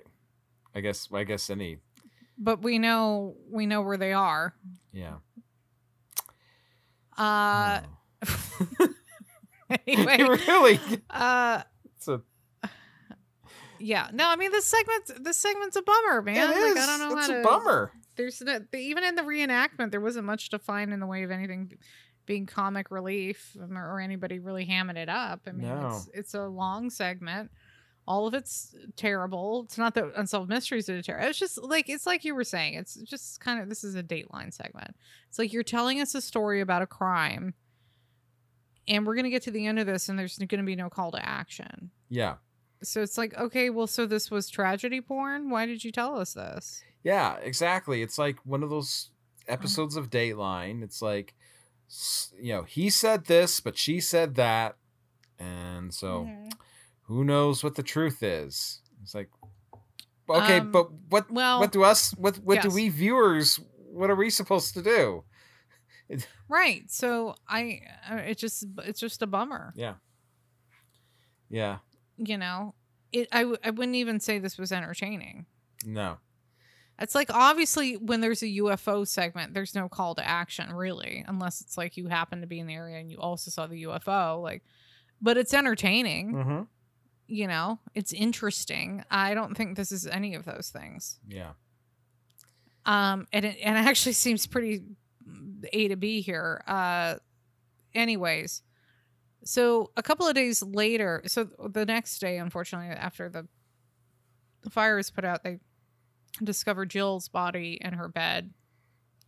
I 0.73 0.79
guess, 0.79 1.07
I 1.13 1.23
guess 1.23 1.51
any, 1.51 1.77
but 2.35 2.63
we 2.63 2.79
know 2.79 3.35
we 3.51 3.67
know 3.67 3.83
where 3.83 3.97
they 3.97 4.11
are. 4.11 4.55
yeah. 4.91 5.17
Uh, 7.15 7.81
Oh. 8.27 8.87
anyway, 9.87 10.17
really, 10.47 10.79
uh, 11.11 11.61
it's 11.95 12.07
a, 12.07 12.21
yeah. 13.79 14.09
No, 14.11 14.27
I 14.27 14.35
mean 14.35 14.51
this 14.51 14.65
segment. 14.65 15.23
This 15.23 15.37
segment's 15.37 15.75
a 15.75 15.81
bummer, 15.83 16.21
man. 16.23 16.35
it 16.37 16.55
like, 16.55 16.75
is. 16.75 16.77
I 16.77 16.97
don't 16.97 17.09
know 17.09 17.17
it's 17.19 17.27
how 17.27 17.33
a 17.33 17.37
to. 17.37 17.43
bummer. 17.43 17.91
There's 18.15 18.41
no, 18.41 18.59
even 18.73 19.03
in 19.03 19.15
the 19.15 19.23
reenactment, 19.23 19.91
there 19.91 20.01
wasn't 20.01 20.25
much 20.25 20.49
to 20.49 20.59
find 20.59 20.93
in 20.93 20.99
the 20.99 21.05
way 21.07 21.23
of 21.23 21.31
anything 21.31 21.73
being 22.25 22.45
comic 22.45 22.89
relief 22.91 23.55
or, 23.59 23.67
or 23.75 23.99
anybody 23.99 24.39
really 24.39 24.65
hamming 24.65 24.95
it 24.97 25.09
up. 25.09 25.41
I 25.47 25.51
mean, 25.51 25.67
No. 25.67 25.87
it's 25.87 26.09
it's 26.13 26.33
a 26.33 26.47
long 26.47 26.89
segment. 26.89 27.51
All 28.07 28.27
of 28.27 28.33
it's 28.35 28.75
terrible. 28.95 29.63
It's 29.65 29.77
not 29.79 29.95
that 29.95 30.05
unsolved 30.15 30.47
mysteries 30.49 30.87
are 30.89 31.01
terrible. 31.01 31.27
It's 31.27 31.39
just 31.39 31.61
like 31.61 31.89
it's 31.89 32.05
like 32.05 32.23
you 32.23 32.35
were 32.35 32.43
saying. 32.43 32.75
It's 32.75 32.95
just 32.95 33.39
kind 33.41 33.59
of 33.61 33.67
this 33.69 33.83
is 33.83 33.95
a 33.95 34.03
Dateline 34.03 34.53
segment. 34.53 34.95
It's 35.27 35.39
like 35.39 35.51
you're 35.51 35.63
telling 35.63 35.99
us 36.01 36.13
a 36.15 36.21
story 36.21 36.61
about 36.61 36.81
a 36.83 36.87
crime, 36.87 37.53
and 38.87 39.05
we're 39.05 39.15
gonna 39.15 39.29
get 39.29 39.41
to 39.43 39.51
the 39.51 39.65
end 39.65 39.79
of 39.79 39.87
this, 39.87 40.07
and 40.09 40.17
there's 40.17 40.37
gonna 40.37 40.63
be 40.63 40.75
no 40.75 40.89
call 40.89 41.11
to 41.11 41.23
action. 41.27 41.89
Yeah, 42.09 42.35
So 42.83 43.01
it's 43.01 43.17
like, 43.17 43.35
okay, 43.37 43.71
well, 43.71 43.87
so 43.87 44.05
this 44.05 44.29
was 44.29 44.49
tragedy 44.49 45.01
porn. 45.01 45.49
Why 45.49 45.65
did 45.65 45.83
you 45.83 45.91
tell 45.91 46.19
us 46.19 46.33
this? 46.33 46.83
Yeah, 47.05 47.37
exactly. 47.37 48.01
It's 48.01 48.17
like 48.17 48.37
one 48.45 48.63
of 48.63 48.69
those 48.69 49.11
episodes 49.47 49.95
of 49.95 50.09
Dateline. 50.09 50.83
It's 50.83 51.01
like, 51.01 51.33
you 52.37 52.51
know, 52.53 52.63
he 52.63 52.89
said 52.89 53.25
this, 53.25 53.59
but 53.61 53.77
she 53.77 53.99
said 54.01 54.35
that, 54.35 54.75
and 55.39 55.93
so 55.93 56.25
Mhm. 56.25 56.51
who 57.03 57.23
knows 57.23 57.63
what 57.63 57.75
the 57.75 57.83
truth 57.83 58.23
is? 58.23 58.81
It's 59.03 59.13
like, 59.13 59.29
okay, 60.27 60.57
Um, 60.59 60.71
but 60.71 60.91
what? 61.09 61.29
well, 61.29 61.59
what 61.59 61.71
do 61.71 61.83
us? 61.83 62.11
What? 62.17 62.37
What 62.37 62.61
do 62.61 62.69
we 62.71 62.89
viewers? 62.89 63.59
What 63.77 64.09
are 64.09 64.15
we 64.15 64.29
supposed 64.29 64.73
to 64.73 64.81
do? 64.81 65.23
Right. 66.47 66.89
So 66.91 67.33
I, 67.47 67.81
uh, 68.07 68.17
it 68.17 68.37
just, 68.37 68.65
it's 68.83 68.99
just 68.99 69.23
a 69.23 69.27
bummer. 69.27 69.73
Yeah. 69.75 69.95
Yeah. 71.49 71.79
You 72.17 72.37
know, 72.37 72.75
it. 73.11 73.27
I 73.31 73.43
wouldn't 73.45 73.95
even 73.95 74.19
say 74.19 74.37
this 74.37 74.57
was 74.57 74.71
entertaining. 74.71 75.47
No. 75.83 76.17
It's 76.99 77.15
like 77.15 77.29
obviously 77.29 77.97
when 77.97 78.21
there's 78.21 78.41
a 78.41 78.47
UFO 78.47 79.05
segment, 79.05 79.53
there's 79.53 79.75
no 79.75 79.89
call 79.89 80.15
to 80.15 80.25
action 80.25 80.71
really, 80.71 81.25
unless 81.27 81.61
it's 81.61 81.77
like 81.77 81.97
you 81.97 82.07
happen 82.07 82.41
to 82.41 82.47
be 82.47 82.59
in 82.59 82.67
the 82.67 82.73
area 82.73 82.97
and 82.99 83.11
you 83.11 83.17
also 83.17 83.51
saw 83.51 83.67
the 83.67 83.83
UFO. 83.83 84.41
Like, 84.41 84.63
but 85.21 85.37
it's 85.37 85.53
entertaining. 85.53 86.33
Mm-hmm. 86.33 86.61
You 87.27 87.47
know, 87.47 87.79
it's 87.95 88.13
interesting. 88.13 89.03
I 89.09 89.33
don't 89.33 89.55
think 89.55 89.75
this 89.75 89.91
is 89.91 90.07
any 90.07 90.35
of 90.35 90.45
those 90.45 90.69
things. 90.69 91.19
Yeah. 91.27 91.51
Um, 92.85 93.27
and 93.33 93.43
it 93.45 93.57
and 93.61 93.77
it 93.77 93.89
actually 93.89 94.13
seems 94.13 94.47
pretty 94.47 94.83
A 95.73 95.89
to 95.89 95.97
B 95.97 96.21
here. 96.21 96.63
Uh, 96.65 97.15
anyways, 97.93 98.61
so 99.43 99.91
a 99.97 100.03
couple 100.03 100.27
of 100.27 100.35
days 100.35 100.63
later, 100.63 101.23
so 101.25 101.49
the 101.69 101.85
next 101.85 102.19
day, 102.19 102.37
unfortunately, 102.37 102.95
after 102.95 103.29
the 103.29 103.47
fire 104.69 104.97
is 104.97 105.11
put 105.11 105.25
out, 105.25 105.43
they 105.43 105.59
discovered 106.43 106.89
Jill's 106.89 107.27
body 107.27 107.77
in 107.81 107.93
her 107.93 108.07
bed. 108.07 108.53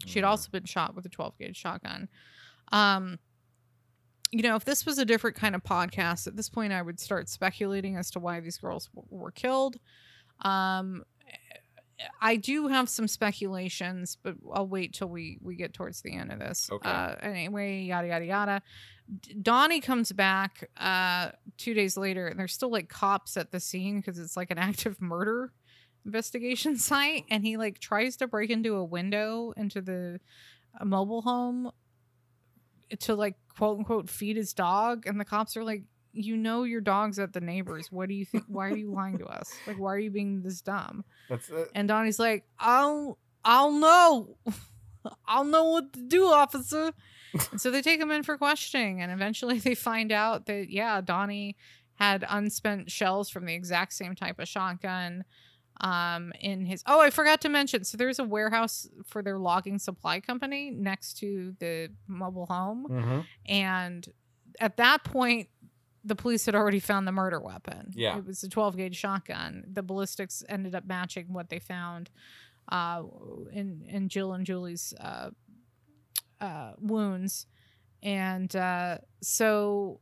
She 0.06 0.20
had 0.20 0.26
Mhm. 0.26 0.30
also 0.30 0.50
been 0.52 0.66
shot 0.66 0.96
with 0.96 1.06
a 1.06 1.10
12 1.10 1.38
gauge 1.38 1.58
shotgun. 1.58 2.10
Um, 2.72 3.20
you 4.32 4.42
know, 4.44 4.56
if 4.56 4.66
this 4.66 4.86
was 4.86 4.98
a 4.98 5.06
different 5.06 5.38
kind 5.38 5.56
of 5.56 5.64
podcast, 5.64 6.28
at 6.28 6.36
this 6.36 6.50
point, 6.50 6.74
I 6.74 6.82
would 6.82 7.00
start 7.00 7.30
speculating 7.30 7.96
as 7.96 8.12
to 8.12 8.20
why 8.20 8.40
these 8.42 8.58
girls 8.58 8.88
w- 8.88 9.08
were 9.10 9.32
killed. 9.32 9.78
Um, 10.42 11.04
I 12.22 12.36
do 12.36 12.68
have 12.68 12.90
some 12.90 13.08
speculations, 13.08 14.18
but 14.22 14.36
I'll 14.54 14.68
wait 14.68 14.94
till 14.94 15.08
we 15.10 15.40
we 15.42 15.56
get 15.56 15.74
towards 15.74 16.02
the 16.02 16.14
end 16.16 16.32
of 16.32 16.38
this. 16.40 16.70
Okay. 16.72 16.88
Uh, 16.88 17.16
anyway, 17.22 17.82
yada 17.84 18.08
yada 18.08 18.26
yada. 18.26 18.62
Donnie 19.42 19.80
comes 19.82 20.12
back 20.12 20.70
uh 20.78 21.32
two 21.58 21.74
days 21.74 21.98
later, 21.98 22.28
and 22.28 22.38
there's 22.40 22.54
still 22.54 22.70
like 22.70 22.88
cops 22.90 23.36
at 23.38 23.52
the 23.52 23.60
scene 23.60 23.98
because 24.00 24.20
it's 24.20 24.38
like 24.38 24.52
an 24.52 24.58
active 24.70 25.02
murder 25.02 25.54
investigation 26.08 26.78
site, 26.90 27.26
and 27.30 27.46
he 27.46 27.58
like 27.58 27.78
tries 27.80 28.18
to 28.18 28.28
break 28.28 28.50
into 28.50 28.76
a 28.76 28.84
window 28.84 29.54
into 29.56 29.82
the 29.82 30.20
a 30.80 30.86
mobile 30.86 31.22
home 31.22 31.72
to 33.00 33.14
like 33.16 33.36
quote 33.56 33.78
unquote 33.78 34.10
feed 34.10 34.38
his 34.38 34.54
dog, 34.54 35.06
and 35.06 35.20
the 35.20 35.26
cops 35.26 35.56
are 35.56 35.64
like. 35.64 35.84
You 36.20 36.36
know 36.36 36.64
your 36.64 36.82
dog's 36.82 37.20
at 37.20 37.34
the 37.34 37.42
neighbors. 37.42 37.92
What 37.92 38.10
do 38.10 38.16
you 38.16 38.26
think? 38.26 38.46
Why 38.48 38.70
are 38.70 38.76
you 38.76 38.92
lying 38.92 39.20
to 39.20 39.26
us? 39.28 39.54
Like, 39.68 39.78
why 39.78 39.94
are 39.94 40.00
you 40.00 40.10
being 40.10 40.42
this 40.42 40.62
dumb? 40.62 41.06
That's 41.30 41.52
uh, 41.52 41.66
And 41.76 41.88
Donnie's 41.88 42.18
like, 42.18 42.44
I'll, 42.58 43.20
I'll 43.46 43.72
know, 43.72 44.36
I'll 45.28 45.44
know 45.44 45.66
what 45.66 45.94
to 45.94 46.02
do, 46.02 46.26
officer. 46.26 46.92
and 47.52 47.62
so 47.62 47.70
they 47.70 47.84
take 47.84 48.00
him 48.00 48.10
in 48.10 48.24
for 48.24 48.36
questioning, 48.36 49.00
and 49.00 49.12
eventually 49.12 49.60
they 49.60 49.76
find 49.76 50.12
out 50.12 50.48
that 50.48 50.72
yeah, 50.72 51.02
Donnie 51.02 51.56
had 51.96 52.26
unspent 52.28 52.90
shells 52.90 53.30
from 53.30 53.46
the 53.46 53.54
exact 53.54 53.94
same 53.94 54.16
type 54.16 54.40
of 54.40 54.48
shotgun 54.48 55.24
um 55.82 56.32
in 56.40 56.66
his 56.66 56.84
oh 56.88 57.00
i 57.02 57.10
forgot 57.10 57.42
to 57.42 57.50
mention 57.50 57.84
so 57.84 57.98
there's 57.98 58.20
a 58.20 58.24
warehouse 58.24 58.88
for 59.06 59.22
their 59.22 59.38
logging 59.38 59.78
supply 59.80 60.20
company 60.20 60.72
next 60.72 61.18
to 61.20 61.54
the 61.60 61.90
mobile 62.08 62.46
home 62.48 62.88
Mm-hmm. 62.90 63.20
and 63.46 64.08
at 64.60 64.78
that 64.78 65.04
point 65.04 65.50
the 66.04 66.16
police 66.16 66.46
had 66.46 66.56
already 66.56 66.80
found 66.80 67.06
the 67.08 67.12
murder 67.12 67.40
weapon 67.40 67.92
Yeah. 67.96 68.18
it 68.18 68.26
was 68.26 68.42
a 68.44 68.50
12 68.50 68.78
gauge 68.78 68.96
shotgun 68.96 69.66
the 69.72 69.84
ballistics 69.84 70.44
ended 70.50 70.74
up 70.74 70.86
matching 70.86 71.34
what 71.34 71.50
they 71.50 71.60
found 71.60 72.10
uh 72.70 73.04
in 73.52 73.84
in 73.88 74.10
jill 74.10 74.34
and 74.34 74.46
julie's 74.46 74.94
uh 75.00 75.30
uh 76.42 76.74
wounds 76.80 77.46
and 78.04 78.56
uh 78.56 78.98
so 79.22 80.00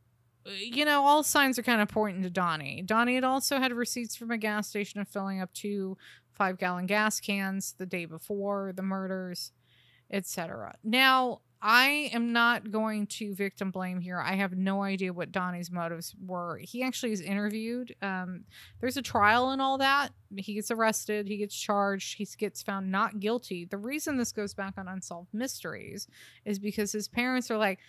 you 0.58 0.86
know 0.86 1.04
all 1.04 1.24
signs 1.24 1.58
are 1.58 1.64
kind 1.64 1.82
of 1.82 1.88
pointing 1.88 2.24
to 2.24 2.30
donnie 2.30 2.82
donnie 2.82 3.16
had 3.16 3.24
also 3.24 3.60
had 3.60 3.74
receipts 3.74 4.16
from 4.16 4.32
a 4.32 4.38
gas 4.38 4.68
station 4.68 5.00
of 5.00 5.08
filling 5.08 5.42
up 5.42 5.52
two 5.54 5.98
five 6.34 6.58
gallon 6.58 6.86
gas 6.86 7.20
cans 7.20 7.74
the 7.78 7.86
day 7.86 8.06
before 8.06 8.72
the 8.76 8.84
murders 8.84 9.52
etc 10.12 10.74
now 10.84 11.42
I 11.68 12.12
am 12.14 12.32
not 12.32 12.70
going 12.70 13.08
to 13.08 13.34
victim 13.34 13.72
blame 13.72 14.00
here. 14.00 14.20
I 14.20 14.36
have 14.36 14.56
no 14.56 14.84
idea 14.84 15.12
what 15.12 15.32
Donnie's 15.32 15.72
motives 15.72 16.14
were. 16.24 16.60
He 16.60 16.84
actually 16.84 17.12
is 17.12 17.22
interviewed. 17.22 17.96
Um, 18.04 18.44
there's 18.80 18.98
a 18.98 19.02
trial 19.02 19.50
and 19.50 19.60
all 19.60 19.80
that. 19.80 20.12
He 20.38 20.54
gets 20.54 20.70
arrested. 20.70 21.28
He 21.28 21.38
gets 21.38 21.56
charged. 21.56 22.20
He 22.20 22.28
gets 22.38 22.62
found 22.62 22.92
not 22.92 23.20
guilty. 23.20 23.66
The 23.66 23.80
reason 23.80 24.16
this 24.16 24.32
goes 24.32 24.54
back 24.54 24.76
on 24.78 24.88
Unsolved 24.88 25.34
Mysteries 25.34 26.08
is 26.46 26.60
because 26.60 26.92
his 26.92 27.08
parents 27.08 27.50
are 27.50 27.58
like, 27.58 27.80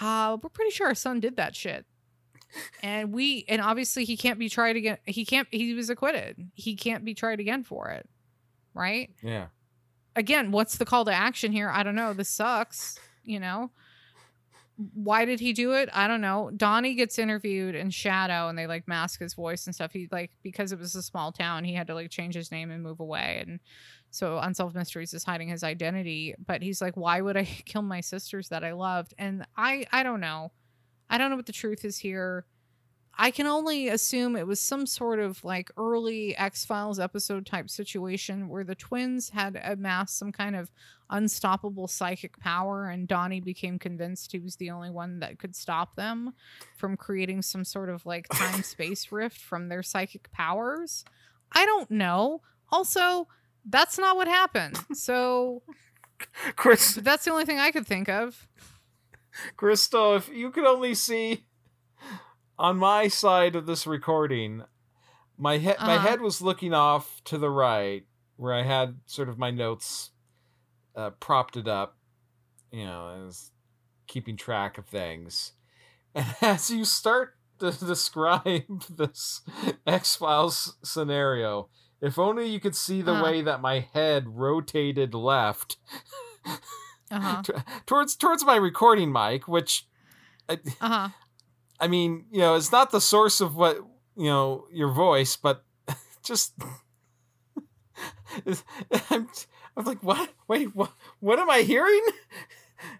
uh, 0.00 0.36
we're 0.42 0.50
pretty 0.50 0.72
sure 0.72 0.88
our 0.88 0.94
son 0.96 1.20
did 1.20 1.36
that 1.36 1.54
shit. 1.54 1.86
And 2.82 3.12
we, 3.12 3.44
and 3.48 3.60
obviously 3.60 4.04
he 4.04 4.16
can't 4.16 4.38
be 4.38 4.48
tried 4.48 4.76
again. 4.76 4.98
He 5.04 5.24
can't, 5.24 5.48
he 5.50 5.74
was 5.74 5.90
acquitted. 5.90 6.50
He 6.54 6.74
can't 6.76 7.04
be 7.04 7.14
tried 7.14 7.40
again 7.40 7.62
for 7.64 7.90
it. 7.90 8.08
Right? 8.74 9.10
Yeah. 9.22 9.46
again, 10.16 10.50
what's 10.52 10.76
the 10.78 10.84
call 10.84 11.04
to 11.06 11.12
action 11.12 11.52
here? 11.52 11.70
I 11.70 11.82
don't 11.82 11.94
know. 11.96 12.12
This 12.12 12.28
sucks, 12.28 12.98
you 13.24 13.40
know. 13.40 13.70
Why 14.94 15.26
did 15.26 15.40
he 15.40 15.52
do 15.52 15.72
it? 15.72 15.90
I 15.92 16.08
don't 16.08 16.22
know. 16.22 16.50
Donnie 16.56 16.94
gets 16.94 17.18
interviewed 17.18 17.74
in 17.74 17.90
shadow 17.90 18.48
and 18.48 18.58
they 18.58 18.66
like 18.66 18.88
mask 18.88 19.20
his 19.20 19.34
voice 19.34 19.66
and 19.66 19.74
stuff. 19.74 19.92
He 19.92 20.08
like 20.10 20.30
because 20.42 20.72
it 20.72 20.78
was 20.78 20.94
a 20.94 21.02
small 21.02 21.32
town, 21.32 21.64
he 21.64 21.74
had 21.74 21.86
to 21.88 21.94
like 21.94 22.10
change 22.10 22.34
his 22.34 22.50
name 22.50 22.70
and 22.70 22.82
move 22.82 22.98
away. 23.00 23.44
And 23.46 23.60
so 24.10 24.38
Unsolved 24.38 24.74
Mysteries 24.74 25.12
is 25.12 25.22
hiding 25.24 25.48
his 25.48 25.62
identity. 25.62 26.34
But 26.46 26.62
he's 26.62 26.80
like, 26.80 26.96
Why 26.96 27.20
would 27.20 27.36
I 27.36 27.44
kill 27.66 27.82
my 27.82 28.00
sisters 28.00 28.48
that 28.48 28.64
I 28.64 28.72
loved? 28.72 29.12
And 29.18 29.44
I 29.56 29.84
I 29.92 30.02
don't 30.02 30.20
know. 30.20 30.50
I 31.10 31.18
don't 31.18 31.28
know 31.28 31.36
what 31.36 31.46
the 31.46 31.52
truth 31.52 31.84
is 31.84 31.98
here. 31.98 32.46
I 33.18 33.30
can 33.32 33.46
only 33.46 33.88
assume 33.88 34.34
it 34.36 34.46
was 34.46 34.60
some 34.60 34.86
sort 34.86 35.18
of 35.18 35.44
like 35.44 35.70
early 35.76 36.34
X 36.36 36.64
Files 36.64 36.98
episode 36.98 37.44
type 37.44 37.68
situation 37.68 38.48
where 38.48 38.64
the 38.64 38.74
twins 38.74 39.28
had 39.30 39.60
amassed 39.62 40.16
some 40.16 40.32
kind 40.32 40.56
of 40.56 40.70
unstoppable 41.10 41.88
psychic 41.88 42.38
power, 42.38 42.88
and 42.88 43.08
Donnie 43.08 43.40
became 43.40 43.78
convinced 43.78 44.32
he 44.32 44.38
was 44.38 44.56
the 44.56 44.70
only 44.70 44.90
one 44.90 45.18
that 45.18 45.38
could 45.38 45.54
stop 45.54 45.96
them 45.96 46.32
from 46.76 46.96
creating 46.96 47.42
some 47.42 47.64
sort 47.64 47.90
of 47.90 48.06
like 48.06 48.26
time 48.32 48.62
space 48.62 49.10
rift 49.12 49.38
from 49.38 49.68
their 49.68 49.82
psychic 49.82 50.30
powers. 50.32 51.04
I 51.52 51.66
don't 51.66 51.90
know. 51.90 52.42
Also, 52.70 53.26
that's 53.68 53.98
not 53.98 54.16
what 54.16 54.28
happened. 54.28 54.78
So 54.94 55.62
Chris, 56.56 56.94
that's 56.94 57.24
the 57.24 57.32
only 57.32 57.44
thing 57.44 57.58
I 57.58 57.70
could 57.70 57.86
think 57.86 58.08
of. 58.08 58.48
Crystal, 59.56 60.14
if 60.16 60.28
you 60.28 60.50
could 60.50 60.64
only 60.66 60.94
see 60.94 61.46
on 62.58 62.76
my 62.76 63.08
side 63.08 63.56
of 63.56 63.66
this 63.66 63.86
recording, 63.86 64.62
my 65.38 65.58
head 65.58 65.80
my 65.80 65.94
Uh-huh. 65.94 66.08
head 66.08 66.20
was 66.20 66.42
looking 66.42 66.74
off 66.74 67.20
to 67.24 67.38
the 67.38 67.50
right, 67.50 68.04
where 68.36 68.52
I 68.52 68.62
had 68.62 69.00
sort 69.06 69.28
of 69.28 69.38
my 69.38 69.50
notes 69.50 70.10
uh, 70.96 71.10
propped 71.10 71.56
it 71.56 71.68
up. 71.68 71.96
You 72.72 72.84
know, 72.84 73.06
I 73.06 73.24
was 73.24 73.52
keeping 74.06 74.36
track 74.36 74.78
of 74.78 74.86
things, 74.86 75.52
and 76.14 76.26
as 76.42 76.70
you 76.70 76.84
start 76.84 77.34
to 77.58 77.70
describe 77.86 78.82
this 78.88 79.42
X 79.86 80.16
Files 80.16 80.76
scenario, 80.82 81.68
if 82.00 82.18
only 82.18 82.48
you 82.48 82.60
could 82.60 82.74
see 82.76 83.02
the 83.02 83.12
Uh-huh. 83.12 83.22
way 83.24 83.42
that 83.42 83.60
my 83.60 83.80
head 83.80 84.24
rotated 84.28 85.14
left. 85.14 85.76
Uh-huh. 87.10 87.42
t- 87.42 87.52
towards 87.86 88.16
towards 88.16 88.44
my 88.44 88.56
recording 88.56 89.12
mic, 89.12 89.48
which 89.48 89.86
I, 90.48 90.54
Uh-huh. 90.80 91.08
I 91.80 91.88
mean, 91.88 92.26
you 92.30 92.40
know, 92.40 92.54
it's 92.56 92.72
not 92.72 92.90
the 92.90 93.00
source 93.00 93.40
of 93.40 93.56
what 93.56 93.76
you 94.16 94.26
know 94.26 94.66
your 94.72 94.90
voice, 94.92 95.36
but 95.36 95.64
just 96.24 96.54
I'm, 99.10 99.28
I'm 99.76 99.84
like, 99.84 100.02
what? 100.02 100.30
Wait, 100.48 100.74
what? 100.74 100.92
What 101.20 101.38
am 101.38 101.50
I 101.50 101.60
hearing? 101.62 102.04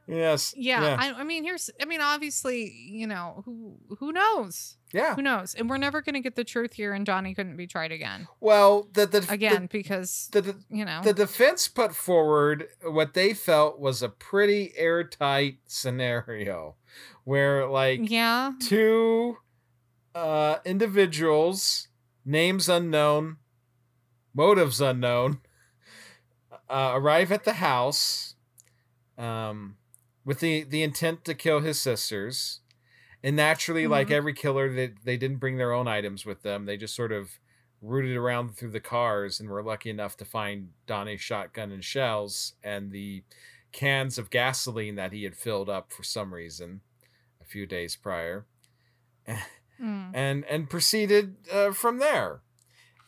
Yes. 0.07 0.55
Yeah, 0.57 0.83
Yeah. 0.83 0.97
I, 0.99 1.21
I 1.21 1.25
mean, 1.25 1.45
here's, 1.45 1.71
I 1.81 1.85
mean, 1.85 2.01
obviously, 2.01 2.71
you 2.71 3.07
know, 3.07 3.43
who 3.45 3.79
who 3.99 4.13
knows? 4.13 4.77
yeah. 4.93 5.15
Who 5.15 5.23
knows? 5.23 5.55
And 5.55 5.71
we're 5.71 5.79
never 5.79 6.03
going 6.03 6.15
to 6.15 6.21
get 6.21 6.35
the 6.35 6.45
truth 6.45 6.73
here, 6.73 6.93
and 6.93 7.07
Donnie 7.07 7.35
couldn't 7.35 7.57
be 7.57 7.67
tried 7.67 7.93
again, 7.93 8.27
Well, 8.41 8.89
the 8.93 9.07
the 9.07 9.27
again, 9.29 9.69
because 9.71 10.29
the, 10.33 10.41
the, 10.43 10.57
you 10.69 10.85
know, 10.85 11.01
the 11.03 11.13
defense 11.13 11.69
put 11.69 11.95
forward 11.95 12.69
what 12.83 13.15
they 13.15 13.35
felt 13.35 13.79
was 13.79 14.03
a 14.03 14.09
pretty 14.09 14.73
airtight 14.77 15.59
scenario, 15.67 16.77
where 17.25 17.67
like 17.67 18.11
yeah, 18.11 18.53
two 18.61 19.39
uh, 20.15 20.57
individuals, 20.65 21.89
names 22.25 22.69
unknown, 22.69 23.37
motives 24.35 24.81
unknown, 24.81 25.41
uh, 26.69 26.93
arrive 26.95 27.31
at 27.31 27.45
the 27.45 27.55
house 27.55 28.30
um, 29.21 29.77
with 30.25 30.41
the, 30.41 30.65
the 30.65 30.83
intent 30.83 31.25
to 31.27 31.35
kill 31.35 31.61
his 31.61 31.81
sisters. 31.81 32.61
And 33.23 33.37
naturally, 33.37 33.87
like 33.87 34.09
Mhm. 34.09 34.13
every 34.13 34.33
killer, 34.33 34.73
they, 34.73 34.95
they 35.05 35.17
didn't 35.19 35.39
bring 35.39 35.59
their 35.59 35.73
own 35.73 35.87
items 35.87 36.25
with 36.25 36.43
them. 36.43 36.65
They 36.65 36.77
just 36.79 36.95
sort 36.97 37.13
of 37.13 37.39
rooted 37.83 38.17
around 38.17 38.57
through 38.57 38.71
the 38.71 38.81
cars 38.81 39.41
and 39.41 39.49
were 39.49 39.63
lucky 39.63 39.91
enough 39.91 40.17
to 40.19 40.25
find 40.25 40.71
Donnie's 40.87 41.21
shotgun 41.21 41.71
and 41.73 41.85
shells 41.85 42.55
and 42.63 42.93
the 42.93 43.23
cans 43.73 44.19
of 44.19 44.31
gasoline 44.31 44.97
that 44.97 45.13
he 45.13 45.25
had 45.25 45.37
filled 45.37 45.69
up 45.69 45.93
for 45.93 46.03
some 46.03 46.35
reason 46.35 46.81
a 47.41 47.45
few 47.45 47.67
days 47.67 47.97
prior 47.97 48.47
Mm, 49.81 50.11
and 50.13 50.45
and 50.45 50.69
proceeded 50.69 51.37
uh, 51.51 51.73
from 51.73 52.01
there. 52.01 52.43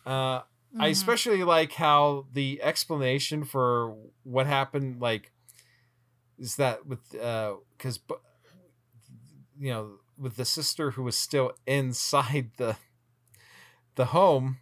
Uh, 0.07 0.41
I 0.79 0.89
mhm. 0.89 0.93
especially 0.93 1.45
like 1.45 1.73
how 1.73 2.27
the 2.33 2.63
explanation 2.63 3.45
for 3.45 3.95
what 4.25 4.47
happened, 4.47 5.01
like, 5.03 5.32
is 6.43 6.57
that 6.57 6.85
with 6.87 7.15
uh, 7.15 7.55
because 7.77 8.01
you 9.59 9.71
know 9.73 9.99
with 10.19 10.37
the 10.37 10.45
sister 10.45 10.93
who 10.93 11.03
was 11.03 11.17
still 11.17 11.53
inside 11.67 12.51
the 12.57 12.77
the 13.95 14.07
home. 14.07 14.59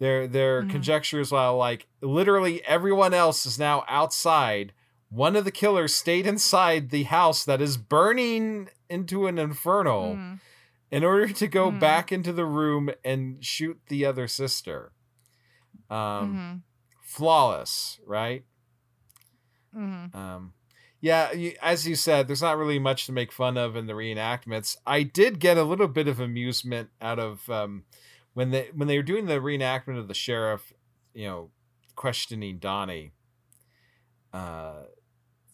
Their 0.00 0.26
their 0.26 0.64
Mhm. 0.64 0.70
conjectures 0.70 1.30
while 1.30 1.56
like 1.56 1.86
literally 2.00 2.64
everyone 2.64 3.14
else 3.14 3.46
is 3.46 3.58
now 3.58 3.84
outside. 3.88 4.72
One 5.08 5.36
of 5.36 5.44
the 5.44 5.52
killers 5.52 5.94
stayed 5.94 6.26
inside 6.26 6.90
the 6.90 7.04
house 7.04 7.44
that 7.44 7.60
is 7.62 7.76
burning 7.76 8.70
into 8.90 9.26
an 9.28 9.38
inferno 9.38 10.14
Mm, 10.16 10.40
in 10.90 11.04
order 11.04 11.28
to 11.32 11.46
go 11.46 11.70
Mhm. 11.70 11.78
back 11.80 12.10
into 12.10 12.32
the 12.32 12.44
room 12.44 12.90
and 13.04 13.44
shoot 13.44 13.78
the 13.88 14.04
other 14.04 14.26
sister. 14.26 14.92
Um, 15.88 16.34
mhm, 16.34 16.62
flawless, 17.02 18.00
right? 18.04 18.44
mhm. 19.72 20.14
Um, 20.14 20.54
yeah, 21.04 21.28
as 21.60 21.86
you 21.86 21.96
said, 21.96 22.26
there's 22.26 22.40
not 22.40 22.56
really 22.56 22.78
much 22.78 23.04
to 23.04 23.12
make 23.12 23.30
fun 23.30 23.58
of 23.58 23.76
in 23.76 23.86
the 23.86 23.92
reenactments. 23.92 24.78
I 24.86 25.02
did 25.02 25.38
get 25.38 25.58
a 25.58 25.62
little 25.62 25.86
bit 25.86 26.08
of 26.08 26.18
amusement 26.18 26.88
out 26.98 27.18
of 27.18 27.50
um, 27.50 27.84
when 28.32 28.52
they 28.52 28.70
when 28.74 28.88
they 28.88 28.96
were 28.96 29.02
doing 29.02 29.26
the 29.26 29.34
reenactment 29.34 29.98
of 29.98 30.08
the 30.08 30.14
sheriff, 30.14 30.72
you 31.12 31.26
know, 31.26 31.50
questioning 31.94 32.56
Donnie. 32.56 33.12
Uh, 34.32 34.84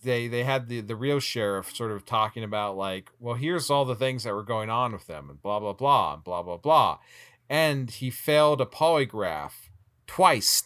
they 0.05 0.28
they 0.28 0.44
had 0.44 0.68
the 0.68 0.82
the 0.82 0.94
real 0.94 1.18
sheriff 1.18 1.74
sort 1.74 1.90
of 1.90 2.07
talking 2.07 2.44
about 2.44 2.76
like, 2.76 3.11
well, 3.18 3.34
here's 3.34 3.70
all 3.70 3.84
the 3.84 3.96
things 3.96 4.22
that 4.22 4.34
were 4.34 4.44
going 4.44 4.70
on 4.70 4.92
with 4.92 5.09
them, 5.09 5.28
and 5.28 5.42
blah 5.42 5.59
blah 5.59 5.72
blah, 5.72 6.14
and 6.14 6.22
blah 6.22 6.44
blah 6.44 6.59
blah, 6.59 6.98
and 7.48 7.90
he 7.90 8.09
failed 8.09 8.61
a 8.61 8.66
polygraph 8.66 9.68
twice. 10.07 10.62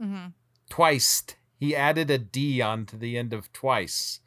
Mm-hmm. 0.00 0.28
Twice. 0.70 1.24
He 1.62 1.76
added 1.76 2.10
a 2.10 2.18
D 2.18 2.60
onto 2.60 2.98
the 2.98 3.16
end 3.16 3.32
of 3.32 3.52
twice. 3.52 4.18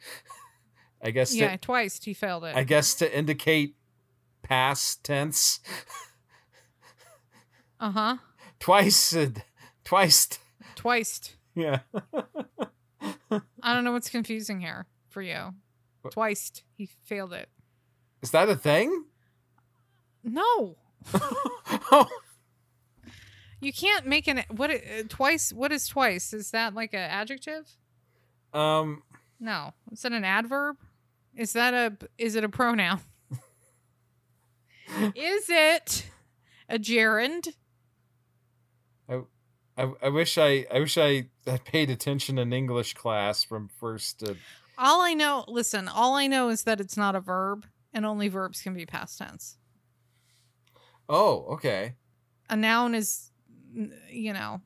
I 1.04 1.12
guess 1.12 1.32
to, 1.32 1.38
Yeah, 1.38 1.58
twice 1.58 2.02
he 2.02 2.14
failed 2.14 2.46
it. 2.46 2.56
I 2.56 2.64
guess 2.64 2.96
to 2.96 3.14
indicate 3.14 3.76
past 4.42 5.04
tense. 5.04 5.60
uh 7.82 7.92
huh. 7.92 8.18
Twice. 8.58 9.14
Twice. 9.84 10.30
Twice. 10.76 11.36
Yeah. 11.56 11.80
I 13.02 13.74
don't 13.74 13.84
know 13.84 13.92
what's 13.92 14.10
confusing 14.10 14.62
here 14.62 14.86
for 15.10 15.22
you. 15.22 15.56
Twice 16.12 16.54
he 16.78 16.86
failed 16.86 17.34
it. 17.34 17.50
Is 18.22 18.32
that 18.32 18.48
a 18.48 18.56
thing? 18.56 19.08
No, 20.24 20.78
oh, 21.14 22.08
you 23.66 23.74
can't 23.74 24.06
make 24.06 24.28
an 24.28 24.44
what 24.50 24.70
uh, 24.72 24.78
twice. 25.10 25.52
What 25.52 25.72
is 25.72 25.88
twice? 25.88 26.34
Is 26.34 26.52
that 26.52 26.74
like 26.74 26.94
an 26.94 27.00
adjective? 27.00 27.68
um, 28.54 29.04
No, 29.40 29.74
is 29.92 30.02
that 30.04 30.12
an 30.14 30.24
adverb? 30.24 30.78
Is 31.36 31.54
that 31.54 31.74
a 31.74 31.98
is 32.18 32.36
it 32.36 32.44
a 32.44 32.50
pronoun? 32.50 33.00
is 35.16 35.46
it 35.50 36.10
a 36.70 36.78
gerund? 36.80 37.56
I, 39.78 39.92
I 40.02 40.08
wish 40.08 40.38
I 40.38 40.66
I 40.74 40.80
wish 40.80 40.98
I 40.98 41.28
had 41.46 41.66
paid 41.66 41.90
attention 41.90 42.38
in 42.38 42.54
English 42.54 42.94
class 42.94 43.44
from 43.44 43.68
first 43.68 44.20
to 44.22 44.38
All 44.78 45.02
I 45.02 45.14
know, 45.14 45.44
listen, 45.50 45.90
all 45.90 46.16
I 46.16 46.28
know 46.28 46.48
is 46.48 46.64
that 46.64 46.80
it's 46.80 46.96
not 46.96 47.14
a 47.14 47.20
verb, 47.20 47.66
and 47.94 48.06
only 48.06 48.30
verbs 48.30 48.62
can 48.62 48.74
be 48.74 48.86
past 48.86 49.18
tense. 49.18 49.58
oh 51.10 51.46
okay 51.56 51.96
A 52.50 52.56
noun 52.56 52.96
is, 52.96 53.32
you 54.12 54.34
know, 54.34 54.62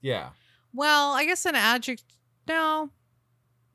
yeah 0.00 0.30
well, 0.76 1.12
I 1.12 1.24
guess 1.24 1.46
an 1.46 1.54
adjective. 1.54 2.04
No, 2.48 2.90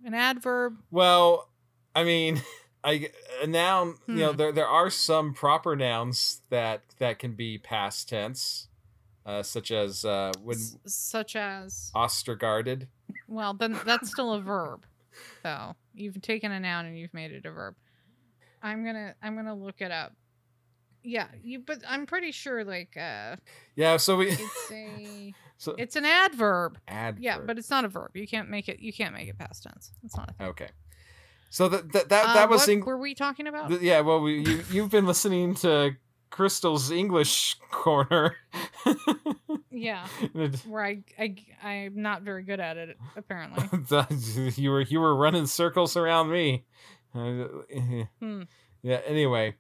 an 0.06 0.14
adverb. 0.14 0.78
well 0.92 1.50
I 1.96 2.04
mean 2.04 2.42
I 2.84 3.10
a 3.42 3.48
noun 3.48 3.96
you 4.08 4.16
know 4.16 4.32
Hmm. 4.32 4.38
there 4.38 4.52
there 4.52 4.68
are 4.68 4.90
some 4.90 5.34
proper 5.34 5.76
nouns 5.76 6.42
that 6.50 6.82
that 7.00 7.20
can 7.20 7.34
be 7.34 7.58
past 7.58 8.10
tense 8.10 8.68
uh, 9.26 9.44
such 9.44 9.72
as 9.72 10.06
uh, 10.06 10.32
when 10.44 10.56
s- 10.58 10.78
such 10.86 11.36
as 11.36 11.92
ostergarded 11.96 12.88
well, 13.28 13.54
then 13.54 13.78
that's 13.86 14.10
still 14.12 14.34
a 14.34 14.42
verb, 14.42 14.86
though. 15.44 15.76
You've 15.94 16.22
taken 16.22 16.52
a 16.52 16.60
noun 16.60 16.86
and 16.86 16.98
you've 16.98 17.14
made 17.14 17.32
it 17.32 17.46
a 17.46 17.52
verb. 17.52 17.76
I'm 18.62 18.84
gonna 18.86 19.14
I'm 19.22 19.36
gonna 19.36 19.56
look 19.56 19.82
it 19.82 19.92
up. 19.92 20.14
Yeah, 21.04 21.28
you. 21.44 21.60
But 21.60 21.80
I'm 21.88 22.06
pretty 22.06 22.32
sure 22.32 22.64
like 22.64 22.96
uh, 22.98 23.36
yeah 23.76 23.98
so 23.98 24.18
we 24.18 24.30
it's 24.32 24.72
a 24.72 25.34
so 25.58 25.76
it's 25.78 25.96
an 25.96 26.06
adverb. 26.06 26.78
adverb. 26.88 27.24
Yeah, 27.24 27.40
but 27.46 27.58
it's 27.58 27.70
not 27.70 27.86
a 27.86 27.88
verb. 27.88 28.12
You 28.16 28.28
can't 28.28 28.50
make 28.50 28.68
it. 28.70 28.80
You 28.80 28.92
can't 28.94 29.14
make 29.14 29.28
it 29.30 29.38
past 29.38 29.64
tense. 29.64 29.92
It's 30.04 30.16
not 30.18 30.30
a 30.30 30.34
thing. 30.34 30.48
okay 30.48 30.70
so 31.52 31.68
that 31.68 31.92
that 31.94 32.10
that, 32.10 32.26
Uh, 32.26 32.34
that 32.36 32.50
was 32.50 32.62
what 32.62 32.70
Eng- 32.70 32.86
were 32.86 32.98
we 32.98 33.16
talking 33.16 33.48
about? 33.48 33.70
th- 33.70 33.82
yeah 33.82 34.02
well 34.02 34.22
we, 34.22 34.40
you 34.48 34.64
you've 34.72 34.92
been 34.92 35.08
listening 35.08 35.56
to 35.56 35.96
Crystal's 36.30 36.92
English 36.92 37.58
corner 37.72 38.36
yeah, 39.72 40.06
where 40.68 40.84
I 40.86 41.04
I 41.18 41.36
I'm 41.64 42.02
not 42.02 42.22
very 42.22 42.44
good 42.44 42.60
at 42.60 42.78
it 42.78 42.98
apparently. 43.16 43.64
you 44.56 44.70
were 44.72 44.82
you 44.82 45.00
were 45.00 45.16
running 45.16 45.48
circles 45.48 45.98
around 45.98 46.30
me. 46.32 46.66
Uh, 47.16 47.46
Hmm. 48.20 48.44
Yeah. 48.84 49.02
Anyway, 49.08 49.56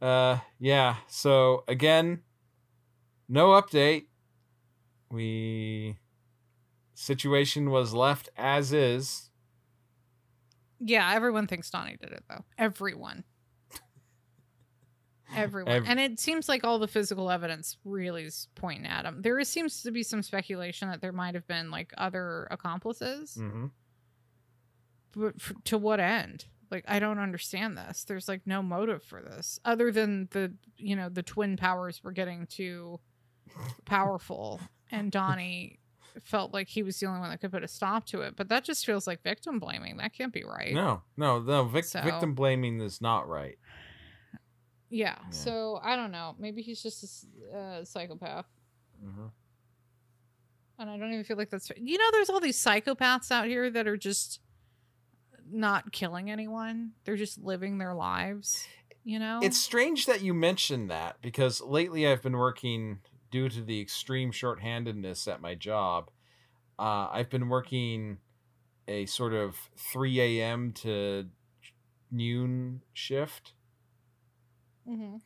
uh, 0.00 0.38
yeah. 0.58 0.96
So 1.08 1.64
again, 1.68 2.22
no 3.28 3.48
update. 3.50 4.06
We 5.10 5.98
situation 6.94 7.70
was 7.70 7.92
left 7.94 8.28
as 8.36 8.72
is. 8.72 9.30
Yeah, 10.78 11.12
everyone 11.14 11.46
thinks 11.46 11.70
Donnie 11.70 11.96
did 12.00 12.12
it 12.12 12.24
though. 12.28 12.44
Everyone. 12.56 13.24
Everyone. 15.36 15.72
Ev- 15.72 15.84
and 15.86 16.00
it 16.00 16.18
seems 16.18 16.48
like 16.48 16.64
all 16.64 16.78
the 16.78 16.88
physical 16.88 17.30
evidence 17.30 17.76
really 17.84 18.24
is 18.24 18.48
pointing 18.54 18.86
at 18.86 19.04
him. 19.04 19.22
There 19.22 19.38
is, 19.38 19.48
seems 19.48 19.82
to 19.82 19.90
be 19.90 20.02
some 20.02 20.22
speculation 20.22 20.88
that 20.88 21.00
there 21.00 21.12
might 21.12 21.34
have 21.34 21.46
been 21.46 21.70
like 21.70 21.92
other 21.98 22.48
accomplices. 22.50 23.34
hmm 23.34 23.66
But 25.16 25.34
f- 25.38 25.52
to 25.64 25.78
what 25.78 26.00
end? 26.00 26.46
Like 26.70 26.84
I 26.86 26.98
don't 26.98 27.18
understand 27.18 27.76
this. 27.76 28.04
There's 28.04 28.28
like 28.28 28.42
no 28.46 28.62
motive 28.62 29.02
for 29.02 29.20
this 29.20 29.58
other 29.64 29.90
than 29.90 30.28
the, 30.30 30.54
you 30.76 30.94
know, 30.96 31.08
the 31.08 31.22
twin 31.22 31.56
powers 31.56 32.02
were 32.04 32.12
getting 32.12 32.46
too 32.46 33.00
powerful 33.84 34.60
and 34.90 35.10
Donnie 35.10 35.78
felt 36.22 36.52
like 36.52 36.68
he 36.68 36.82
was 36.82 36.98
the 37.00 37.06
only 37.06 37.20
one 37.20 37.30
that 37.30 37.40
could 37.40 37.52
put 37.52 37.62
a 37.64 37.68
stop 37.68 38.04
to 38.06 38.20
it. 38.22 38.36
But 38.36 38.48
that 38.48 38.64
just 38.64 38.84
feels 38.86 39.06
like 39.06 39.22
victim 39.22 39.58
blaming. 39.58 39.96
That 39.98 40.12
can't 40.12 40.32
be 40.32 40.44
right. 40.44 40.72
No, 40.74 41.02
no, 41.16 41.40
no. 41.40 41.64
Vic- 41.64 41.84
So- 41.84 42.02
Victim 42.02 42.34
blaming 42.34 42.80
is 42.80 43.00
not 43.00 43.28
right. 43.28 43.58
Yeah. 44.88 45.16
Yeah. 45.24 45.30
So 45.30 45.80
I 45.82 45.94
don't 45.96 46.10
know. 46.10 46.34
Maybe 46.38 46.62
he's 46.62 46.82
just 46.82 47.26
a 47.52 47.56
uh, 47.58 47.84
psychopath, 47.84 48.46
hmm 49.02 49.26
and 50.78 50.88
I 50.88 50.96
don't 50.96 51.12
even 51.12 51.24
feel 51.24 51.36
like 51.36 51.50
that's. 51.50 51.70
You 51.76 51.98
know, 51.98 52.08
there's 52.10 52.30
all 52.30 52.40
these 52.40 52.58
psychopaths 52.58 53.30
out 53.30 53.46
here 53.46 53.68
that 53.70 53.86
are 53.86 53.98
just 53.98 54.40
not 55.52 55.92
killing 55.92 56.30
anyone. 56.30 56.92
They're 57.04 57.16
just 57.16 57.38
living 57.38 57.78
their 57.78 57.94
lives. 57.94 58.66
You 59.04 59.18
know. 59.18 59.40
It's 59.42 59.56
strange 59.58 60.06
that 60.06 60.22
you 60.22 60.34
mentioned 60.34 60.90
that 60.90 61.20
because 61.22 61.60
lately 61.60 62.06
I've 62.06 62.22
been 62.22 62.36
working 62.36 63.00
due 63.30 63.48
to 63.48 63.62
the 63.62 63.80
extreme 63.80 64.32
shorthandedness 64.32 65.32
at 65.32 65.40
my 65.40 65.54
job. 65.54 66.10
Uh, 66.78 67.08
I've 67.12 67.30
been 67.30 67.48
working 67.48 68.18
a 68.88 69.06
sort 69.06 69.34
of 69.34 69.70
3 69.76 70.42
a.m. 70.42 70.72
to 70.74 71.30
noon 72.10 72.82
shift, 72.94 73.54
hmm 74.84 75.16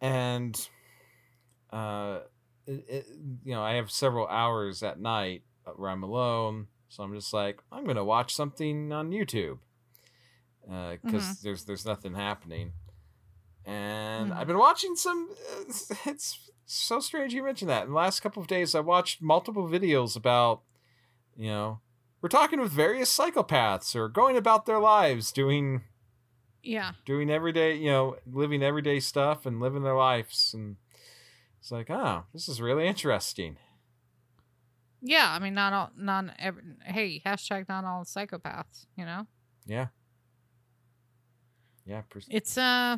and 0.00 0.68
uh, 1.70 2.20
it, 2.66 2.84
it, 2.88 3.06
you 3.44 3.54
know 3.54 3.62
I 3.62 3.74
have 3.74 3.90
several 3.90 4.26
hours 4.26 4.82
at 4.82 5.00
night 5.00 5.44
where 5.76 5.90
I'm 5.90 6.02
alone, 6.02 6.68
so 6.94 7.02
I'm 7.02 7.12
just 7.14 7.32
like 7.32 7.60
I'm 7.72 7.84
gonna 7.84 8.04
watch 8.04 8.32
something 8.34 8.92
on 8.92 9.10
YouTube 9.10 9.58
because 10.62 11.24
Mhm. 11.24 11.40
there's 11.42 11.64
there's 11.64 11.84
nothing 11.84 12.14
happening, 12.14 12.72
and 13.64 14.30
Mhm. 14.30 14.36
I've 14.36 14.46
been 14.46 14.58
watching 14.58 14.94
some. 14.94 15.28
Uh, 15.30 15.64
it's 16.06 16.50
so 16.66 17.00
strange 17.00 17.34
you 17.34 17.42
mentioned 17.42 17.68
that. 17.70 17.82
In 17.84 17.90
the 17.90 17.96
last 17.96 18.20
couple 18.20 18.40
of 18.40 18.48
days, 18.48 18.74
I 18.74 18.80
watched 18.80 19.20
multiple 19.20 19.68
videos 19.68 20.16
about, 20.16 20.62
you 21.36 21.48
know, 21.48 21.80
we're 22.22 22.28
talking 22.28 22.60
with 22.60 22.70
various 22.72 23.16
psychopaths 23.16 23.94
or 23.96 24.08
going 24.08 24.36
about 24.36 24.64
their 24.64 24.78
lives 24.78 25.32
doing 25.32 25.82
Yeah. 26.62 26.92
doing 27.04 27.28
everyday, 27.28 27.74
you 27.74 27.90
know, 27.90 28.16
living 28.26 28.62
everyday 28.62 29.00
stuff 29.00 29.44
and 29.46 29.60
living 29.60 29.82
their 29.82 29.96
lives. 29.96 30.54
And 30.54 30.76
it's 31.60 31.70
like, 31.72 31.90
oh, 31.90 32.24
this 32.32 32.48
is 32.48 32.62
really 32.62 32.86
interesting. 32.86 33.58
Yeah. 35.06 35.28
I 35.30 35.38
mean, 35.38 35.52
not 35.54 35.72
all. 35.74 35.90
Not 35.96 36.34
every. 36.38 36.62
Hey, 36.84 37.20
hashtag 37.24 37.68
not 37.68 37.84
all 37.84 38.04
psychopaths. 38.04 38.86
You 38.96 39.04
know. 39.04 39.26
Yeah. 39.66 39.88
Yeah. 41.86 42.02
pers- 42.08 42.26
It's 42.30 42.56
uh 42.56 42.96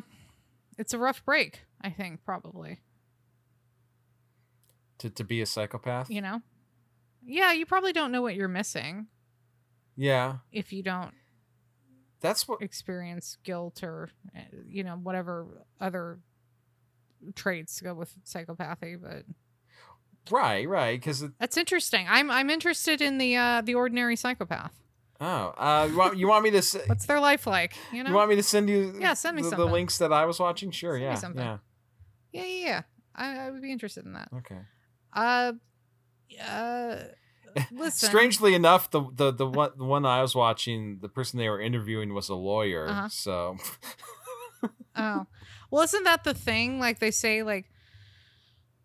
It's 0.77 0.93
a 0.93 0.97
rough 0.99 1.23
break. 1.25 1.61
I 1.81 1.89
think 1.89 2.23
probably. 2.23 2.79
To, 4.99 5.09
to 5.11 5.23
be 5.23 5.41
a 5.41 5.45
psychopath? 5.45 6.09
You 6.09 6.21
know. 6.21 6.41
Yeah, 7.23 7.51
you 7.51 7.65
probably 7.65 7.91
don't 7.93 8.11
know 8.11 8.21
what 8.21 8.35
you're 8.35 8.47
missing 8.47 9.07
Yeah. 9.97 10.37
if 10.51 10.71
you 10.71 10.81
don't 10.81 11.13
That's 12.21 12.47
what. 12.47 12.61
experience 12.61 13.37
guilt 13.43 13.83
or 13.83 14.09
uh, 14.35 14.39
you 14.65 14.83
know 14.85 14.95
whatever 14.95 15.65
other 15.81 16.19
traits 17.35 17.81
go 17.81 17.93
with 17.93 18.13
psychopathy 18.25 18.95
but 19.01 19.23
Right, 20.31 20.67
right. 20.67 20.99
Because, 20.99 21.23
that's 21.39 21.57
interesting 21.57 22.05
i'm 22.09 22.29
i'm 22.31 22.49
interested 22.49 23.01
in 23.01 23.17
the 23.17 23.35
uh 23.35 23.61
the 23.61 23.75
ordinary 23.75 24.15
psychopath 24.15 24.73
oh, 25.19 25.25
uh, 25.57 25.87
you 25.89 25.97
want, 25.97 26.17
you 26.17 26.27
want 26.27 26.43
me 26.43 26.51
to. 26.51 26.57
s- 26.57 26.77
what's 26.87 27.05
their 27.05 27.19
life 27.19 27.47
like 27.47 27.75
you 27.91 28.03
know 28.03 28.09
You 28.09 28.15
want 28.15 28.29
me 28.29 28.35
to 28.35 28.43
send 28.43 28.69
you 28.69 28.95
Yeah, 28.99 29.13
send 29.13 29.35
me 29.35 29.41
the, 29.41 29.49
the 29.51 29.65
links 29.65 29.97
that 29.97 30.13
I 30.13 30.25
was 30.25 30.39
watching? 30.39 30.71
Sure, 30.71 30.93
Send 30.93 31.03
yeah. 31.03 31.15
something. 31.15 31.41
Yeah. 31.41 31.57
yeah 32.31 32.43
yeah 32.45 32.65
yeah 32.65 32.81
I, 33.15 33.47
I 33.47 33.51
would 33.51 33.61
be 33.61 33.71
interested 33.71 34.05
in 34.05 34.13
that 34.13 34.29
Okay. 34.37 34.59
uh 35.13 35.53
uh 36.41 36.95
listen 37.71 38.09
Strangely 38.09 38.53
enough, 38.53 38.91
the, 38.91 39.01
the 39.15 39.31
the 39.31 39.47
one 39.47 39.71
the 39.77 39.85
one 39.85 40.05
I 40.05 40.21
was 40.21 40.35
watching, 40.35 40.99
the 41.01 41.09
person 41.09 41.39
they 41.39 41.49
were 41.49 41.59
interviewing 41.61 42.13
was 42.13 42.29
a 42.29 42.35
lawyer. 42.35 42.87
Uh-huh. 42.87 43.09
So 43.09 43.57
oh 44.95 45.25
well 45.71 45.83
isn't 45.83 46.03
that 46.03 46.23
the 46.23 46.33
thing 46.33 46.79
like 46.79 46.99
they 46.99 47.11
say 47.11 47.43
like 47.43 47.65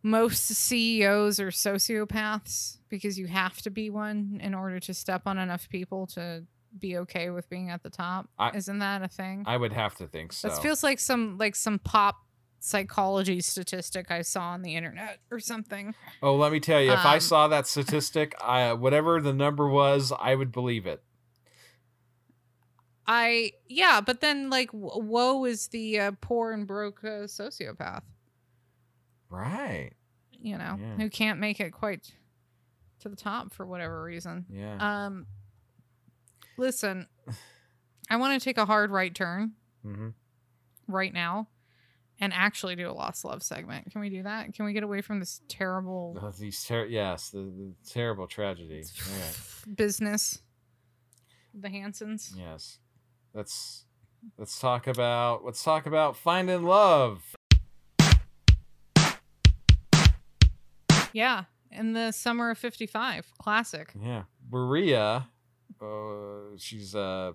most 0.02 0.46
ceos 0.46 1.38
are 1.40 1.48
sociopaths 1.50 2.78
because 2.88 3.18
you 3.18 3.26
have 3.26 3.60
to 3.62 3.70
be 3.70 3.88
one 3.90 4.40
in 4.42 4.54
order 4.54 4.80
to 4.80 4.92
step 4.94 5.22
on 5.26 5.38
enough 5.38 5.68
people 5.68 6.06
to 6.08 6.44
be 6.78 6.96
okay 6.96 7.30
with 7.30 7.48
being 7.50 7.70
at 7.70 7.82
the 7.82 7.90
top 7.90 8.28
I- 8.38 8.56
isn't 8.56 8.78
that 8.80 9.02
a 9.02 9.08
thing 9.08 9.44
I 9.46 9.56
would 9.56 9.72
have 9.72 9.94
to 9.96 10.06
think 10.06 10.32
so. 10.32 10.48
That 10.48 10.62
feels 10.62 10.82
like 10.82 10.98
some 10.98 11.36
like 11.38 11.54
some 11.54 11.78
pop 11.78 12.16
psychology 12.60 13.40
statistic 13.40 14.10
I 14.10 14.22
saw 14.22 14.50
on 14.50 14.62
the 14.62 14.74
internet 14.76 15.18
or 15.30 15.38
something. 15.40 15.94
oh, 16.22 16.36
let 16.36 16.50
me 16.52 16.60
tell 16.60 16.80
you, 16.80 16.92
if 16.92 17.04
I 17.04 17.14
Um, 17.16 17.20
saw 17.20 17.48
that 17.48 17.66
statistic, 17.66 18.34
I 18.42 18.72
whatever 18.72 19.20
the 19.20 19.32
number 19.32 19.68
was, 19.68 20.12
I 20.18 20.34
would 20.34 20.50
believe 20.52 20.86
it. 20.86 21.02
I 23.06 23.52
yeah, 23.68 24.00
but 24.00 24.20
then 24.20 24.48
like 24.48 24.70
woe 24.72 25.44
is 25.44 25.68
the 25.68 25.98
uh, 25.98 26.12
poor 26.20 26.52
and 26.52 26.66
broke 26.66 27.02
uh, 27.02 27.26
sociopath, 27.26 28.02
Right. 29.32 29.90
you 30.32 30.58
know, 30.58 30.76
Yeah. 30.80 30.96
who 30.96 31.08
can't 31.10 31.38
make 31.40 31.58
it 31.60 31.70
quite 31.72 32.12
to 33.00 33.08
the 33.08 33.16
top 33.16 33.52
for 33.52 33.64
whatever 33.66 34.02
reason. 34.02 34.46
Yeah. 34.50 34.76
Um 35.06 35.26
listen, 36.56 37.06
I 38.10 38.16
want 38.16 38.40
to 38.40 38.44
take 38.44 38.58
a 38.58 38.66
hard 38.66 38.90
right 38.90 39.14
turn 39.14 39.52
hmm 39.82 40.10
right 40.88 41.12
now 41.14 41.48
and 42.20 42.32
actually 42.32 42.76
do 42.76 42.88
a 42.90 42.92
lost 42.92 43.24
love 43.24 43.42
segment. 43.42 43.90
Can 43.90 44.00
we 44.00 44.10
do 44.10 44.22
that? 44.24 44.52
Can 44.52 44.64
we 44.66 44.72
get 44.72 44.82
away 44.82 45.00
from 45.00 45.18
this 45.20 45.40
terrible 45.48 46.32
These 46.38 46.62
ter- 46.64 46.86
yes, 46.86 47.30
the, 47.30 47.38
the 47.38 47.72
terrible 47.88 48.26
tragedy. 48.26 48.84
Right. 49.10 49.36
business? 49.76 50.42
The 51.54 51.68
Hansens. 51.68 52.32
Yes. 52.36 52.78
Let's 53.34 53.86
let's 54.38 54.58
talk 54.60 54.86
about 54.86 55.44
let's 55.44 55.62
talk 55.62 55.86
about 55.86 56.16
finding 56.16 56.62
love. 56.64 57.22
Yeah, 61.12 61.44
in 61.70 61.92
the 61.92 62.12
summer 62.12 62.50
of 62.50 62.58
'55, 62.58 63.32
classic. 63.38 63.92
Yeah. 64.00 64.24
Maria 64.50 65.28
uh 65.80 66.56
she's 66.58 66.94
uh 66.94 67.32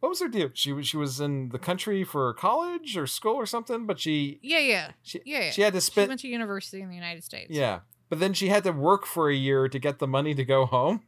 what 0.00 0.08
was 0.10 0.20
her 0.20 0.28
deal? 0.28 0.50
She 0.52 0.72
was 0.72 0.86
she 0.86 0.96
was 0.96 1.20
in 1.20 1.48
the 1.50 1.58
country 1.58 2.04
for 2.04 2.32
college 2.34 2.96
or 2.96 3.06
school 3.06 3.34
or 3.36 3.46
something, 3.46 3.86
but 3.86 3.98
she 3.98 4.38
Yeah, 4.42 4.58
yeah, 4.58 4.90
she, 5.02 5.20
yeah. 5.24 5.40
yeah. 5.44 5.50
she 5.50 5.62
had 5.62 5.72
to 5.72 5.80
She 5.80 5.86
spend 5.86 6.08
went 6.08 6.20
to 6.20 6.28
university 6.28 6.82
in 6.82 6.88
the 6.88 6.94
United 6.94 7.24
States. 7.24 7.50
Yeah. 7.50 7.80
But 8.08 8.20
then 8.20 8.34
she 8.34 8.48
had 8.48 8.62
to 8.64 8.72
work 8.72 9.04
for 9.06 9.30
a 9.30 9.34
year 9.34 9.68
to 9.68 9.78
get 9.78 9.98
the 9.98 10.06
money 10.06 10.34
to 10.34 10.44
go 10.44 10.66
home. 10.66 11.02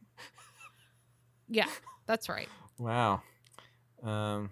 yeah, 1.47 1.67
that's 2.07 2.27
right. 2.29 2.49
Wow. 2.77 3.21
Um 4.03 4.51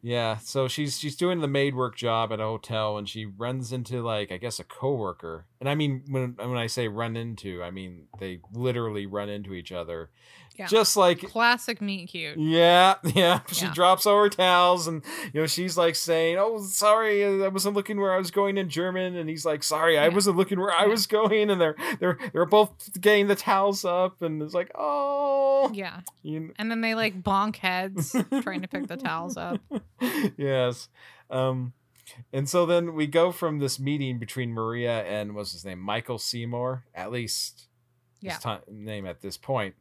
yeah, 0.00 0.36
so 0.38 0.68
she's 0.68 0.98
she's 0.98 1.16
doing 1.16 1.40
the 1.40 1.48
maid 1.48 1.74
work 1.74 1.96
job 1.96 2.32
at 2.32 2.40
a 2.40 2.44
hotel 2.44 2.98
and 2.98 3.08
she 3.08 3.26
runs 3.26 3.72
into 3.72 4.00
like 4.02 4.30
I 4.30 4.36
guess 4.36 4.60
a 4.60 4.64
coworker. 4.64 5.46
And 5.60 5.68
I 5.68 5.74
mean 5.74 6.04
when 6.08 6.36
when 6.38 6.56
I 6.56 6.68
say 6.68 6.88
run 6.88 7.16
into, 7.16 7.62
I 7.62 7.70
mean 7.70 8.06
they 8.20 8.40
literally 8.52 9.06
run 9.06 9.28
into 9.28 9.54
each 9.54 9.72
other. 9.72 10.10
Yeah. 10.58 10.66
Just 10.66 10.96
like 10.96 11.20
Classic 11.30 11.80
meet 11.80 12.08
cute. 12.08 12.36
yeah, 12.36 12.96
yeah. 13.14 13.40
She 13.52 13.66
Yeah. 13.66 13.74
drops 13.74 14.06
all 14.06 14.22
her 14.24 14.28
towels, 14.28 14.88
and 14.88 15.04
you 15.32 15.40
know 15.40 15.46
she's 15.46 15.76
like 15.78 15.94
saying, 15.94 16.36
"Oh, 16.38 16.58
sorry, 16.62 17.24
uh, 17.24 17.44
I 17.44 17.48
wasn't 17.48 17.76
looking 17.76 18.00
where 18.00 18.12
I 18.12 18.18
was 18.18 18.30
going 18.32 18.58
in 18.58 18.68
German." 18.68 19.14
And 19.16 19.28
he's 19.28 19.44
like, 19.44 19.62
"Sorry, 19.62 19.96
I 19.96 20.08
wasn't 20.08 20.36
looking 20.36 20.58
where 20.58 20.72
I 20.72 20.86
was 20.86 21.06
going." 21.06 21.48
And 21.50 21.60
they're 21.60 21.76
they're 22.00 22.18
they're 22.32 22.44
both 22.46 23.00
getting 23.00 23.28
the 23.28 23.36
towels 23.36 23.84
up, 23.84 24.20
and 24.22 24.42
it's 24.42 24.54
like, 24.54 24.70
"Oh, 24.74 25.70
Yeah, 25.72 26.00
you 26.22 26.52
and 26.58 26.70
then 26.70 26.80
they 26.80 26.94
like 26.96 27.22
bonk 27.22 27.56
heads 27.56 28.16
trying 28.42 28.62
to 28.62 28.68
pick 28.68 28.88
the 28.88 28.96
towels 28.96 29.36
up. 29.36 29.60
yes. 30.36 30.88
Um, 31.30 31.72
and 32.32 32.48
so 32.48 32.64
then 32.66 32.94
we 32.94 33.06
go 33.06 33.30
from 33.32 33.58
this 33.58 33.78
meeting 33.78 34.18
between 34.18 34.52
Maria 34.52 35.04
and 35.04 35.34
what's 35.34 35.52
his 35.52 35.64
name, 35.64 35.78
Michael 35.78 36.18
Seymour, 36.18 36.84
at 36.94 37.12
least 37.12 37.68
Yeah. 38.20 38.32
his 38.34 38.42
ti- 38.42 38.72
name 38.72 39.06
at 39.06 39.20
this 39.20 39.36
point, 39.36 39.74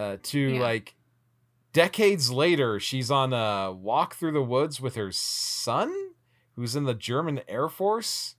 uh, 0.00 0.16
to 0.22 0.38
Yeah. 0.54 0.60
like 0.60 0.94
decades 1.72 2.30
later, 2.30 2.80
she's 2.80 3.10
on 3.10 3.32
a 3.32 3.72
walk 3.72 4.14
through 4.14 4.32
the 4.32 4.42
woods 4.42 4.80
with 4.80 4.94
her 4.96 5.12
son, 5.12 5.92
who's 6.56 6.74
in 6.74 6.84
the 6.84 6.94
German 6.94 7.40
Air 7.48 7.68
Force, 7.68 8.36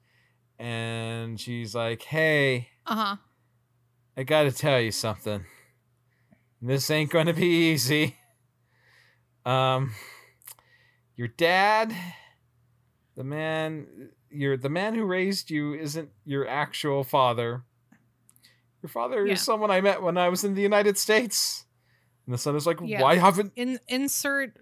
and 0.59 1.39
she's 1.39 1.73
like, 1.75 2.01
"Hey, 2.03 2.69
Uh 2.85 2.95
huh. 2.95 3.15
I 4.17 4.23
got 4.23 4.43
to 4.43 4.51
tell 4.51 4.79
you 4.79 4.91
something. 4.91 5.45
This 6.61 6.89
ain't 6.91 7.09
going 7.11 7.27
to 7.27 7.33
be 7.33 7.71
easy. 7.71 8.17
Um 9.45 9.91
your 11.15 11.27
dad, 11.29 11.93
the 13.15 13.23
man 13.23 14.11
your 14.29 14.57
the 14.57 14.69
man 14.69 14.95
who 14.95 15.03
raised 15.05 15.49
you 15.49 15.73
isn't 15.73 16.09
your 16.25 16.47
actual 16.47 17.03
father. 17.03 17.63
Your 18.81 18.89
father 18.89 19.25
Yeah. 19.25 19.33
is 19.33 19.41
someone 19.41 19.69
I 19.71 19.81
met 19.81 20.01
when 20.01 20.17
I 20.17 20.29
was 20.29 20.43
in 20.43 20.53
the 20.55 20.61
United 20.61 20.97
States." 20.97 21.65
And 22.25 22.33
the 22.33 22.37
son 22.37 22.55
is 22.55 22.65
like, 22.65 22.79
Yeah. 22.83 23.01
"Why 23.01 23.15
haven't 23.17 23.53
In 23.55 23.79
insert 23.87 24.57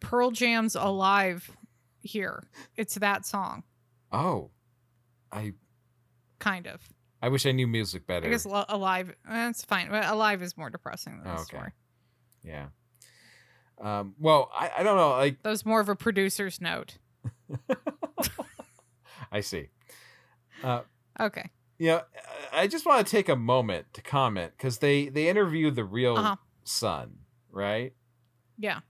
Pearl 0.00 0.30
Jam's 0.30 0.74
"Alive" 0.76 1.56
here. 2.00 2.48
It's 2.76 2.94
that 2.96 3.26
song, 3.26 3.64
Oh. 4.12 4.50
I 5.32 5.52
kind 6.38 6.66
of. 6.66 6.80
I 7.20 7.28
wish 7.28 7.44
I 7.46 7.52
knew 7.52 7.66
music 7.66 8.06
better. 8.06 8.26
I 8.26 8.30
guess 8.30 8.46
Lo- 8.46 8.64
"Alive." 8.68 9.14
That's 9.28 9.64
fine. 9.64 9.90
But 9.90 10.04
"Alive" 10.06 10.40
is 10.42 10.56
more 10.56 10.70
depressing 10.70 11.18
than 11.18 11.26
Oh, 11.28 11.32
okay. 11.34 11.42
story. 11.44 11.72
yeah. 12.42 12.68
Um 13.80 14.14
well, 14.18 14.50
I, 14.52 14.70
I 14.78 14.82
don't 14.82 14.96
know, 14.96 15.10
like 15.10 15.42
That 15.42 15.50
was 15.50 15.64
more 15.66 15.80
of 15.80 15.88
a 15.88 15.94
producer's 15.96 16.60
note. 16.60 16.98
I 19.32 19.40
see. 19.40 19.68
Okay. 21.20 21.50
Yeah, 21.78 22.02
I 22.52 22.66
just 22.66 22.84
want 22.86 23.06
to 23.06 23.10
take 23.10 23.28
a 23.28 23.36
moment 23.36 23.86
to 23.94 24.02
comment 24.02 24.52
because 24.56 24.78
they 24.78 25.08
they 25.08 25.28
interview 25.28 25.70
the 25.70 25.84
real 25.84 26.16
Uh 26.18 26.22
huh. 26.22 26.36
son, 26.64 27.18
right? 27.50 27.92
Yeah. 28.58 28.80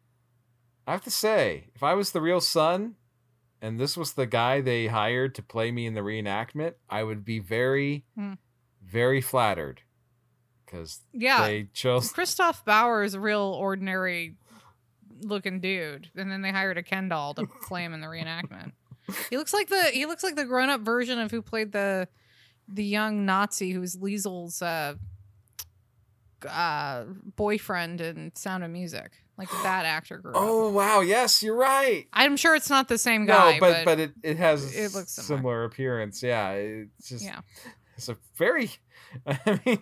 I 0.86 0.92
have 0.92 1.04
to 1.04 1.10
say, 1.10 1.68
if 1.74 1.82
I 1.82 1.92
was 1.94 2.12
the 2.12 2.22
real 2.22 2.40
son, 2.40 2.94
and 3.60 3.78
this 3.78 3.94
was 3.96 4.14
the 4.14 4.24
guy 4.26 4.62
they 4.62 4.86
hired 4.86 5.34
to 5.34 5.42
play 5.42 5.70
me 5.70 5.84
in 5.86 5.92
the 5.92 6.00
reenactment, 6.00 6.74
I 6.88 7.02
would 7.02 7.24
be 7.26 7.40
very, 7.40 8.04
Hmm. 8.14 8.34
very 8.82 9.20
flattered 9.20 9.82
because 10.64 11.04
Yeah. 11.12 11.42
they 11.46 11.64
chose. 11.74 12.10
Christoph 12.12 12.64
Bauer 12.64 13.02
is 13.02 13.12
a 13.12 13.20
real 13.20 13.40
ordinary 13.60 14.36
looking 15.20 15.60
dude, 15.60 16.10
and 16.16 16.30
then 16.32 16.40
they 16.40 16.52
hired 16.52 16.78
a 16.78 16.82
Ken 16.82 17.08
doll 17.10 17.34
to 17.34 17.46
play 17.66 17.84
him 17.84 17.92
in 17.92 18.00
the 18.00 18.06
reenactment. 18.06 18.72
He 19.28 19.36
looks 19.36 19.52
like 19.52 19.68
the 19.68 19.90
he 19.92 20.06
looks 20.06 20.22
like 20.22 20.36
the 20.36 20.44
grown 20.46 20.70
up 20.70 20.80
version 20.82 21.18
of 21.18 21.30
who 21.30 21.42
played 21.42 21.72
the 21.72 22.08
the 22.68 22.84
young 22.84 23.24
Nazi 23.24 23.72
who 23.72 23.80
was 23.80 23.96
Liesl's 23.96 24.62
uh, 24.62 24.94
uh, 26.48 27.04
boyfriend 27.36 28.00
in 28.00 28.32
Sound 28.34 28.64
of 28.64 28.70
Music. 28.70 29.12
Like 29.36 29.50
that 29.62 29.84
actor 29.84 30.18
grew 30.18 30.32
up. 30.32 30.38
Oh 30.40 30.70
wow! 30.70 31.00
Yes, 31.00 31.44
you're 31.44 31.54
right. 31.54 32.06
I'm 32.12 32.36
sure 32.36 32.56
it's 32.56 32.68
not 32.68 32.88
the 32.88 32.98
same 32.98 33.24
guy, 33.24 33.54
no, 33.54 33.60
but 33.60 33.84
but, 33.84 34.00
it, 34.00 34.12
it 34.24 34.36
has 34.36 34.74
it 34.74 34.92
looks 34.94 35.12
similar. 35.12 35.38
similar. 35.38 35.64
appearance. 35.64 36.24
Yeah, 36.24 36.50
it's 36.50 37.08
just 37.08 37.24
yeah, 37.24 37.42
it's 37.98 38.08
a 38.08 38.16
very 38.36 38.70
i 39.26 39.60
mean 39.66 39.78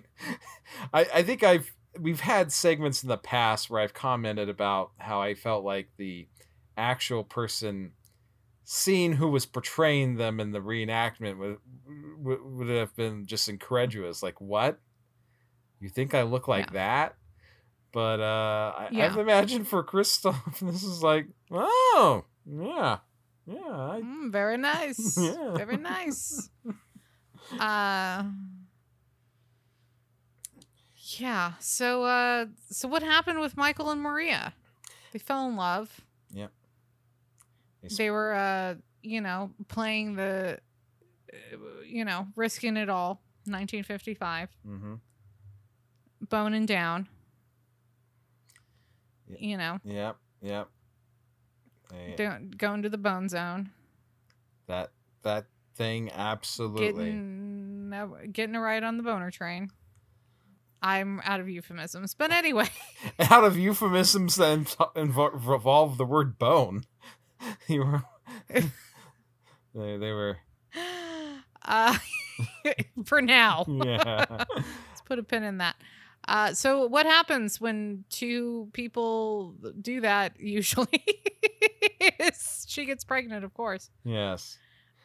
I, 0.92 1.06
I 1.14 1.22
think 1.22 1.44
i've 1.44 1.72
we've 2.00 2.20
had 2.20 2.50
segments 2.50 3.02
in 3.02 3.08
the 3.08 3.18
past 3.18 3.70
where 3.70 3.80
i've 3.80 3.94
commented 3.94 4.48
about 4.48 4.90
how 4.98 5.20
i 5.20 5.34
felt 5.34 5.64
like 5.64 5.90
the 5.98 6.26
actual 6.76 7.22
person 7.22 7.92
seeing 8.68 9.12
who 9.12 9.28
was 9.28 9.46
portraying 9.46 10.16
them 10.16 10.40
in 10.40 10.50
the 10.50 10.58
reenactment 10.58 11.38
would 11.38 11.58
would, 12.42 12.68
have 12.68 12.94
been 12.96 13.24
just 13.24 13.48
incredulous 13.48 14.24
like 14.24 14.40
what 14.40 14.80
you 15.78 15.88
think 15.88 16.14
i 16.14 16.22
look 16.22 16.48
like 16.48 16.66
Yeah. 16.66 16.72
that 16.72 17.16
but 17.92 18.18
uh 18.18 18.72
I, 18.76 18.88
Yeah. 18.90 19.06
i've 19.06 19.16
imagined 19.18 19.68
for 19.68 19.84
christoph 19.84 20.58
this 20.60 20.82
is 20.82 21.00
like 21.00 21.28
oh 21.52 22.24
yeah 22.44 22.98
yeah 23.46 23.60
I, 23.70 24.00
Mm, 24.02 24.32
very 24.32 24.56
nice, 24.56 25.16
Yeah. 25.20 25.54
very 25.56 25.76
nice. 25.76 26.50
Uh, 27.60 28.24
yeah. 31.18 31.52
So, 31.60 32.02
uh, 32.04 32.46
so 32.70 32.88
what 32.88 33.02
happened 33.04 33.38
with 33.38 33.56
Michael 33.56 33.90
and 33.90 34.00
Maria? 34.02 34.52
They 35.12 35.18
fell 35.20 35.46
in 35.48 35.54
love. 35.54 36.00
Yep. 36.32 36.50
They 36.62 36.65
They 37.88 38.10
were, 38.10 38.34
uh, 38.34 38.74
you 39.02 39.20
know, 39.20 39.50
playing 39.68 40.16
the, 40.16 40.58
uh, 41.32 41.56
you 41.84 42.04
know, 42.04 42.26
risking 42.36 42.76
it 42.76 42.88
all. 42.88 43.20
1955, 43.48 44.48
mm-hmm. 44.66 44.94
boning 46.28 46.66
down. 46.66 47.08
Yeah. 49.28 49.36
You 49.40 49.56
know, 49.56 49.80
Yep, 49.84 50.16
yep. 50.42 50.68
Doing, 52.16 52.54
going 52.56 52.82
to 52.82 52.88
the 52.88 52.98
bone 52.98 53.28
zone, 53.28 53.70
that 54.66 54.90
that 55.22 55.46
thing 55.76 56.10
absolutely. 56.12 57.04
getting 57.04 58.30
getting 58.32 58.56
a 58.56 58.60
ride 58.60 58.82
on 58.82 58.96
the 58.96 59.04
boner 59.04 59.30
train. 59.30 59.70
I'm 60.82 61.20
out 61.24 61.40
of 61.40 61.48
euphemisms, 61.48 62.14
but 62.14 62.30
anyway. 62.30 62.68
Out 63.30 63.44
of 63.44 63.56
euphemisms 63.56 64.36
that 64.36 64.76
involve 64.94 65.96
the 65.96 66.04
word 66.04 66.38
bone. 66.38 66.84
you 67.68 67.80
were. 67.84 68.02
they, 68.48 69.96
they 69.96 70.12
were. 70.12 70.36
uh, 71.64 71.96
for 73.04 73.20
now, 73.22 73.64
Yeah. 73.68 74.24
let's 74.54 75.00
put 75.04 75.18
a 75.18 75.22
pin 75.22 75.42
in 75.42 75.58
that. 75.58 75.76
Uh, 76.28 76.52
so, 76.54 76.86
what 76.86 77.06
happens 77.06 77.60
when 77.60 78.04
two 78.10 78.68
people 78.72 79.54
do 79.80 80.00
that? 80.00 80.40
Usually, 80.40 81.04
is 82.18 82.66
she 82.68 82.84
gets 82.84 83.04
pregnant, 83.04 83.44
of 83.44 83.54
course, 83.54 83.90
yes. 84.04 84.58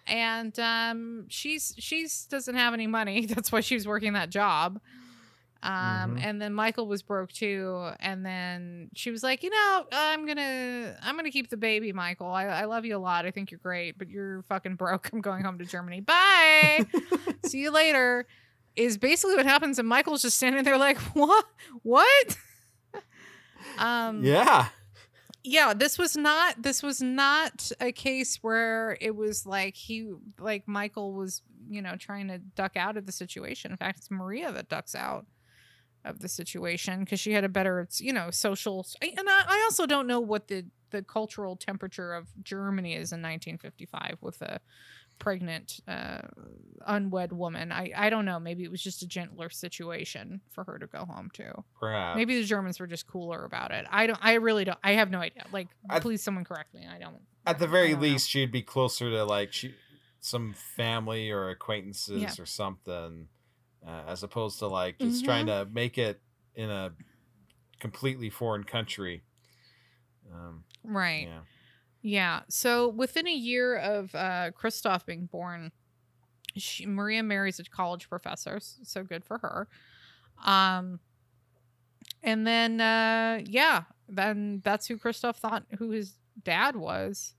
and 0.08 0.58
um, 0.60 1.26
she's 1.30 1.76
she's 1.78 2.26
doesn't 2.26 2.56
have 2.56 2.74
any 2.74 2.88
money. 2.88 3.26
That's 3.28 3.52
why 3.52 3.60
she 3.62 3.76
was 3.76 3.88
working 3.88 4.14
that 4.14 4.32
job. 4.32 4.82
Um, 5.64 6.16
Mhm. 6.18 6.24
and 6.24 6.42
then 6.42 6.54
Michael 6.54 6.88
was 6.88 7.04
broke 7.04 7.32
too, 7.32 7.92
and 8.00 8.26
then 8.26 8.90
she 8.96 9.12
was 9.12 9.22
like, 9.22 9.44
you 9.44 9.50
know, 9.52 9.86
I'm 9.92 10.26
gonna 10.26 10.98
I'm 11.04 11.16
gonna 11.16 11.30
keep 11.30 11.50
the 11.50 11.58
baby, 11.58 11.94
Michael. 11.94 12.28
I, 12.32 12.46
I 12.46 12.66
love 12.66 12.84
you 12.86 12.98
a 12.98 13.00
lot. 13.00 13.26
I 13.28 13.32
think 13.32 13.52
you're 13.52 13.60
great, 13.60 13.98
but 13.98 14.10
you're 14.10 14.42
fucking 14.50 14.76
broke. 14.76 15.10
I'm 15.14 15.22
going 15.22 15.44
home 15.44 15.60
to 15.60 15.66
Germany. 15.66 16.02
Bye. 16.02 16.86
See 17.46 17.60
you 17.60 17.72
later. 17.72 18.26
Is 18.76 18.98
basically 18.98 19.36
what 19.36 19.46
happens, 19.46 19.78
and 19.80 19.88
Michael's 19.88 20.22
just 20.24 20.38
standing 20.38 20.64
there 20.64 20.78
like, 20.78 20.98
what? 21.14 21.46
What? 21.84 22.38
um, 23.78 24.24
Yeah. 24.24 24.70
yeah 25.44 25.74
this 25.74 25.98
was 25.98 26.16
not 26.18 26.62
this 26.62 26.82
was 26.84 27.02
not 27.02 27.72
a 27.80 27.92
case 27.92 28.38
where 28.42 28.98
it 29.02 29.16
was 29.16 29.46
like 29.46 29.76
he 29.76 30.12
like 30.40 30.68
michael 30.68 31.14
was 31.14 31.42
you 31.70 31.82
know 31.82 31.96
trying 31.96 32.28
to 32.28 32.38
duck 32.38 32.76
out 32.76 32.96
of 32.98 33.06
the 33.06 33.12
situation 33.12 33.72
in 33.72 33.78
fact 33.78 33.98
it's 33.98 34.12
maria 34.12 34.52
that 34.52 34.70
ducks 34.70 34.94
out 34.94 35.26
of 36.06 36.20
the 36.20 36.28
situation 36.28 37.02
because 37.02 37.20
she 37.20 37.32
had 37.34 37.44
a 37.44 37.50
better 37.50 37.88
you 37.98 38.12
know 38.14 38.32
social 38.32 38.86
and 39.02 39.30
I, 39.30 39.44
I 39.48 39.62
also 39.66 39.86
don't 39.86 40.08
know 40.08 40.20
what 40.20 40.48
the 40.48 40.66
the 40.90 41.04
cultural 41.04 41.56
temperature 41.56 42.14
of 42.14 42.28
germany 42.44 42.94
is 42.94 43.12
in 43.12 43.22
1955 43.22 44.18
with 44.22 44.42
a 44.42 44.60
pregnant 45.20 45.80
uh 45.88 46.22
unwed 46.88 47.32
woman 47.32 47.72
i 47.72 47.92
i 47.96 48.10
don't 48.10 48.26
know 48.26 48.40
maybe 48.40 48.64
it 48.64 48.72
was 48.72 48.82
just 48.82 49.04
a 49.04 49.08
gentler 49.08 49.50
situation 49.50 50.42
for 50.50 50.64
her 50.64 50.80
to 50.80 50.88
go 50.88 51.06
home 51.06 51.30
to 51.34 51.64
Perhaps. 51.80 52.18
Maybe 52.18 52.40
the 52.42 52.46
Germans 52.48 52.80
were 52.80 52.88
just 52.88 53.08
cooler 53.08 53.44
about 53.44 53.72
it. 53.72 53.86
I 53.90 54.06
don't. 54.08 54.20
I 54.22 54.34
really 54.36 54.66
don't. 54.66 54.78
I 54.84 54.94
have 54.94 55.10
no 55.10 55.20
idea. 55.20 55.46
Like, 55.52 55.68
I- 55.90 56.00
please, 56.00 56.22
someone 56.22 56.44
correct 56.44 56.74
me. 56.76 56.88
I 56.88 57.00
don't. 57.00 57.16
At 57.46 57.58
the 57.58 57.66
very 57.68 57.92
don't 57.92 58.02
know. 58.02 58.08
least, 58.08 58.30
she'd 58.30 58.52
be 58.52 58.62
closer 58.62 59.10
to 59.10 59.24
like 59.26 59.52
she, 59.52 59.74
some 60.20 60.54
family 60.54 61.32
or 61.32 61.50
acquaintances 61.50 62.22
Yeah. 62.22 62.34
or 62.38 62.46
something, 62.46 63.28
uh, 63.86 64.04
as 64.08 64.24
opposed 64.24 64.60
to 64.60 64.68
like 64.68 64.98
just 65.00 65.24
trying 65.26 65.46
Mm-hmm. 65.48 65.70
to 65.70 65.74
make 65.74 65.98
it 65.98 66.22
in 66.56 66.70
a 66.70 66.92
completely 67.80 68.30
foreign 68.30 68.64
country. 68.64 69.24
Um, 70.32 70.64
Right. 70.84 71.28
yeah. 71.28 71.40
Yeah. 72.04 72.42
So 72.50 72.88
within 72.90 73.28
a 73.28 73.34
year 73.34 73.76
of 73.78 74.14
uh, 74.16 74.52
Christoph 74.52 75.06
being 75.06 75.26
born, 75.28 75.72
she, 76.58 76.86
Maria 76.86 77.22
marries 77.24 77.60
a 77.60 77.64
college 77.64 78.10
professor. 78.10 78.60
So 78.62 79.04
good 79.04 79.24
for 79.24 79.38
her. 79.40 79.68
Um, 80.44 81.00
and 82.24 82.46
then 82.48 82.82
uh, 82.82 83.42
yeah, 83.46 83.84
then 84.10 84.62
that's 84.64 84.88
who 84.88 84.98
Christoph 84.98 85.38
thought 85.38 85.64
who 85.78 85.92
his 85.92 86.16
dad 86.44 86.76
was. 86.76 87.36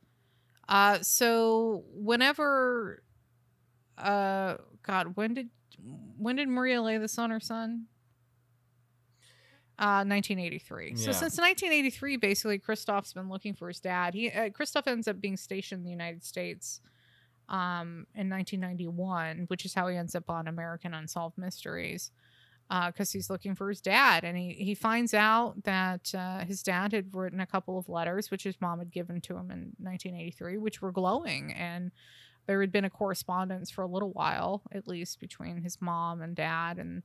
Uh, 0.68 1.00
so 1.02 1.84
whenever, 1.92 3.02
uh, 3.98 4.56
God, 4.82 5.16
when 5.16 5.34
did 5.34 5.50
when 6.18 6.36
did 6.36 6.48
Maria 6.48 6.82
lay 6.82 6.98
this 6.98 7.18
on 7.18 7.30
her 7.30 7.40
son? 7.40 7.86
Uh, 9.78 10.04
1983. 10.04 10.96
So 10.96 11.12
since 11.12 11.38
1983, 11.38 12.16
basically, 12.18 12.58
Christoph's 12.58 13.12
been 13.12 13.28
looking 13.28 13.54
for 13.54 13.68
his 13.68 13.80
dad. 13.80 14.14
He 14.14 14.30
uh, 14.30 14.50
Christoph 14.50 14.86
ends 14.86 15.08
up 15.08 15.20
being 15.20 15.36
stationed 15.36 15.80
in 15.80 15.84
the 15.84 15.90
United 15.90 16.24
States 16.24 16.80
um, 17.48 18.06
in 18.14 18.28
1991, 18.30 19.44
which 19.48 19.64
is 19.64 19.74
how 19.74 19.88
he 19.88 19.96
ends 19.96 20.14
up 20.14 20.28
on 20.28 20.46
American 20.46 20.94
Unsolved 20.94 21.36
Mysteries 21.38 22.12
because 22.86 23.12
he's 23.12 23.28
looking 23.28 23.54
for 23.54 23.68
his 23.68 23.80
dad. 23.80 24.24
And 24.24 24.36
he, 24.36 24.52
he 24.52 24.74
finds 24.74 25.12
out 25.12 25.62
that 25.64 26.14
uh, 26.14 26.44
his 26.44 26.62
dad 26.62 26.92
had 26.92 27.14
written 27.14 27.40
a 27.40 27.46
couple 27.46 27.78
of 27.78 27.88
letters, 27.88 28.30
which 28.30 28.44
his 28.44 28.60
mom 28.60 28.78
had 28.78 28.90
given 28.90 29.20
to 29.22 29.34
him 29.34 29.50
in 29.50 29.72
1983, 29.78 30.56
which 30.58 30.80
were 30.80 30.92
glowing. 30.92 31.52
And 31.52 31.92
there 32.46 32.60
had 32.60 32.72
been 32.72 32.84
a 32.84 32.90
correspondence 32.90 33.70
for 33.70 33.82
a 33.82 33.86
little 33.86 34.10
while, 34.12 34.62
at 34.72 34.88
least, 34.88 35.20
between 35.20 35.58
his 35.62 35.80
mom 35.80 36.20
and 36.22 36.34
dad. 36.34 36.78
And 36.78 37.02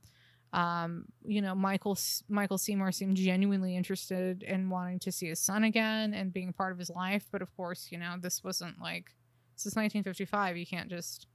um, 0.52 1.04
you 1.24 1.42
know, 1.42 1.54
Michael 1.54 1.96
Michael 2.28 2.58
Seymour 2.58 2.90
seemed 2.92 3.16
genuinely 3.16 3.76
interested 3.76 4.42
in 4.42 4.70
wanting 4.70 4.98
to 5.00 5.12
see 5.12 5.28
his 5.28 5.40
son 5.40 5.62
again 5.64 6.14
and 6.14 6.32
being 6.32 6.52
part 6.52 6.72
of 6.72 6.78
his 6.78 6.90
life. 6.90 7.26
But 7.30 7.42
of 7.42 7.54
course, 7.56 7.88
you 7.90 7.98
know, 7.98 8.14
this 8.20 8.42
wasn't 8.42 8.80
like 8.80 9.10
this 9.56 9.66
is 9.66 9.76
1955. 9.76 10.56
You 10.56 10.66
can't 10.66 10.88
just 10.88 11.26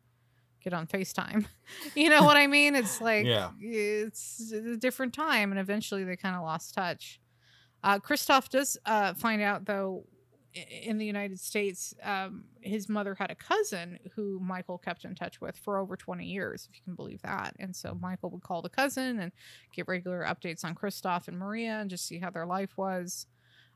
get 0.63 0.73
on 0.73 0.87
FaceTime. 0.87 1.45
you 1.95 2.09
know 2.09 2.23
what 2.23 2.37
I 2.37 2.47
mean? 2.47 2.73
It's 2.75 2.99
like 3.09 3.25
Yeah. 3.25 3.51
it's 3.59 4.51
a 4.51 4.77
different 4.77 5.13
time, 5.13 5.51
and 5.51 5.59
eventually 5.59 6.03
they 6.03 6.15
kind 6.15 6.35
of 6.35 6.41
lost 6.41 6.73
touch. 6.73 7.19
Uh, 7.83 7.99
Christoph 7.99 8.49
does 8.49 8.77
uh, 8.85 9.13
find 9.13 9.41
out 9.41 9.65
though 9.65 10.05
in 10.53 10.97
the 10.97 11.05
United 11.05 11.39
States, 11.39 11.93
um, 12.03 12.43
his 12.61 12.87
mother 12.87 13.15
had 13.15 13.31
a 13.31 13.35
cousin 13.35 13.97
who 14.15 14.39
Michael 14.39 14.77
kept 14.77 15.03
in 15.03 15.15
touch 15.15 15.41
with 15.41 15.57
for 15.57 15.77
over 15.77 15.95
20 15.95 16.25
years, 16.25 16.67
if 16.69 16.77
you 16.77 16.83
can 16.83 16.95
believe 16.95 17.21
that. 17.23 17.55
And 17.59 17.75
so 17.75 17.97
Michael 17.99 18.29
would 18.31 18.43
call 18.43 18.61
the 18.61 18.69
cousin 18.69 19.19
and 19.19 19.31
get 19.75 19.87
regular 19.87 20.23
updates 20.23 20.63
on 20.63 20.75
Christoph 20.75 21.27
and 21.27 21.37
Maria 21.37 21.79
and 21.79 21.89
just 21.89 22.07
see 22.07 22.19
how 22.19 22.29
their 22.29 22.45
life 22.45 22.77
was. 22.77 23.25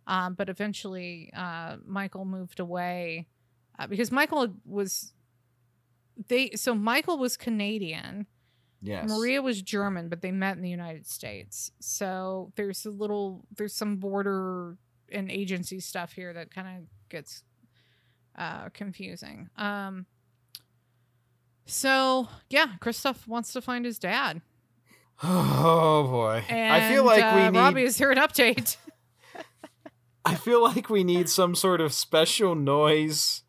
Um, 0.06 0.36
but 0.36 0.50
eventually, 0.50 1.32
uh, 1.36 1.78
Michael 1.86 2.26
moved 2.26 2.60
away 2.60 3.28
uh, 3.78 3.88
because 3.88 4.12
Michael 4.12 4.54
was 4.66 5.14
they. 6.30 6.52
So 6.52 6.74
Michael 6.74 7.18
was 7.18 7.36
Canadian. 7.36 8.28
Yes. 8.82 9.10
Maria 9.10 9.42
was 9.42 9.62
German, 9.62 10.08
but 10.08 10.22
they 10.22 10.32
met 10.32 10.56
in 10.56 10.62
the 10.62 10.70
United 10.70 11.08
States. 11.08 11.72
So 11.80 12.54
there's 12.56 12.86
a 12.86 12.92
little, 12.92 13.44
there's 13.56 13.74
some 13.74 13.98
border 13.98 14.78
and 15.12 15.32
agency 15.32 15.80
stuff 15.80 16.14
here 16.14 16.34
that 16.34 16.54
kind 16.54 16.68
of 16.68 16.84
gets 17.10 17.44
uh, 18.38 18.70
confusing. 18.70 19.50
Um, 19.58 20.06
so 21.66 22.28
yeah, 22.50 22.74
Christoph 22.80 23.28
wants 23.28 23.54
to 23.54 23.62
find 23.62 23.86
his 23.86 24.00
dad. 24.00 24.42
Oh 25.24 26.08
boy. 26.12 26.44
And, 26.48 26.74
I 26.74 26.90
feel 26.90 27.04
like 27.04 27.18
we 27.18 27.42
uh, 27.42 27.50
need. 27.50 27.58
Robbie 27.58 27.84
is 27.84 27.98
here 27.98 28.12
an 28.12 28.20
update. 28.20 28.78
I 30.26 30.36
feel 30.36 30.62
like 30.62 30.92
we 30.92 31.04
need 31.04 31.28
some 31.28 31.56
sort 31.56 31.82
of 31.82 31.92
special 31.92 32.54
noise 32.54 33.42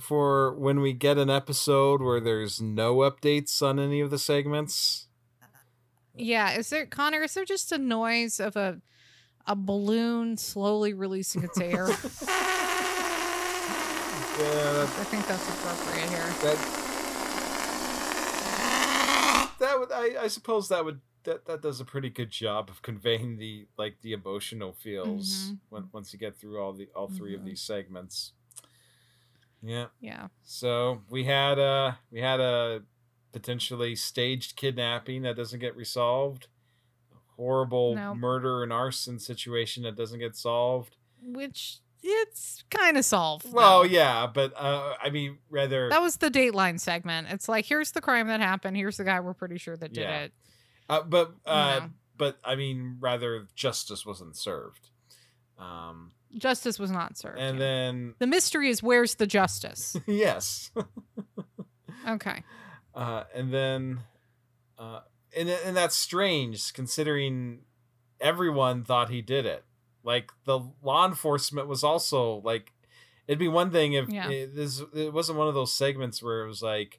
for 0.00 0.54
when 0.54 0.80
we 0.80 0.92
get 0.92 1.18
an 1.18 1.30
episode 1.30 2.02
where 2.02 2.18
there's 2.18 2.60
no 2.60 2.96
updates 2.96 3.62
on 3.62 3.78
any 3.78 4.00
of 4.00 4.10
the 4.10 4.18
segments. 4.18 5.06
yeah, 6.16 6.52
is 6.52 6.70
there 6.70 6.86
Connor? 6.86 7.22
Is 7.22 7.34
there 7.34 7.44
just 7.44 7.70
a 7.70 7.78
noise 7.78 8.40
of 8.40 8.56
a 8.56 8.80
a 9.46 9.54
balloon 9.56 10.36
slowly 10.36 10.92
releasing 10.94 11.42
its 11.44 11.58
air? 11.60 11.88
Yeah, 14.38 14.84
I 14.98 15.04
think 15.04 15.26
that's 15.26 15.46
appropriate 15.46 16.08
here. 16.08 16.26
that 16.42 16.58
that 19.60 19.78
would 19.78 19.92
I, 19.92 20.22
I 20.24 20.28
suppose 20.28 20.68
that 20.70 20.84
would 20.84 21.00
that 21.24 21.44
that 21.46 21.60
does 21.62 21.80
a 21.80 21.84
pretty 21.84 22.08
good 22.08 22.30
job 22.30 22.68
of 22.70 22.80
conveying 22.82 23.36
the 23.36 23.66
like 23.76 23.96
the 24.02 24.12
emotional 24.14 24.72
feels 24.72 25.50
Mhm. 25.52 25.58
when, 25.68 25.88
once 25.92 26.12
you 26.12 26.18
get 26.18 26.36
through 26.38 26.60
all 26.60 26.72
the 26.72 26.88
all 26.96 27.08
3 27.08 27.34
of 27.34 27.42
Mhm. 27.42 27.44
these 27.44 27.60
segments. 27.60 28.32
Yeah. 29.62 29.88
Yeah. 30.00 30.28
So 30.42 31.02
we 31.10 31.24
had 31.24 31.58
a 31.58 31.98
we 32.10 32.20
had 32.20 32.40
a 32.40 32.82
potentially 33.32 33.94
staged 33.96 34.56
kidnapping 34.56 35.22
that 35.22 35.36
doesn't 35.36 35.60
get 35.60 35.76
resolved. 35.76 36.48
Horrible 37.36 37.94
No. 37.94 38.14
murder 38.14 38.62
and 38.62 38.72
arson 38.72 39.18
situation 39.18 39.82
that 39.84 39.96
doesn't 39.96 40.18
get 40.20 40.36
solved. 40.36 40.96
Which 41.22 41.78
it's 42.02 42.64
kind 42.70 42.96
of 42.96 43.04
solved. 43.04 43.52
Well, 43.52 43.80
though. 43.80 43.84
yeah, 43.88 44.26
but 44.26 44.52
uh, 44.56 44.94
I 45.02 45.10
mean, 45.10 45.38
rather 45.50 45.88
That 45.88 46.02
was 46.02 46.16
the 46.16 46.30
Dateline 46.30 46.80
segment. 46.80 47.28
It's 47.30 47.48
like, 47.48 47.64
here's 47.64 47.92
the 47.92 48.00
crime 48.00 48.26
that 48.28 48.40
happened. 48.40 48.76
Here's 48.76 48.96
the 48.96 49.04
guy 49.04 49.20
we're 49.20 49.34
pretty 49.34 49.58
sure 49.58 49.76
that 49.76 49.92
did 49.92 50.02
Yeah. 50.02 50.20
it. 50.22 50.32
Uh, 50.88 51.02
but 51.02 51.32
uh, 51.46 51.86
but 52.16 52.38
I 52.44 52.56
mean, 52.56 52.96
rather 53.00 53.46
justice 53.54 54.04
wasn't 54.04 54.36
served. 54.36 54.90
Um, 55.58 56.12
Justice 56.36 56.78
was 56.78 56.90
not 56.90 57.16
served. 57.16 57.38
and 57.38 57.56
yeah. 57.58 57.64
then 57.64 58.14
the 58.18 58.26
mystery 58.26 58.68
is 58.68 58.82
where's 58.82 59.14
the 59.14 59.26
justice? 59.26 59.96
yes, 60.06 60.70
Okay. 62.08 62.42
uh, 62.94 63.24
and 63.34 63.52
then 63.52 64.00
uh, 64.78 65.00
and 65.36 65.48
and 65.48 65.76
that's 65.76 65.96
strange 65.96 66.72
considering 66.72 67.60
everyone 68.20 68.84
thought 68.84 69.10
he 69.10 69.22
did 69.22 69.46
it. 69.46 69.64
Like 70.04 70.30
the 70.44 70.60
law 70.82 71.06
enforcement 71.06 71.68
was 71.68 71.84
also 71.84 72.40
like, 72.44 72.72
it'd 73.26 73.38
be 73.38 73.48
one 73.48 73.70
thing 73.70 73.92
if 73.94 74.08
Yeah. 74.08 74.28
it, 74.30 74.54
this 74.54 74.82
it 74.94 75.12
wasn't 75.12 75.38
one 75.38 75.48
of 75.48 75.54
those 75.54 75.72
segments 75.72 76.22
where 76.22 76.42
it 76.44 76.48
was 76.48 76.62
like. 76.62 76.98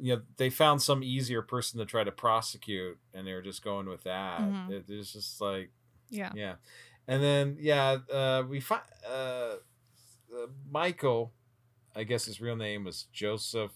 You 0.00 0.14
know, 0.14 0.22
they 0.36 0.48
found 0.48 0.80
some 0.80 1.02
easier 1.02 1.42
person 1.42 1.80
to 1.80 1.84
try 1.84 2.04
to 2.04 2.12
prosecute, 2.12 2.98
and 3.12 3.26
they 3.26 3.32
were 3.32 3.42
just 3.42 3.64
going 3.64 3.88
with 3.88 4.04
that. 4.04 4.38
Mhm. 4.42 4.70
It, 4.70 4.84
it's 4.88 5.12
just 5.12 5.40
like, 5.40 5.72
Yeah. 6.08 6.30
Yeah, 6.36 6.54
and 7.08 7.20
then 7.20 7.56
yeah, 7.58 7.96
uh, 8.12 8.44
we 8.48 8.60
find 8.60 8.82
uh, 9.04 9.56
uh, 10.32 10.46
Michael. 10.70 11.32
I 11.96 12.04
guess 12.04 12.26
his 12.26 12.40
real 12.40 12.54
name 12.54 12.84
was 12.84 13.06
Joseph 13.12 13.72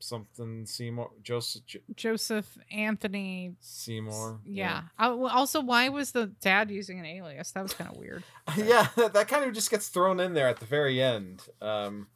something 0.00 0.66
Seymour. 0.66 1.10
Joseph 1.22 1.62
Joseph 1.94 2.58
Anthony. 2.70 3.54
Seymour. 3.60 4.40
Yeah. 4.44 4.82
Uh, 4.98 5.14
well, 5.18 5.32
also, 5.32 5.60
why 5.60 5.88
was 5.88 6.12
the 6.12 6.26
dad 6.40 6.70
using 6.70 6.98
an 6.98 7.06
alias? 7.06 7.52
That 7.52 7.62
was 7.62 7.72
kind 7.74 7.90
of 7.90 7.96
weird. 7.96 8.24
yeah, 8.56 8.64
yeah. 8.66 8.88
That, 8.96 9.12
that 9.14 9.28
kind 9.28 9.44
of 9.44 9.52
just 9.54 9.70
gets 9.70 9.88
thrown 9.88 10.20
in 10.20 10.34
there 10.34 10.48
at 10.48 10.58
the 10.58 10.66
very 10.66 11.00
end. 11.02 11.42
Um, 11.62 12.08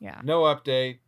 Yeah. 0.00 0.20
no 0.24 0.42
update. 0.42 0.98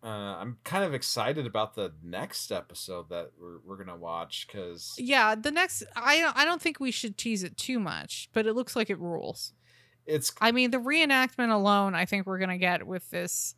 Uh, 0.00 0.06
I'm 0.38 0.58
kind 0.62 0.84
of 0.84 0.94
excited 0.94 1.44
about 1.44 1.74
the 1.74 1.92
next 2.04 2.52
episode 2.52 3.08
that 3.08 3.32
we're, 3.36 3.58
we're 3.64 3.76
gonna 3.76 3.96
watch 3.98 4.46
because 4.46 4.94
Yeah. 4.96 5.34
The 5.34 5.50
next, 5.50 5.82
I 5.96 6.18
don't, 6.20 6.36
I 6.36 6.44
don't 6.44 6.62
think 6.62 6.78
we 6.78 6.92
should 6.92 7.18
tease 7.18 7.42
it 7.42 7.56
too 7.56 7.80
much, 7.80 8.30
but 8.32 8.46
it 8.46 8.54
looks 8.54 8.76
like 8.76 8.90
it 8.90 8.98
rules. 9.00 9.54
it's 10.06 10.32
I 10.40 10.52
mean, 10.52 10.70
the 10.70 10.78
reenactment 10.78 11.50
alone, 11.52 11.96
I 11.96 12.04
think 12.04 12.26
we're 12.26 12.38
gonna 12.38 12.58
get 12.58 12.86
with 12.86 13.10
this 13.10 13.56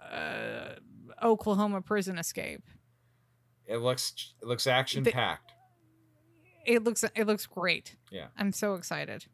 uh, 0.00 0.76
Oklahoma 1.22 1.80
prison 1.80 2.18
escape. 2.18 2.62
it 3.66 3.78
looks 3.78 4.34
it 4.40 4.46
looks 4.46 4.66
action 4.66 5.04
packed. 5.04 5.52
It 6.64 6.84
looks, 6.84 7.04
it 7.16 7.26
looks 7.26 7.46
great. 7.46 7.96
Yeah. 8.10 8.26
I'm 8.38 8.52
so 8.52 8.74
excited. 8.74 9.26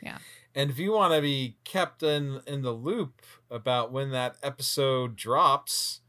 Yeah. 0.00 0.18
And 0.54 0.70
if 0.70 0.78
you 0.78 0.92
want 0.92 1.12
to 1.14 1.20
be 1.20 1.56
kept 1.64 2.02
in 2.02 2.40
in 2.46 2.62
the 2.62 2.72
loop 2.72 3.22
about 3.50 3.90
when 3.92 4.10
that 4.10 4.36
episode 4.42 5.16
drops, 5.16 6.00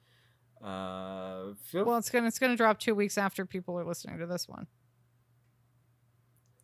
uh, 0.63 1.53
feel 1.63 1.85
Well, 1.85 1.97
it's 1.97 2.09
gonna 2.09 2.27
it's 2.27 2.39
gonna 2.39 2.57
drop 2.57 2.79
two 2.79 2.93
weeks 2.95 3.17
after 3.17 3.45
people 3.45 3.79
are 3.79 3.85
listening 3.85 4.19
to 4.19 4.25
this 4.25 4.47
one. 4.47 4.67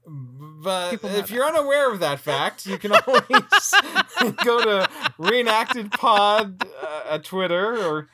But 0.05 0.93
if 0.93 1.01
that. 1.01 1.29
you're 1.29 1.45
unaware 1.45 1.91
of 1.91 1.99
that 1.99 2.19
fact, 2.19 2.65
you 2.65 2.77
can 2.77 2.91
always 2.93 3.23
go 4.43 4.63
to 4.63 4.89
Reenacted 5.17 5.91
Pod 5.91 6.63
uh, 6.81 7.03
at 7.09 7.23
Twitter 7.23 7.77
or, 7.77 8.09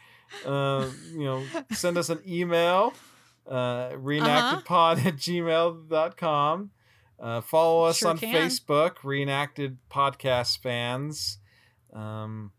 uh, 0.46 0.90
you 1.12 1.24
know, 1.24 1.44
send 1.74 1.98
us 1.98 2.10
an 2.10 2.20
email, 2.28 2.94
uh, 3.48 3.90
reenactedpod 3.92 5.06
at 5.06 5.16
gmail.com. 5.16 6.72
Uh, 7.20 7.42
follow 7.42 7.86
us 7.86 7.98
Sure 7.98 8.10
on 8.10 8.18
can. 8.18 8.34
Facebook, 8.34 8.98
Reenacted 9.04 9.78
Podcast 9.90 10.60
Fans. 10.60 11.38
Um, 11.94 12.52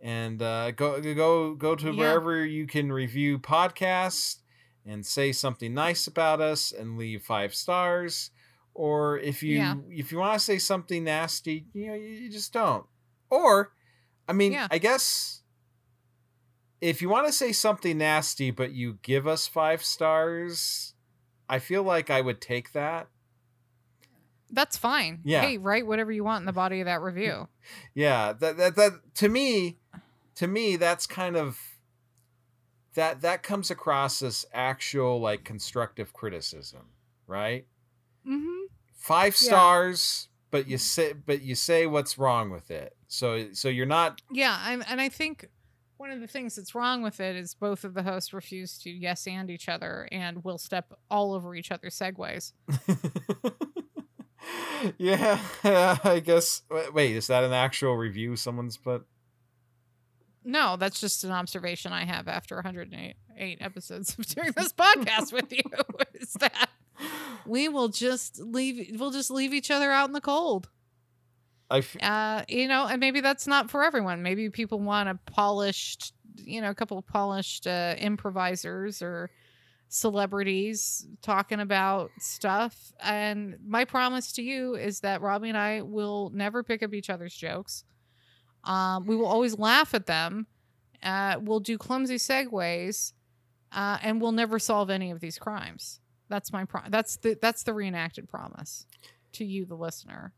and 0.00 0.40
uh, 0.40 0.70
go 0.72 1.00
go 1.00 1.54
go 1.54 1.74
to 1.74 1.90
Yeah. 1.90 1.98
wherever 1.98 2.44
you 2.44 2.66
can 2.66 2.92
review 2.92 3.38
podcasts 3.38 4.36
and 4.84 5.04
say 5.04 5.32
something 5.32 5.74
nice 5.74 6.06
about 6.06 6.40
us 6.40 6.70
and 6.70 6.96
leave 6.96 7.24
five 7.24 7.52
stars 7.54 8.30
or 8.74 9.18
if 9.18 9.42
you 9.42 9.56
Yeah. 9.56 9.74
if 9.90 10.12
you 10.12 10.18
want 10.18 10.38
to 10.38 10.44
say 10.44 10.58
something 10.58 11.02
nasty 11.02 11.66
you 11.72 11.86
know 11.88 11.94
you, 11.94 12.06
you 12.08 12.30
just 12.30 12.52
don't 12.52 12.84
or 13.30 13.72
i 14.28 14.32
mean 14.32 14.52
Yeah. 14.52 14.68
i 14.70 14.78
guess 14.78 15.40
if 16.80 17.00
you 17.00 17.08
want 17.08 17.26
to 17.26 17.32
say 17.32 17.52
something 17.52 17.98
nasty 17.98 18.50
but 18.50 18.72
you 18.72 18.98
give 19.02 19.26
us 19.26 19.46
five 19.46 19.82
stars 19.82 20.94
i 21.48 21.58
feel 21.58 21.82
like 21.82 22.10
i 22.10 22.20
would 22.20 22.40
take 22.40 22.72
that 22.72 23.08
That's 24.50 24.76
fine. 24.76 25.20
Yeah. 25.24 25.40
Hey, 25.42 25.58
write 25.58 25.86
whatever 25.88 26.12
you 26.12 26.22
want 26.22 26.42
in 26.42 26.46
the 26.46 26.52
body 26.52 26.78
of 26.80 26.86
that 26.86 27.02
review. 27.02 27.48
yeah 27.94 28.32
that 28.32 28.56
that, 28.56 28.76
that 28.76 28.92
to 29.16 29.28
me 29.28 29.78
to 30.36 30.46
me 30.46 30.76
that's 30.76 31.06
kind 31.06 31.36
of 31.36 31.58
that 32.94 33.20
that 33.22 33.42
comes 33.42 33.70
across 33.70 34.22
as 34.22 34.46
actual 34.52 35.20
like 35.20 35.42
constructive 35.44 36.12
criticism 36.12 36.90
right 37.26 37.66
mm-hmm. 38.26 38.66
five 38.94 39.34
Yeah. 39.40 39.48
stars 39.48 40.28
but 40.50 40.68
you 40.68 40.78
say 40.78 41.12
but 41.12 41.42
you 41.42 41.54
say 41.54 41.86
what's 41.86 42.16
wrong 42.16 42.50
with 42.50 42.70
it 42.70 42.94
so 43.08 43.52
so 43.52 43.68
you're 43.68 43.86
not 43.86 44.22
Yeah, 44.30 44.56
I'm, 44.60 44.82
and 44.88 45.00
I 45.00 45.08
think 45.08 45.48
one 45.98 46.10
of 46.10 46.20
the 46.20 46.26
things 46.26 46.56
that's 46.56 46.74
wrong 46.74 47.02
with 47.02 47.20
it 47.20 47.36
is 47.36 47.54
both 47.54 47.84
of 47.84 47.94
the 47.94 48.02
hosts 48.02 48.32
refuse 48.32 48.78
to 48.78 48.90
yes 48.90 49.26
and 49.26 49.50
each 49.50 49.68
other 49.68 50.08
and 50.12 50.44
will 50.44 50.58
step 50.58 50.92
all 51.10 51.32
over 51.32 51.54
each 51.54 51.70
other's 51.70 51.98
segues. 51.98 52.52
yeah 54.98 55.38
i 56.04 56.20
guess 56.24 56.62
wait 56.92 57.16
is 57.16 57.26
that 57.26 57.42
an 57.42 57.52
actual 57.52 57.96
review 57.96 58.36
someone's 58.36 58.76
put 58.76 59.04
No, 60.44 60.76
that's 60.76 61.00
just 61.00 61.24
an 61.24 61.32
observation 61.32 61.92
I 61.92 62.04
have 62.04 62.28
after 62.28 62.54
108 62.54 63.16
episodes 63.60 64.16
of 64.16 64.26
doing 64.26 64.52
this 64.56 64.72
podcast 64.72 65.32
with 65.32 65.50
you. 65.52 65.64
Is 66.14 66.34
that 66.34 66.70
we 67.44 67.68
will 67.68 67.88
just 67.88 68.38
leave 68.38 69.00
we'll 69.00 69.10
just 69.10 69.30
leave 69.30 69.52
each 69.52 69.72
other 69.72 69.90
out 69.90 70.08
in 70.08 70.12
the 70.12 70.20
cold. 70.20 70.68
I 71.70 71.78
f- 71.78 71.96
Uh, 72.02 72.44
you 72.48 72.68
know, 72.68 72.86
and 72.86 73.00
maybe 73.00 73.20
that's 73.20 73.46
not 73.46 73.70
for 73.70 73.82
everyone. 73.84 74.22
Maybe 74.22 74.50
people 74.50 74.78
want 74.80 75.08
a 75.08 75.18
polished, 75.32 76.12
you 76.36 76.60
know, 76.60 76.70
a 76.70 76.74
couple 76.74 76.98
of 76.98 77.06
polished 77.06 77.66
uh, 77.66 77.94
improvisers 77.98 79.02
or 79.02 79.30
celebrities 79.88 81.06
talking 81.22 81.60
about 81.60 82.10
stuff. 82.18 82.92
And 83.00 83.56
my 83.66 83.84
promise 83.84 84.32
to 84.32 84.42
you 84.42 84.74
is 84.74 85.00
that 85.00 85.20
Robbie 85.22 85.48
and 85.48 85.58
I 85.58 85.82
will 85.82 86.30
never 86.34 86.62
pick 86.62 86.82
up 86.82 86.92
each 86.94 87.10
other's 87.10 87.34
jokes. 87.34 87.84
Um, 88.64 89.06
we 89.06 89.16
will 89.16 89.26
always 89.26 89.58
laugh 89.58 89.94
at 89.94 90.06
them. 90.06 90.46
Uh, 91.02 91.36
we'll 91.40 91.60
do 91.60 91.78
clumsy 91.78 92.16
segues, 92.16 93.12
uh, 93.70 93.98
and 94.02 94.20
we'll 94.20 94.32
never 94.32 94.58
solve 94.58 94.90
any 94.90 95.10
of 95.12 95.20
these 95.20 95.38
crimes. 95.38 96.00
That's 96.28 96.52
my 96.52 96.64
pro- 96.64 96.88
that's 96.88 97.16
the 97.18 97.38
that's 97.40 97.62
the 97.62 97.72
reenacted 97.72 98.28
promise 98.28 98.86
to 99.32 99.44
you, 99.44 99.64
the 99.66 99.76
listener. 99.76 100.32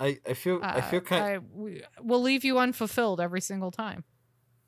I, 0.00 0.18
I 0.28 0.34
feel 0.34 0.60
I 0.62 0.80
feel 0.80 0.98
Uh, 0.98 1.02
kind 1.02 1.24
I, 1.24 1.38
we, 1.52 1.82
we'll 2.00 2.22
leave 2.22 2.44
you 2.44 2.58
unfulfilled 2.58 3.20
every 3.20 3.40
single 3.40 3.70
time. 3.70 4.04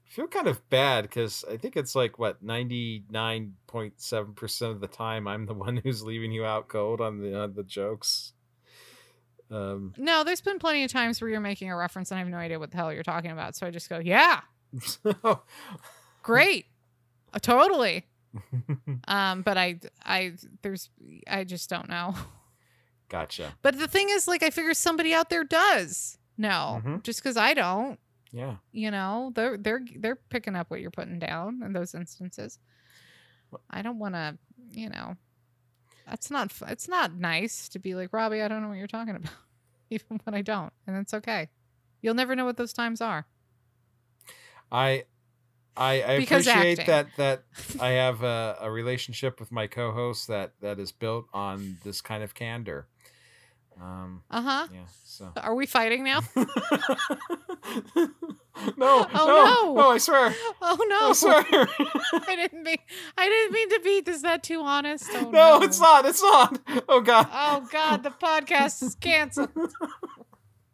feel 0.04 0.28
kind 0.28 0.46
of 0.46 0.68
bad 0.70 1.02
because 1.02 1.44
I 1.50 1.56
think 1.56 1.76
it's 1.76 1.94
like 1.94 2.18
what 2.18 2.42
ninety 2.42 3.04
nine 3.10 3.54
point 3.66 4.00
seven 4.00 4.34
percent 4.34 4.72
of 4.72 4.80
the 4.80 4.86
time 4.88 5.26
I'm 5.26 5.46
the 5.46 5.54
one 5.54 5.76
who's 5.78 6.02
leaving 6.02 6.32
you 6.32 6.44
out 6.44 6.68
cold 6.68 7.00
on 7.00 7.18
the 7.20 7.38
on 7.38 7.54
the 7.54 7.64
jokes. 7.64 8.32
Um, 9.50 9.94
No, 9.96 10.24
there's 10.24 10.40
been 10.40 10.58
plenty 10.58 10.82
of 10.84 10.90
times 10.90 11.20
where 11.20 11.30
you're 11.30 11.40
making 11.40 11.70
a 11.70 11.76
reference 11.76 12.10
and 12.10 12.16
I 12.18 12.20
have 12.20 12.28
no 12.28 12.36
idea 12.36 12.58
what 12.58 12.70
the 12.72 12.76
hell 12.76 12.92
you're 12.92 13.04
talking 13.04 13.30
about. 13.30 13.54
So 13.54 13.66
I 13.66 13.70
just 13.70 13.88
go, 13.88 13.98
yeah, 13.98 14.40
great, 16.22 16.66
uh, 17.32 17.38
totally. 17.40 18.06
Um, 19.08 19.42
but 19.42 19.56
I, 19.56 19.78
I, 20.04 20.32
there's, 20.62 20.90
I 21.26 21.44
just 21.44 21.70
don't 21.70 21.88
know. 21.88 22.14
Gotcha. 23.08 23.54
But 23.62 23.78
the 23.78 23.88
thing 23.88 24.08
is, 24.10 24.26
like, 24.28 24.42
I 24.42 24.50
figure 24.50 24.74
somebody 24.74 25.12
out 25.14 25.30
there 25.30 25.44
does 25.44 26.18
know, 26.38 26.82
Mhm. 26.84 27.02
just 27.02 27.22
because 27.22 27.36
I 27.36 27.54
don't. 27.54 27.98
Yeah. 28.32 28.56
You 28.72 28.90
know, 28.90 29.32
they're 29.34 29.56
they're 29.56 29.84
they're 29.96 30.16
picking 30.16 30.54
up 30.56 30.70
what 30.70 30.80
you're 30.80 30.90
putting 30.90 31.18
down 31.18 31.62
in 31.64 31.72
those 31.72 31.94
instances. 31.94 32.58
I 33.70 33.80
don't 33.82 33.98
want 33.98 34.14
to, 34.14 34.36
you 34.72 34.90
know, 34.90 35.16
that's 36.06 36.30
not 36.30 36.52
it's 36.68 36.88
not 36.88 37.14
nice 37.14 37.68
to 37.70 37.78
be 37.78 37.94
like 37.94 38.12
Robbie. 38.12 38.42
I 38.42 38.48
don't 38.48 38.60
know 38.62 38.68
what 38.68 38.76
you're 38.76 38.86
talking 38.88 39.16
about, 39.16 39.32
even 39.90 40.20
when 40.24 40.34
I 40.34 40.42
don't, 40.42 40.72
and 40.86 40.96
it's 40.98 41.14
okay. 41.14 41.48
You'll 42.02 42.14
never 42.14 42.36
know 42.36 42.44
what 42.44 42.56
those 42.58 42.72
times 42.74 43.00
are. 43.00 43.26
I 44.70 45.04
I, 45.76 45.92
I 46.02 46.12
appreciate 46.12 46.78
acting. 46.80 46.86
that 46.86 47.06
that 47.16 47.42
I 47.80 47.90
have 47.90 48.22
a, 48.22 48.56
a 48.60 48.70
relationship 48.70 49.38
with 49.40 49.52
my 49.52 49.66
co-host 49.66 50.28
that 50.28 50.52
that 50.60 50.78
is 50.78 50.92
built 50.92 51.26
on 51.32 51.78
this 51.84 52.00
kind 52.00 52.22
of 52.22 52.34
candor. 52.34 52.88
Um, 53.80 54.22
Uh 54.30 54.40
huh. 54.42 54.66
yeah. 54.72 54.80
So 55.04 55.32
Are 55.36 55.54
we 55.54 55.66
fighting 55.66 56.02
now? 56.04 56.20
no, 56.36 56.46
Oh, 58.76 59.06
no, 59.14 59.26
no. 59.26 59.74
no! 59.74 59.90
I 59.90 59.98
swear, 59.98 60.34
Oh 60.62 60.76
no. 60.88 60.96
I 60.96 61.00
no! 61.08 61.12
swear. 61.12 61.44
I 62.28 62.36
didn't 62.36 62.62
mean 62.62 62.78
I 63.16 63.28
didn't 63.28 63.52
mean 63.52 63.68
to 63.70 63.80
be. 63.80 64.10
Is 64.10 64.22
that 64.22 64.42
too 64.42 64.60
honest? 64.62 65.06
Oh, 65.12 65.30
no, 65.30 65.62
it's 65.62 65.80
not. 65.80 66.04
It's 66.06 66.22
not. 66.22 66.58
Oh 66.88 67.00
God. 67.00 67.28
Oh 67.32 67.68
God, 67.70 68.02
the 68.02 68.10
podcast 68.10 68.82
is 68.82 68.94
canceled. 68.94 69.50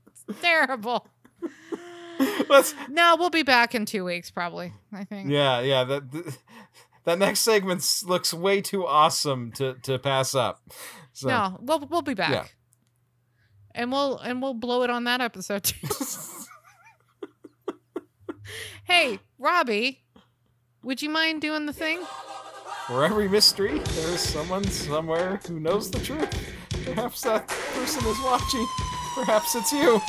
it's 0.06 0.40
terrible. 0.40 1.06
Let's. 2.48 2.74
No, 2.88 3.16
we'll 3.18 3.30
be 3.30 3.42
back 3.42 3.74
in 3.74 3.84
two 3.84 4.04
weeks, 4.04 4.30
probably. 4.30 4.72
I 4.92 5.04
think. 5.04 5.30
Yeah, 5.30 5.60
yeah. 5.60 5.84
That 5.84 6.12
th- 6.12 6.24
that 7.04 7.18
next 7.18 7.40
segment 7.40 7.84
looks 8.06 8.32
way 8.32 8.60
too 8.60 8.86
awesome 8.86 9.50
to 9.52 9.74
to 9.82 9.98
pass 9.98 10.34
up. 10.34 10.62
So. 11.12 11.28
No, 11.28 11.58
we'll 11.60 11.80
we'll 11.90 12.02
be 12.02 12.14
back. 12.14 12.30
Yeah. 12.30 12.44
And 13.74 13.90
we'll 13.90 14.18
and 14.18 14.42
we'll 14.42 14.54
blow 14.54 14.82
it 14.82 14.90
on 14.90 15.04
that 15.04 15.20
episode 15.20 15.64
too. 15.64 15.86
hey, 18.84 19.18
Robbie, 19.38 20.02
would 20.82 21.00
you 21.02 21.08
mind 21.08 21.40
doing 21.40 21.66
the 21.66 21.72
thing? 21.72 22.00
For 22.86 23.04
every 23.04 23.28
mystery, 23.28 23.78
there 23.78 24.08
is 24.08 24.20
someone 24.20 24.64
somewhere 24.64 25.40
who 25.46 25.60
knows 25.60 25.90
the 25.90 26.00
truth. 26.00 26.28
Perhaps 26.84 27.22
that 27.22 27.46
person 27.48 28.04
is 28.06 28.20
watching. 28.22 28.66
Perhaps 29.14 29.54
it's 29.54 29.72
you. 29.72 30.00